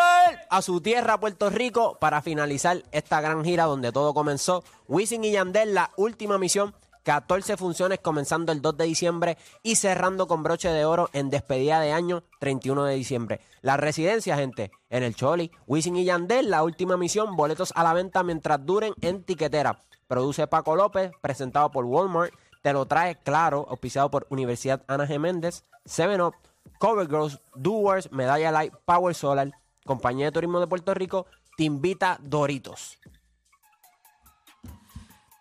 a 0.50 0.62
su 0.62 0.80
tierra, 0.80 1.20
Puerto 1.20 1.50
Rico, 1.50 1.98
para 2.00 2.22
finalizar 2.22 2.82
esta 2.94 3.20
gran 3.20 3.44
gira 3.44 3.65
donde 3.65 3.91
todo 3.91 4.13
comenzó. 4.13 4.63
Wisin 4.88 5.26
y 5.26 5.32
Yandel, 5.32 5.74
La 5.74 5.91
Última 5.98 6.38
Misión, 6.38 6.74
14 7.04 7.58
funciones 7.58 8.00
comenzando 8.00 8.54
el 8.54 8.62
2 8.62 8.78
de 8.78 8.86
diciembre 8.86 9.38
y 9.63 9.76
cerrando 9.76 10.28
con 10.28 10.44
broche 10.44 10.70
de 10.70 10.86
oro 10.86 11.10
en 11.12 11.30
despedida 11.30 11.82
de 11.82 11.91
año 11.91 12.24
31 12.39 12.86
de 12.86 12.96
diciembre. 12.96 13.41
La 13.62 13.76
residencia, 13.76 14.38
gente, 14.38 14.72
en 14.89 15.04
el 15.04 15.13
Choli, 15.13 15.52
Wisin 15.68 15.98
y 15.98 16.06
Yandel, 16.06 16.50
la 16.50 16.63
última 16.63 16.96
misión, 16.96 17.36
boletos 17.36 17.74
a 17.76 17.84
la 17.84 17.94
venta 17.94 18.24
mientras 18.24 18.65
duren 18.65 18.94
en 19.02 19.24
tiquetera. 19.24 19.84
Produce 20.08 20.48
Paco 20.48 20.78
López, 20.78 21.12
presentado 21.22 21.70
por 21.70 21.84
Walmart. 21.84 22.34
Te 22.65 22.73
lo 22.73 22.88
trae 22.88 23.15
claro, 23.15 23.67
auspiciado 23.69 24.10
por 24.10 24.25
Universidad 24.32 24.82
Ana 24.88 25.08
G. 25.08 25.19
Méndez, 25.19 25.63
7up, 25.86 26.34
Cover 26.80 27.08
Girls, 27.08 27.39
Doers, 27.54 28.12
Medalla 28.12 28.49
Light, 28.49 28.73
Power 28.86 29.13
Solar, 29.13 29.51
Compañía 29.86 30.25
de 30.25 30.32
Turismo 30.32 30.60
de 30.60 30.65
Puerto 30.65 30.95
Rico, 30.95 31.28
te 31.58 31.63
invita 31.65 32.17
Doritos. 32.23 32.97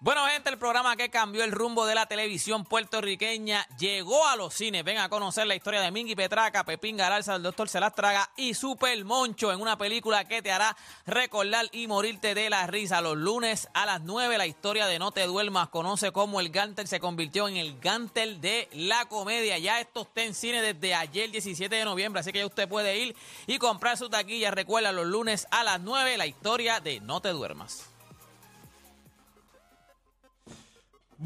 Bueno, 0.05 0.27
gente, 0.27 0.51
el 0.51 0.59
programa 0.59 0.99
que 0.99 1.09
cambió 1.09 1.45
el 1.45 1.51
rumbo 1.51 1.87
de 1.87 1.95
la 1.95 2.05
televisión 2.05 2.67
puertorriqueña 2.67 3.67
llegó 3.79 4.27
a 4.27 4.37
los 4.37 4.53
cines. 4.53 4.85
Ven 4.85 4.99
a 4.99 5.09
conocer 5.09 5.47
la 5.47 5.55
historia 5.55 5.81
de 5.81 5.91
Mingy 5.91 6.15
Petraca, 6.15 6.63
Pepín 6.63 6.99
Galarza, 6.99 7.37
el 7.37 7.43
Doctor 7.43 7.71
Selastraga 7.71 8.31
y 8.37 8.53
Super 8.53 9.03
Moncho 9.03 9.51
en 9.51 9.63
una 9.63 9.79
película 9.79 10.27
que 10.27 10.43
te 10.43 10.53
hará 10.53 10.77
recordar 11.07 11.71
y 11.73 11.87
morirte 11.87 12.35
de 12.35 12.51
la 12.51 12.67
risa. 12.67 13.01
Los 13.01 13.17
lunes 13.17 13.67
a 13.73 13.87
las 13.87 14.03
9, 14.03 14.37
la 14.37 14.47
historia 14.47 14.87
de 14.87 14.99
No 14.99 15.11
te 15.11 15.25
duermas 15.25 15.71
conoce 15.71 16.13
cómo 16.13 16.39
el 16.39 16.51
Gantel 16.51 16.87
se 16.87 17.01
convirtió 17.01 17.49
en 17.49 17.57
el 17.57 17.81
Gantel 17.81 18.43
de 18.43 18.69
la 18.75 19.07
comedia. 19.07 19.57
Ya 19.57 19.81
esto 19.81 20.03
está 20.03 20.23
en 20.23 20.35
cine 20.35 20.61
desde 20.61 20.95
ayer, 20.95 21.31
17 21.31 21.75
de 21.75 21.85
noviembre, 21.87 22.21
así 22.21 22.31
que 22.31 22.41
ya 22.41 22.47
usted 22.47 22.69
puede 22.69 22.99
ir 22.99 23.17
y 23.47 23.57
comprar 23.57 23.97
su 23.97 24.11
taquilla. 24.11 24.51
Recuerda, 24.51 24.93
los 24.93 25.07
lunes 25.07 25.47
a 25.51 25.65
las 25.65 25.81
9, 25.81 26.19
la 26.19 26.27
historia 26.27 26.81
de 26.81 27.01
No 27.01 27.23
te 27.23 27.31
duermas. 27.31 27.94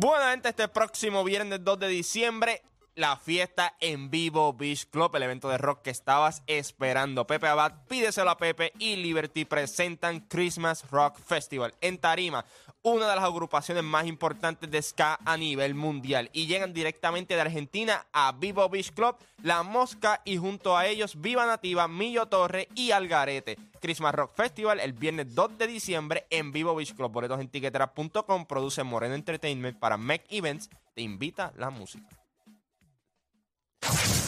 Buena 0.01 0.31
gente, 0.31 0.51
este 0.51 0.69
próximo 0.69 1.25
viernes 1.25 1.65
2 1.65 1.81
de 1.81 1.89
diciembre, 1.89 2.63
la 2.99 3.17
fiesta 3.17 3.77
en 3.79 4.11
vivo 4.11 4.53
Beach 4.53 4.87
Club, 4.91 5.15
el 5.15 5.23
evento 5.23 5.49
de 5.49 5.57
rock 5.57 5.83
que 5.83 5.91
estabas 5.91 6.43
esperando. 6.49 7.29
Pepe 7.29 7.47
Abad, 7.47 7.87
pídeselo 7.87 8.29
a 8.29 8.37
Pepe 8.37 8.73
y 8.81 8.97
Liberty 8.97 9.45
presentan 9.45 10.19
Christmas 10.19 10.91
Rock 10.91 11.17
Festival 11.21 11.73
en 11.81 11.99
Tarima, 11.99 12.45
una 12.83 13.09
de 13.09 13.15
las 13.15 13.25
agrupaciones 13.25 13.85
más 13.85 14.07
importantes 14.07 14.69
de 14.69 14.83
ska 14.83 15.17
a 15.25 15.37
nivel 15.37 15.77
mundial. 15.77 16.29
Y 16.33 16.49
llegan 16.49 16.75
directamente 16.75 17.37
de 17.37 17.41
Argentina 17.41 18.05
a 18.13 18.33
Vivo 18.33 18.69
Beach 18.69 18.93
Club, 18.93 19.15
La 19.45 19.63
Mosca 19.63 20.21
y 20.25 20.37
junto 20.37 20.77
a 20.77 20.87
ellos 20.87 21.21
Viva 21.21 21.47
Nativa, 21.47 21.87
Millo 21.87 22.27
Torre 22.27 22.67
y 22.75 22.91
Algarete. 22.91 23.59
Christmas 23.81 24.13
Rock 24.13 24.35
Festival 24.35 24.81
el 24.81 24.93
viernes 24.93 25.33
2 25.37 25.57
de 25.57 25.69
diciembre 25.69 26.27
en 26.31 26.51
Vivo 26.51 26.75
Beach 26.75 26.97
Club. 26.97 27.13
Boletos 27.13 27.39
en 27.41 27.49
tiquetera.com. 27.49 28.47
Produce 28.47 28.83
Moreno 28.83 29.15
Entertainment 29.15 29.79
para 29.79 29.97
Mec 29.97 30.25
Events. 30.31 30.69
Te 30.95 31.03
invita 31.03 31.53
la 31.57 31.71
música. 31.71 32.09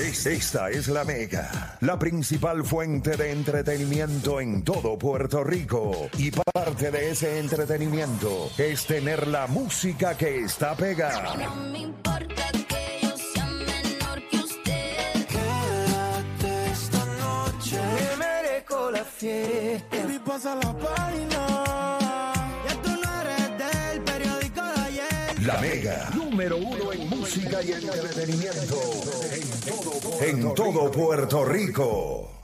Es- 0.02 0.26
Esta 0.26 0.70
es 0.70 0.88
la 0.88 1.04
Mega, 1.04 1.76
la 1.80 1.98
principal 1.98 2.64
fuente 2.64 3.16
de 3.16 3.32
entretenimiento 3.32 4.40
en 4.40 4.62
todo 4.62 4.98
Puerto 4.98 5.44
Rico. 5.44 6.08
Y 6.16 6.30
parte 6.30 6.90
de 6.90 7.10
ese 7.10 7.38
entretenimiento 7.38 8.50
es 8.58 8.86
tener 8.86 9.26
la 9.28 9.46
música 9.46 10.16
que 10.16 10.40
está 10.44 10.74
pegada. 10.74 11.34
No 11.36 11.54
me 11.70 11.78
importa 11.80 12.44
que 12.68 12.98
yo 13.02 13.16
sea 13.16 13.46
menor 13.46 14.22
que 14.30 14.36
usted. 14.38 15.26
Quédate 15.28 16.70
esta 16.72 17.04
noche. 17.04 17.78
Me 18.10 18.16
merezco 18.16 18.90
la 18.90 19.04
fiesta. 19.04 19.96
Y 20.12 20.18
pasa 20.20 20.54
la 20.56 20.72
página. 20.78 21.99
La 25.50 25.60
Mega, 25.60 26.10
número 26.14 26.58
uno 26.58 26.92
en 26.92 27.08
música 27.08 27.60
y 27.60 27.72
entretenimiento 27.72 28.76
en 29.32 29.66
todo, 29.66 30.22
en 30.22 30.54
todo 30.54 30.90
Puerto 30.92 31.44
Rico. 31.44 32.39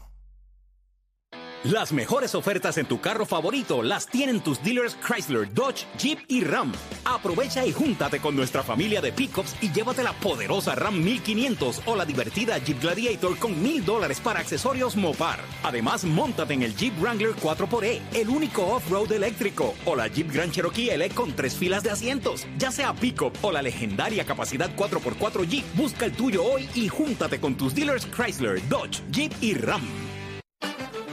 Las 1.73 1.93
mejores 1.93 2.37
ofertas 2.37 2.79
en 2.79 2.87
tu 2.87 3.01
carro 3.01 3.27
favorito 3.27 3.83
las 3.83 4.07
tienen 4.07 4.39
tus 4.39 4.63
dealers 4.63 4.97
Chrysler, 5.05 5.53
Dodge, 5.53 5.85
Jeep 5.99 6.21
y 6.29 6.45
Ram. 6.45 6.73
Aprovecha 7.05 7.67
y 7.67 7.73
júntate 7.73 8.21
con 8.21 8.37
nuestra 8.37 8.63
familia 8.63 9.01
de 9.01 9.11
pickups 9.11 9.57
y 9.61 9.73
llévate 9.73 10.05
la 10.05 10.13
poderosa 10.13 10.77
Ram 10.77 11.03
1500 11.03 11.83
o 11.87 11.97
la 11.97 12.05
divertida 12.05 12.57
Jeep 12.59 12.81
Gladiator 12.81 13.37
con 13.39 13.61
mil 13.61 13.85
dólares 13.85 14.21
para 14.21 14.39
accesorios 14.39 14.95
Mopar. 14.95 15.41
Además, 15.65 16.05
montate 16.05 16.55
en 16.55 16.63
el 16.63 16.77
Jeep 16.77 16.97
Wrangler 17.01 17.35
4xE, 17.35 18.01
el 18.15 18.29
único 18.29 18.65
off-road 18.65 19.11
eléctrico, 19.11 19.75
o 19.87 19.97
la 19.97 20.07
Jeep 20.07 20.31
Grand 20.31 20.53
Cherokee 20.53 20.91
L 20.91 21.11
con 21.11 21.35
tres 21.35 21.57
filas 21.57 21.83
de 21.83 21.91
asientos. 21.91 22.47
Ya 22.59 22.71
sea 22.71 22.95
pickup 22.95 23.33
o 23.43 23.51
la 23.51 23.63
legendaria 23.63 24.25
capacidad 24.25 24.71
4x4 24.77 25.49
Jeep, 25.49 25.65
busca 25.75 26.05
el 26.05 26.13
tuyo 26.13 26.45
hoy 26.45 26.69
y 26.77 26.87
júntate 26.87 27.41
con 27.41 27.57
tus 27.57 27.75
dealers 27.75 28.07
Chrysler, 28.07 28.63
Dodge, 28.69 29.03
Jeep 29.11 29.33
y 29.41 29.55
Ram. 29.55 29.83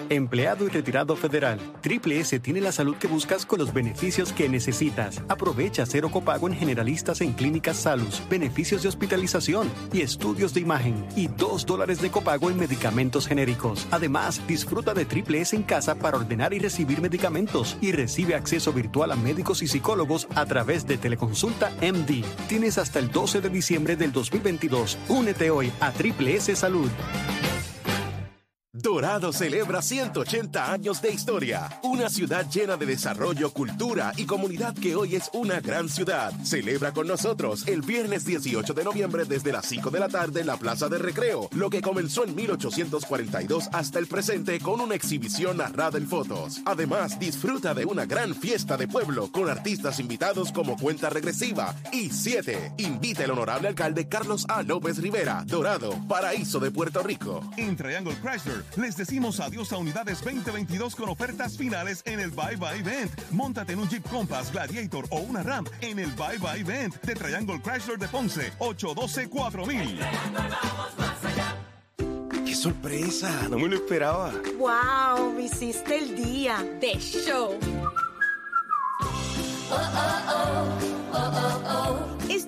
Empleado 0.10 0.66
y 0.66 0.70
retirado 0.70 1.16
federal. 1.16 1.60
Triple 1.82 2.20
S 2.20 2.40
tiene 2.40 2.62
la 2.62 2.72
salud 2.72 2.96
que 2.96 3.08
buscas 3.08 3.46
con 3.46 3.60
los 3.60 3.74
beneficios 3.74 4.34
que 4.34 4.50
necesitas. 4.50 5.22
Aprovecha 5.30 5.86
cero 5.86 6.10
copago 6.12 6.48
en 6.48 6.56
generalistas 6.56 7.22
en 7.22 7.34
clínicas 7.34 7.78
Salus, 7.78 8.22
beneficios 8.30 8.84
de 8.84 8.90
hospitalización 8.90 9.72
y 9.92 10.02
estudios 10.02 10.54
de 10.54 10.62
imagen 10.62 11.06
y 11.16 11.28
dos 11.28 11.66
dólares 11.66 12.02
de 12.02 12.12
copago 12.12 12.50
en 12.50 12.58
medicamentos 12.58 13.28
genéricos. 13.28 13.88
Además, 13.92 14.42
disfruta 14.48 14.94
de 14.94 15.06
Triple 15.06 15.42
S 15.42 15.56
en 15.56 15.64
casa 15.64 15.96
para 15.96 16.18
ordenar 16.18 16.54
y 16.54 16.60
recibir 16.60 17.02
medicamentos 17.02 17.78
y 17.82 17.92
recibe 17.92 18.36
acceso 18.36 18.74
virtual 18.74 19.12
a 19.12 19.16
médicos 19.16 19.62
y 19.62 19.68
psicólogos 19.68 20.28
a 20.36 20.46
través 20.46 20.86
de 20.86 20.98
Teleconsulta 20.98 21.72
MD. 21.82 22.24
Tienes 22.48 22.78
hasta 22.78 23.00
el 23.00 23.12
12 23.12 23.42
de 23.42 23.50
diciembre 23.50 23.96
del 23.96 24.12
2022. 24.12 24.98
Únete 25.10 25.50
hoy 25.50 25.72
a 25.80 25.92
Triple 25.92 26.36
S 26.36 26.56
Salud. 26.56 26.90
Dorado 28.84 29.32
celebra 29.32 29.82
180 29.82 30.74
años 30.74 31.02
de 31.02 31.10
historia. 31.14 31.80
Una 31.84 32.10
ciudad 32.10 32.46
llena 32.52 32.76
de 32.76 32.86
desarrollo, 32.86 33.50
cultura 33.52 34.12
y 34.18 34.26
comunidad 34.26 34.76
que 34.76 34.98
hoy 34.98 35.16
es 35.16 35.30
una 35.32 35.62
gran 35.62 35.88
ciudad. 35.88 36.34
Celebra 36.44 36.92
con 36.92 37.08
nosotros 37.08 37.66
el 37.66 37.82
viernes 37.82 38.26
18 38.26 38.74
de 38.74 38.84
noviembre 38.84 39.24
desde 39.24 39.54
las 39.54 39.68
5 39.68 39.90
de 39.90 40.02
la 40.02 40.10
tarde 40.10 40.42
en 40.42 40.48
la 40.48 40.58
Plaza 40.58 40.90
de 40.90 40.98
Recreo, 40.98 41.48
lo 41.54 41.70
que 41.70 41.82
comenzó 41.82 42.26
en 42.26 42.36
1842 42.36 43.70
hasta 43.72 44.00
el 44.00 44.08
presente 44.08 44.60
con 44.60 44.82
una 44.82 44.96
exhibición 44.96 45.58
narrada 45.58 45.98
en 45.98 46.10
fotos. 46.10 46.60
Además, 46.66 47.18
disfruta 47.18 47.74
de 47.74 47.86
una 47.86 48.06
gran 48.06 48.36
fiesta 48.36 48.76
de 48.76 48.90
pueblo 48.90 49.32
con 49.32 49.50
artistas 49.50 50.02
invitados 50.02 50.52
como 50.52 50.76
Cuenta 50.76 51.10
Regresiva 51.10 51.74
y 51.94 52.10
7. 52.10 52.74
Invita 52.80 53.24
el 53.24 53.32
honorable 53.32 53.70
alcalde 53.70 54.10
Carlos 54.10 54.46
A. 54.50 54.62
López 54.62 54.98
Rivera, 54.98 55.46
Dorado, 55.48 55.98
Paraíso 56.10 56.60
de 56.60 56.70
Puerto 56.70 57.02
Rico. 57.02 57.50
En 57.56 57.78
Triangle 57.78 58.18
Chrysler 58.22 58.73
les 58.78 58.98
decimos 58.98 59.40
adiós 59.40 59.72
a 59.74 59.78
unidades 59.78 60.24
2022 60.24 60.96
con 60.96 61.10
ofertas 61.10 61.58
finales 61.58 62.02
en 62.06 62.20
el 62.20 62.32
Bye 62.32 62.56
Bye 62.58 62.80
Event. 62.80 63.12
Móntate 63.32 63.74
en 63.74 63.80
un 63.80 63.90
Jeep 63.90 64.08
Compass, 64.10 64.52
Gladiator 64.52 65.06
o 65.10 65.20
una 65.20 65.44
Ram 65.44 65.66
en 65.82 66.00
el 66.00 66.12
Bye 66.12 66.38
Bye 66.40 66.62
Event 66.62 67.02
de 67.02 67.16
Triangle 67.16 67.62
Chrysler 67.62 67.98
de 67.98 68.08
Ponce, 68.08 68.54
812-4000. 68.60 70.00
¡Qué 72.46 72.56
sorpresa! 72.56 73.48
No 73.50 73.58
me 73.58 73.68
lo 73.68 73.76
esperaba. 73.76 74.34
¡Wow! 74.58 75.34
Me 75.34 75.44
hiciste 75.44 75.98
el 75.98 76.16
día. 76.16 76.64
De 76.80 77.00
show. 77.00 77.58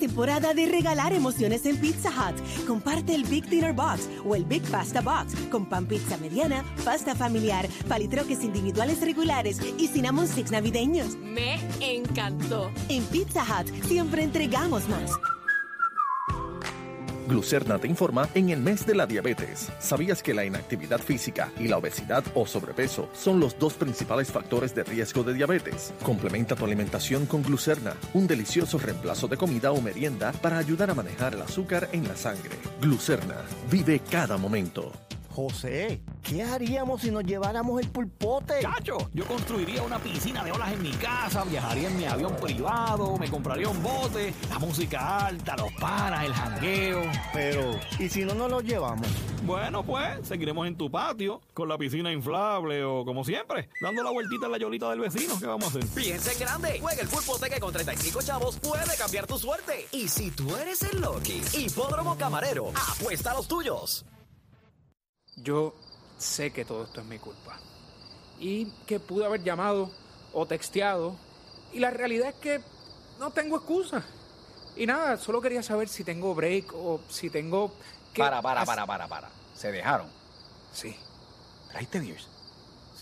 Temporada 0.05 0.53
de 0.53 0.67
regalar 0.67 1.13
emociones 1.13 1.65
en 1.65 1.77
Pizza 1.77 2.09
Hut. 2.09 2.39
Comparte 2.67 3.15
el 3.15 3.23
Big 3.23 3.49
Dinner 3.49 3.73
Box 3.73 4.07
o 4.23 4.35
el 4.35 4.45
Big 4.45 4.61
Pasta 4.69 5.01
Box 5.01 5.33
con 5.49 5.65
pan 5.65 5.87
pizza 5.87 6.15
mediana, 6.17 6.63
pasta 6.83 7.15
familiar, 7.15 7.67
palitroques 7.87 8.43
individuales 8.43 9.01
regulares 9.01 9.59
y 9.79 9.87
cinnamon 9.87 10.27
sticks 10.27 10.51
navideños. 10.51 11.15
Me 11.15 11.57
encantó. 11.79 12.71
En 12.87 13.03
Pizza 13.05 13.43
Hut 13.43 13.67
siempre 13.87 14.21
entregamos 14.21 14.87
más. 14.89 15.34
Glucerna 17.27 17.79
te 17.79 17.87
informa 17.87 18.29
en 18.35 18.49
el 18.49 18.59
mes 18.61 18.85
de 18.85 18.95
la 18.95 19.07
diabetes. 19.07 19.71
¿Sabías 19.79 20.21
que 20.21 20.33
la 20.33 20.45
inactividad 20.45 20.99
física 20.99 21.51
y 21.59 21.67
la 21.67 21.77
obesidad 21.77 22.23
o 22.35 22.45
sobrepeso 22.45 23.09
son 23.13 23.39
los 23.39 23.57
dos 23.57 23.73
principales 23.73 24.31
factores 24.31 24.75
de 24.75 24.83
riesgo 24.83 25.23
de 25.23 25.33
diabetes? 25.33 25.93
Complementa 26.03 26.55
tu 26.55 26.65
alimentación 26.65 27.25
con 27.25 27.41
glucerna, 27.41 27.95
un 28.13 28.27
delicioso 28.27 28.77
reemplazo 28.77 29.27
de 29.27 29.37
comida 29.37 29.71
o 29.71 29.81
merienda 29.81 30.31
para 30.33 30.57
ayudar 30.57 30.91
a 30.91 30.95
manejar 30.95 31.33
el 31.33 31.41
azúcar 31.41 31.89
en 31.91 32.07
la 32.07 32.15
sangre. 32.15 32.57
Glucerna, 32.81 33.37
vive 33.71 34.01
cada 34.09 34.37
momento. 34.37 35.04
José, 35.35 36.01
¿qué 36.23 36.43
haríamos 36.43 37.01
si 37.01 37.11
nos 37.11 37.25
lleváramos 37.25 37.81
el 37.81 37.89
pulpote? 37.89 38.61
Chacho, 38.61 39.09
yo 39.13 39.25
construiría 39.25 39.83
una 39.83 39.99
piscina 39.99 40.45
de 40.45 40.53
olas 40.53 40.71
en 40.71 40.81
mi 40.81 40.91
casa, 40.91 41.43
viajaría 41.43 41.89
en 41.89 41.97
mi 41.97 42.05
avión 42.05 42.37
privado, 42.37 43.17
me 43.17 43.29
compraría 43.29 43.67
un 43.67 43.83
bote, 43.83 44.33
la 44.49 44.59
música 44.59 45.25
alta, 45.25 45.57
los 45.57 45.73
panas, 45.73 46.23
el 46.23 46.33
jangueo. 46.33 47.01
Pero, 47.33 47.77
¿y 47.99 48.07
si 48.07 48.23
no 48.23 48.33
nos 48.33 48.49
lo 48.49 48.61
llevamos? 48.61 49.09
Bueno, 49.43 49.83
pues, 49.83 50.25
seguiremos 50.25 50.67
en 50.67 50.77
tu 50.77 50.89
patio, 50.89 51.41
con 51.53 51.67
la 51.67 51.77
piscina 51.77 52.13
inflable 52.13 52.85
o 52.85 53.03
como 53.03 53.25
siempre, 53.25 53.67
dando 53.81 54.03
la 54.03 54.11
vueltita 54.11 54.45
en 54.45 54.53
la 54.53 54.57
yolita 54.57 54.89
del 54.91 55.01
vecino. 55.01 55.37
¿Qué 55.37 55.47
vamos 55.47 55.65
a 55.65 55.67
hacer? 55.79 55.85
Piensa 55.87 56.31
en 56.31 56.39
grande. 56.39 56.79
Juega 56.79 57.01
el 57.01 57.09
pulpote 57.09 57.49
que 57.49 57.59
con 57.59 57.73
35 57.73 58.21
chavos 58.21 58.57
puede 58.57 58.95
cambiar 58.97 59.27
tu 59.27 59.37
suerte. 59.37 59.85
Y 59.91 60.07
si 60.07 60.31
tú 60.31 60.55
eres 60.55 60.81
el 60.83 61.01
Loki, 61.01 61.41
Hipódromo 61.57 62.17
Camarero, 62.17 62.71
apuesta 62.73 63.31
a 63.31 63.33
los 63.33 63.49
tuyos. 63.49 64.05
Yo 65.35 65.73
sé 66.17 66.51
que 66.51 66.65
todo 66.65 66.83
esto 66.83 67.01
es 67.01 67.07
mi 67.07 67.19
culpa. 67.19 67.57
Y 68.39 68.65
que 68.85 68.99
pude 68.99 69.25
haber 69.25 69.43
llamado 69.43 69.91
o 70.33 70.45
texteado. 70.45 71.15
Y 71.73 71.79
la 71.79 71.91
realidad 71.91 72.29
es 72.29 72.35
que 72.35 72.61
no 73.19 73.31
tengo 73.31 73.57
excusa. 73.57 74.03
Y 74.75 74.85
nada, 74.85 75.17
solo 75.17 75.41
quería 75.41 75.63
saber 75.63 75.87
si 75.87 76.03
tengo 76.03 76.35
break 76.35 76.73
o 76.73 76.99
si 77.09 77.29
tengo 77.29 77.71
que... 78.13 78.21
Para, 78.21 78.41
para, 78.41 78.65
para, 78.65 78.85
para, 78.85 79.07
para. 79.07 79.29
¿Se 79.55 79.71
dejaron? 79.71 80.07
Sí. 80.73 80.95
¿Traiste 81.71 81.99
beers? 81.99 82.27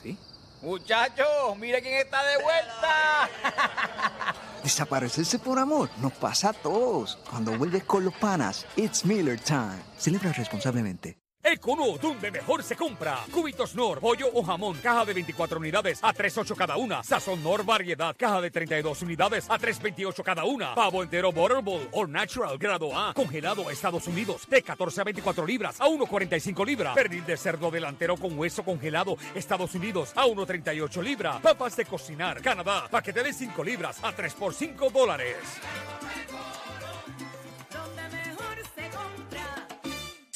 Sí. 0.01 0.17
Muchachos, 0.61 1.57
mire 1.57 1.81
quién 1.81 1.95
está 1.95 2.23
de 2.23 2.41
vuelta. 2.41 3.29
Desaparecerse 4.63 5.39
por 5.39 5.59
amor 5.59 5.89
nos 5.97 6.13
pasa 6.13 6.49
a 6.49 6.53
todos. 6.53 7.17
Cuando 7.29 7.57
vuelves 7.57 7.83
con 7.83 8.05
los 8.05 8.13
panas, 8.13 8.65
it's 8.75 9.03
Miller 9.03 9.39
Time. 9.39 9.81
Celebra 9.97 10.31
responsablemente. 10.31 11.22
Econo, 11.43 11.97
donde 11.97 12.31
mejor 12.31 12.63
se 12.63 12.75
compra. 12.75 13.19
Cubitos 13.31 13.75
Nor, 13.75 13.99
pollo 13.99 14.29
o 14.33 14.43
jamón, 14.43 14.77
caja 14.77 15.03
de 15.05 15.13
24 15.13 15.59
unidades 15.59 15.99
a 16.01 16.13
3.8 16.13 16.55
cada 16.55 16.77
una. 16.77 17.03
Sazón 17.03 17.43
Nor 17.43 17.65
variedad, 17.65 18.15
caja 18.17 18.39
de 18.39 18.49
32 18.49 19.01
unidades 19.01 19.49
a 19.49 19.59
3.28 19.59 20.23
cada 20.23 20.45
una. 20.45 20.73
Pavo 20.73 21.03
entero 21.03 21.33
Butterball 21.33 21.89
o 21.91 22.07
Natural 22.07 22.57
grado 22.57 22.97
A, 22.97 23.13
congelado 23.13 23.69
Estados 23.69 24.07
Unidos, 24.07 24.47
de 24.47 24.61
14 24.61 25.01
a 25.01 25.03
24 25.03 25.45
libras 25.45 25.81
a 25.81 25.87
1.45 25.87 26.65
libras. 26.65 26.95
Pernil 26.95 27.25
de 27.25 27.35
cerdo 27.35 27.69
delantero 27.69 28.15
con 28.15 28.39
hueso 28.39 28.63
congelado 28.63 29.17
Estados 29.35 29.75
Unidos 29.75 30.13
a 30.15 30.25
1.38 30.25 31.03
libras. 31.03 31.41
Papas 31.41 31.75
de 31.75 31.85
cocinar 31.85 32.41
Canadá, 32.41 32.87
paquete 32.89 33.21
de 33.21 33.33
5 33.33 33.63
libras 33.63 34.01
a 34.01 34.13
3 34.13 34.33
por 34.33 34.53
5 34.53 34.89
dólares. 34.91 35.37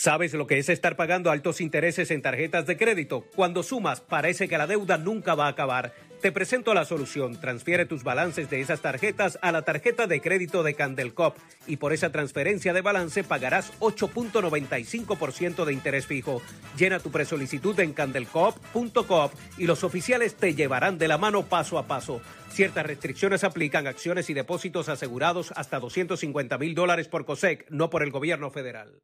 ¿Sabes 0.07 0.33
lo 0.33 0.47
que 0.47 0.57
es 0.57 0.69
estar 0.69 0.95
pagando 0.95 1.31
altos 1.31 1.59
intereses 1.59 2.11
en 2.11 2.21
tarjetas 2.21 2.65
de 2.65 2.77
crédito? 2.77 3.25
Cuando 3.35 3.61
sumas, 3.61 3.99
parece 3.99 4.47
que 4.47 4.57
la 4.57 4.65
deuda 4.65 4.97
nunca 4.97 5.35
va 5.35 5.47
a 5.47 5.49
acabar. 5.49 5.93
Te 6.21 6.31
presento 6.31 6.73
la 6.73 6.85
solución. 6.85 7.41
Transfiere 7.41 7.85
tus 7.85 8.05
balances 8.05 8.49
de 8.49 8.61
esas 8.61 8.79
tarjetas 8.79 9.37
a 9.41 9.51
la 9.51 9.63
tarjeta 9.63 10.07
de 10.07 10.21
crédito 10.21 10.63
de 10.63 10.75
Candelcop 10.75 11.35
y 11.67 11.75
por 11.75 11.91
esa 11.91 12.09
transferencia 12.09 12.71
de 12.71 12.79
balance 12.79 13.25
pagarás 13.25 13.77
8.95% 13.81 15.65
de 15.65 15.73
interés 15.73 16.05
fijo. 16.05 16.41
Llena 16.77 17.01
tu 17.01 17.11
presolicitud 17.11 17.77
en 17.81 17.91
candelcop.coop 17.91 19.33
y 19.57 19.65
los 19.65 19.83
oficiales 19.83 20.35
te 20.35 20.55
llevarán 20.55 20.97
de 20.97 21.09
la 21.09 21.17
mano 21.17 21.47
paso 21.47 21.77
a 21.77 21.85
paso. 21.85 22.21
Ciertas 22.47 22.85
restricciones 22.85 23.43
aplican 23.43 23.87
acciones 23.87 24.29
y 24.29 24.33
depósitos 24.33 24.87
asegurados 24.87 25.51
hasta 25.57 25.81
250 25.81 26.57
mil 26.59 26.75
dólares 26.75 27.09
por 27.09 27.25
COSEC, 27.25 27.69
no 27.71 27.89
por 27.89 28.03
el 28.03 28.11
gobierno 28.11 28.51
federal. 28.51 29.01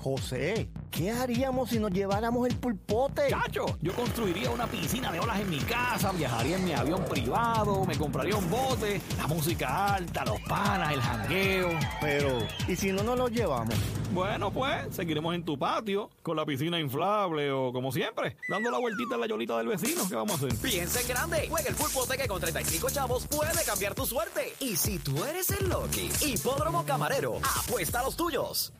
José, 0.00 0.70
¿qué 0.90 1.10
haríamos 1.10 1.68
si 1.68 1.78
nos 1.78 1.90
lleváramos 1.90 2.48
el 2.48 2.56
pulpote? 2.56 3.28
Chacho, 3.28 3.66
yo 3.82 3.92
construiría 3.92 4.50
una 4.50 4.66
piscina 4.66 5.12
de 5.12 5.20
olas 5.20 5.38
en 5.40 5.50
mi 5.50 5.58
casa, 5.58 6.10
viajaría 6.12 6.56
en 6.56 6.64
mi 6.64 6.72
avión 6.72 7.04
privado, 7.04 7.84
me 7.84 7.96
compraría 7.96 8.34
un 8.34 8.48
bote, 8.48 9.00
la 9.18 9.26
música 9.26 9.94
alta, 9.94 10.24
los 10.24 10.40
panas, 10.40 10.92
el 10.94 11.02
jangueo. 11.02 11.68
Pero, 12.00 12.38
¿y 12.66 12.76
si 12.76 12.92
no 12.92 13.02
nos 13.02 13.18
lo 13.18 13.28
llevamos? 13.28 13.74
Bueno, 14.12 14.50
pues, 14.50 14.94
seguiremos 14.94 15.34
en 15.34 15.44
tu 15.44 15.58
patio, 15.58 16.10
con 16.22 16.36
la 16.36 16.46
piscina 16.46 16.80
inflable 16.80 17.52
o 17.52 17.72
como 17.72 17.92
siempre, 17.92 18.36
dando 18.48 18.70
la 18.70 18.78
vueltita 18.78 19.16
en 19.16 19.20
la 19.20 19.26
yolita 19.26 19.58
del 19.58 19.68
vecino. 19.68 20.08
¿Qué 20.08 20.16
vamos 20.16 20.42
a 20.42 20.46
hacer? 20.46 20.58
Piensa 20.58 21.00
en 21.00 21.08
grande. 21.08 21.46
Juega 21.48 21.68
el 21.68 21.74
pulpote 21.74 22.16
que 22.16 22.26
con 22.26 22.40
35 22.40 22.90
chavos 22.90 23.26
puede 23.26 23.62
cambiar 23.64 23.94
tu 23.94 24.06
suerte. 24.06 24.54
Y 24.60 24.76
si 24.76 24.98
tú 24.98 25.22
eres 25.24 25.50
el 25.50 25.68
Loki, 25.68 26.10
Hipódromo 26.24 26.84
Camarero, 26.84 27.38
apuesta 27.58 28.00
a 28.00 28.04
los 28.04 28.16
tuyos. 28.16 28.72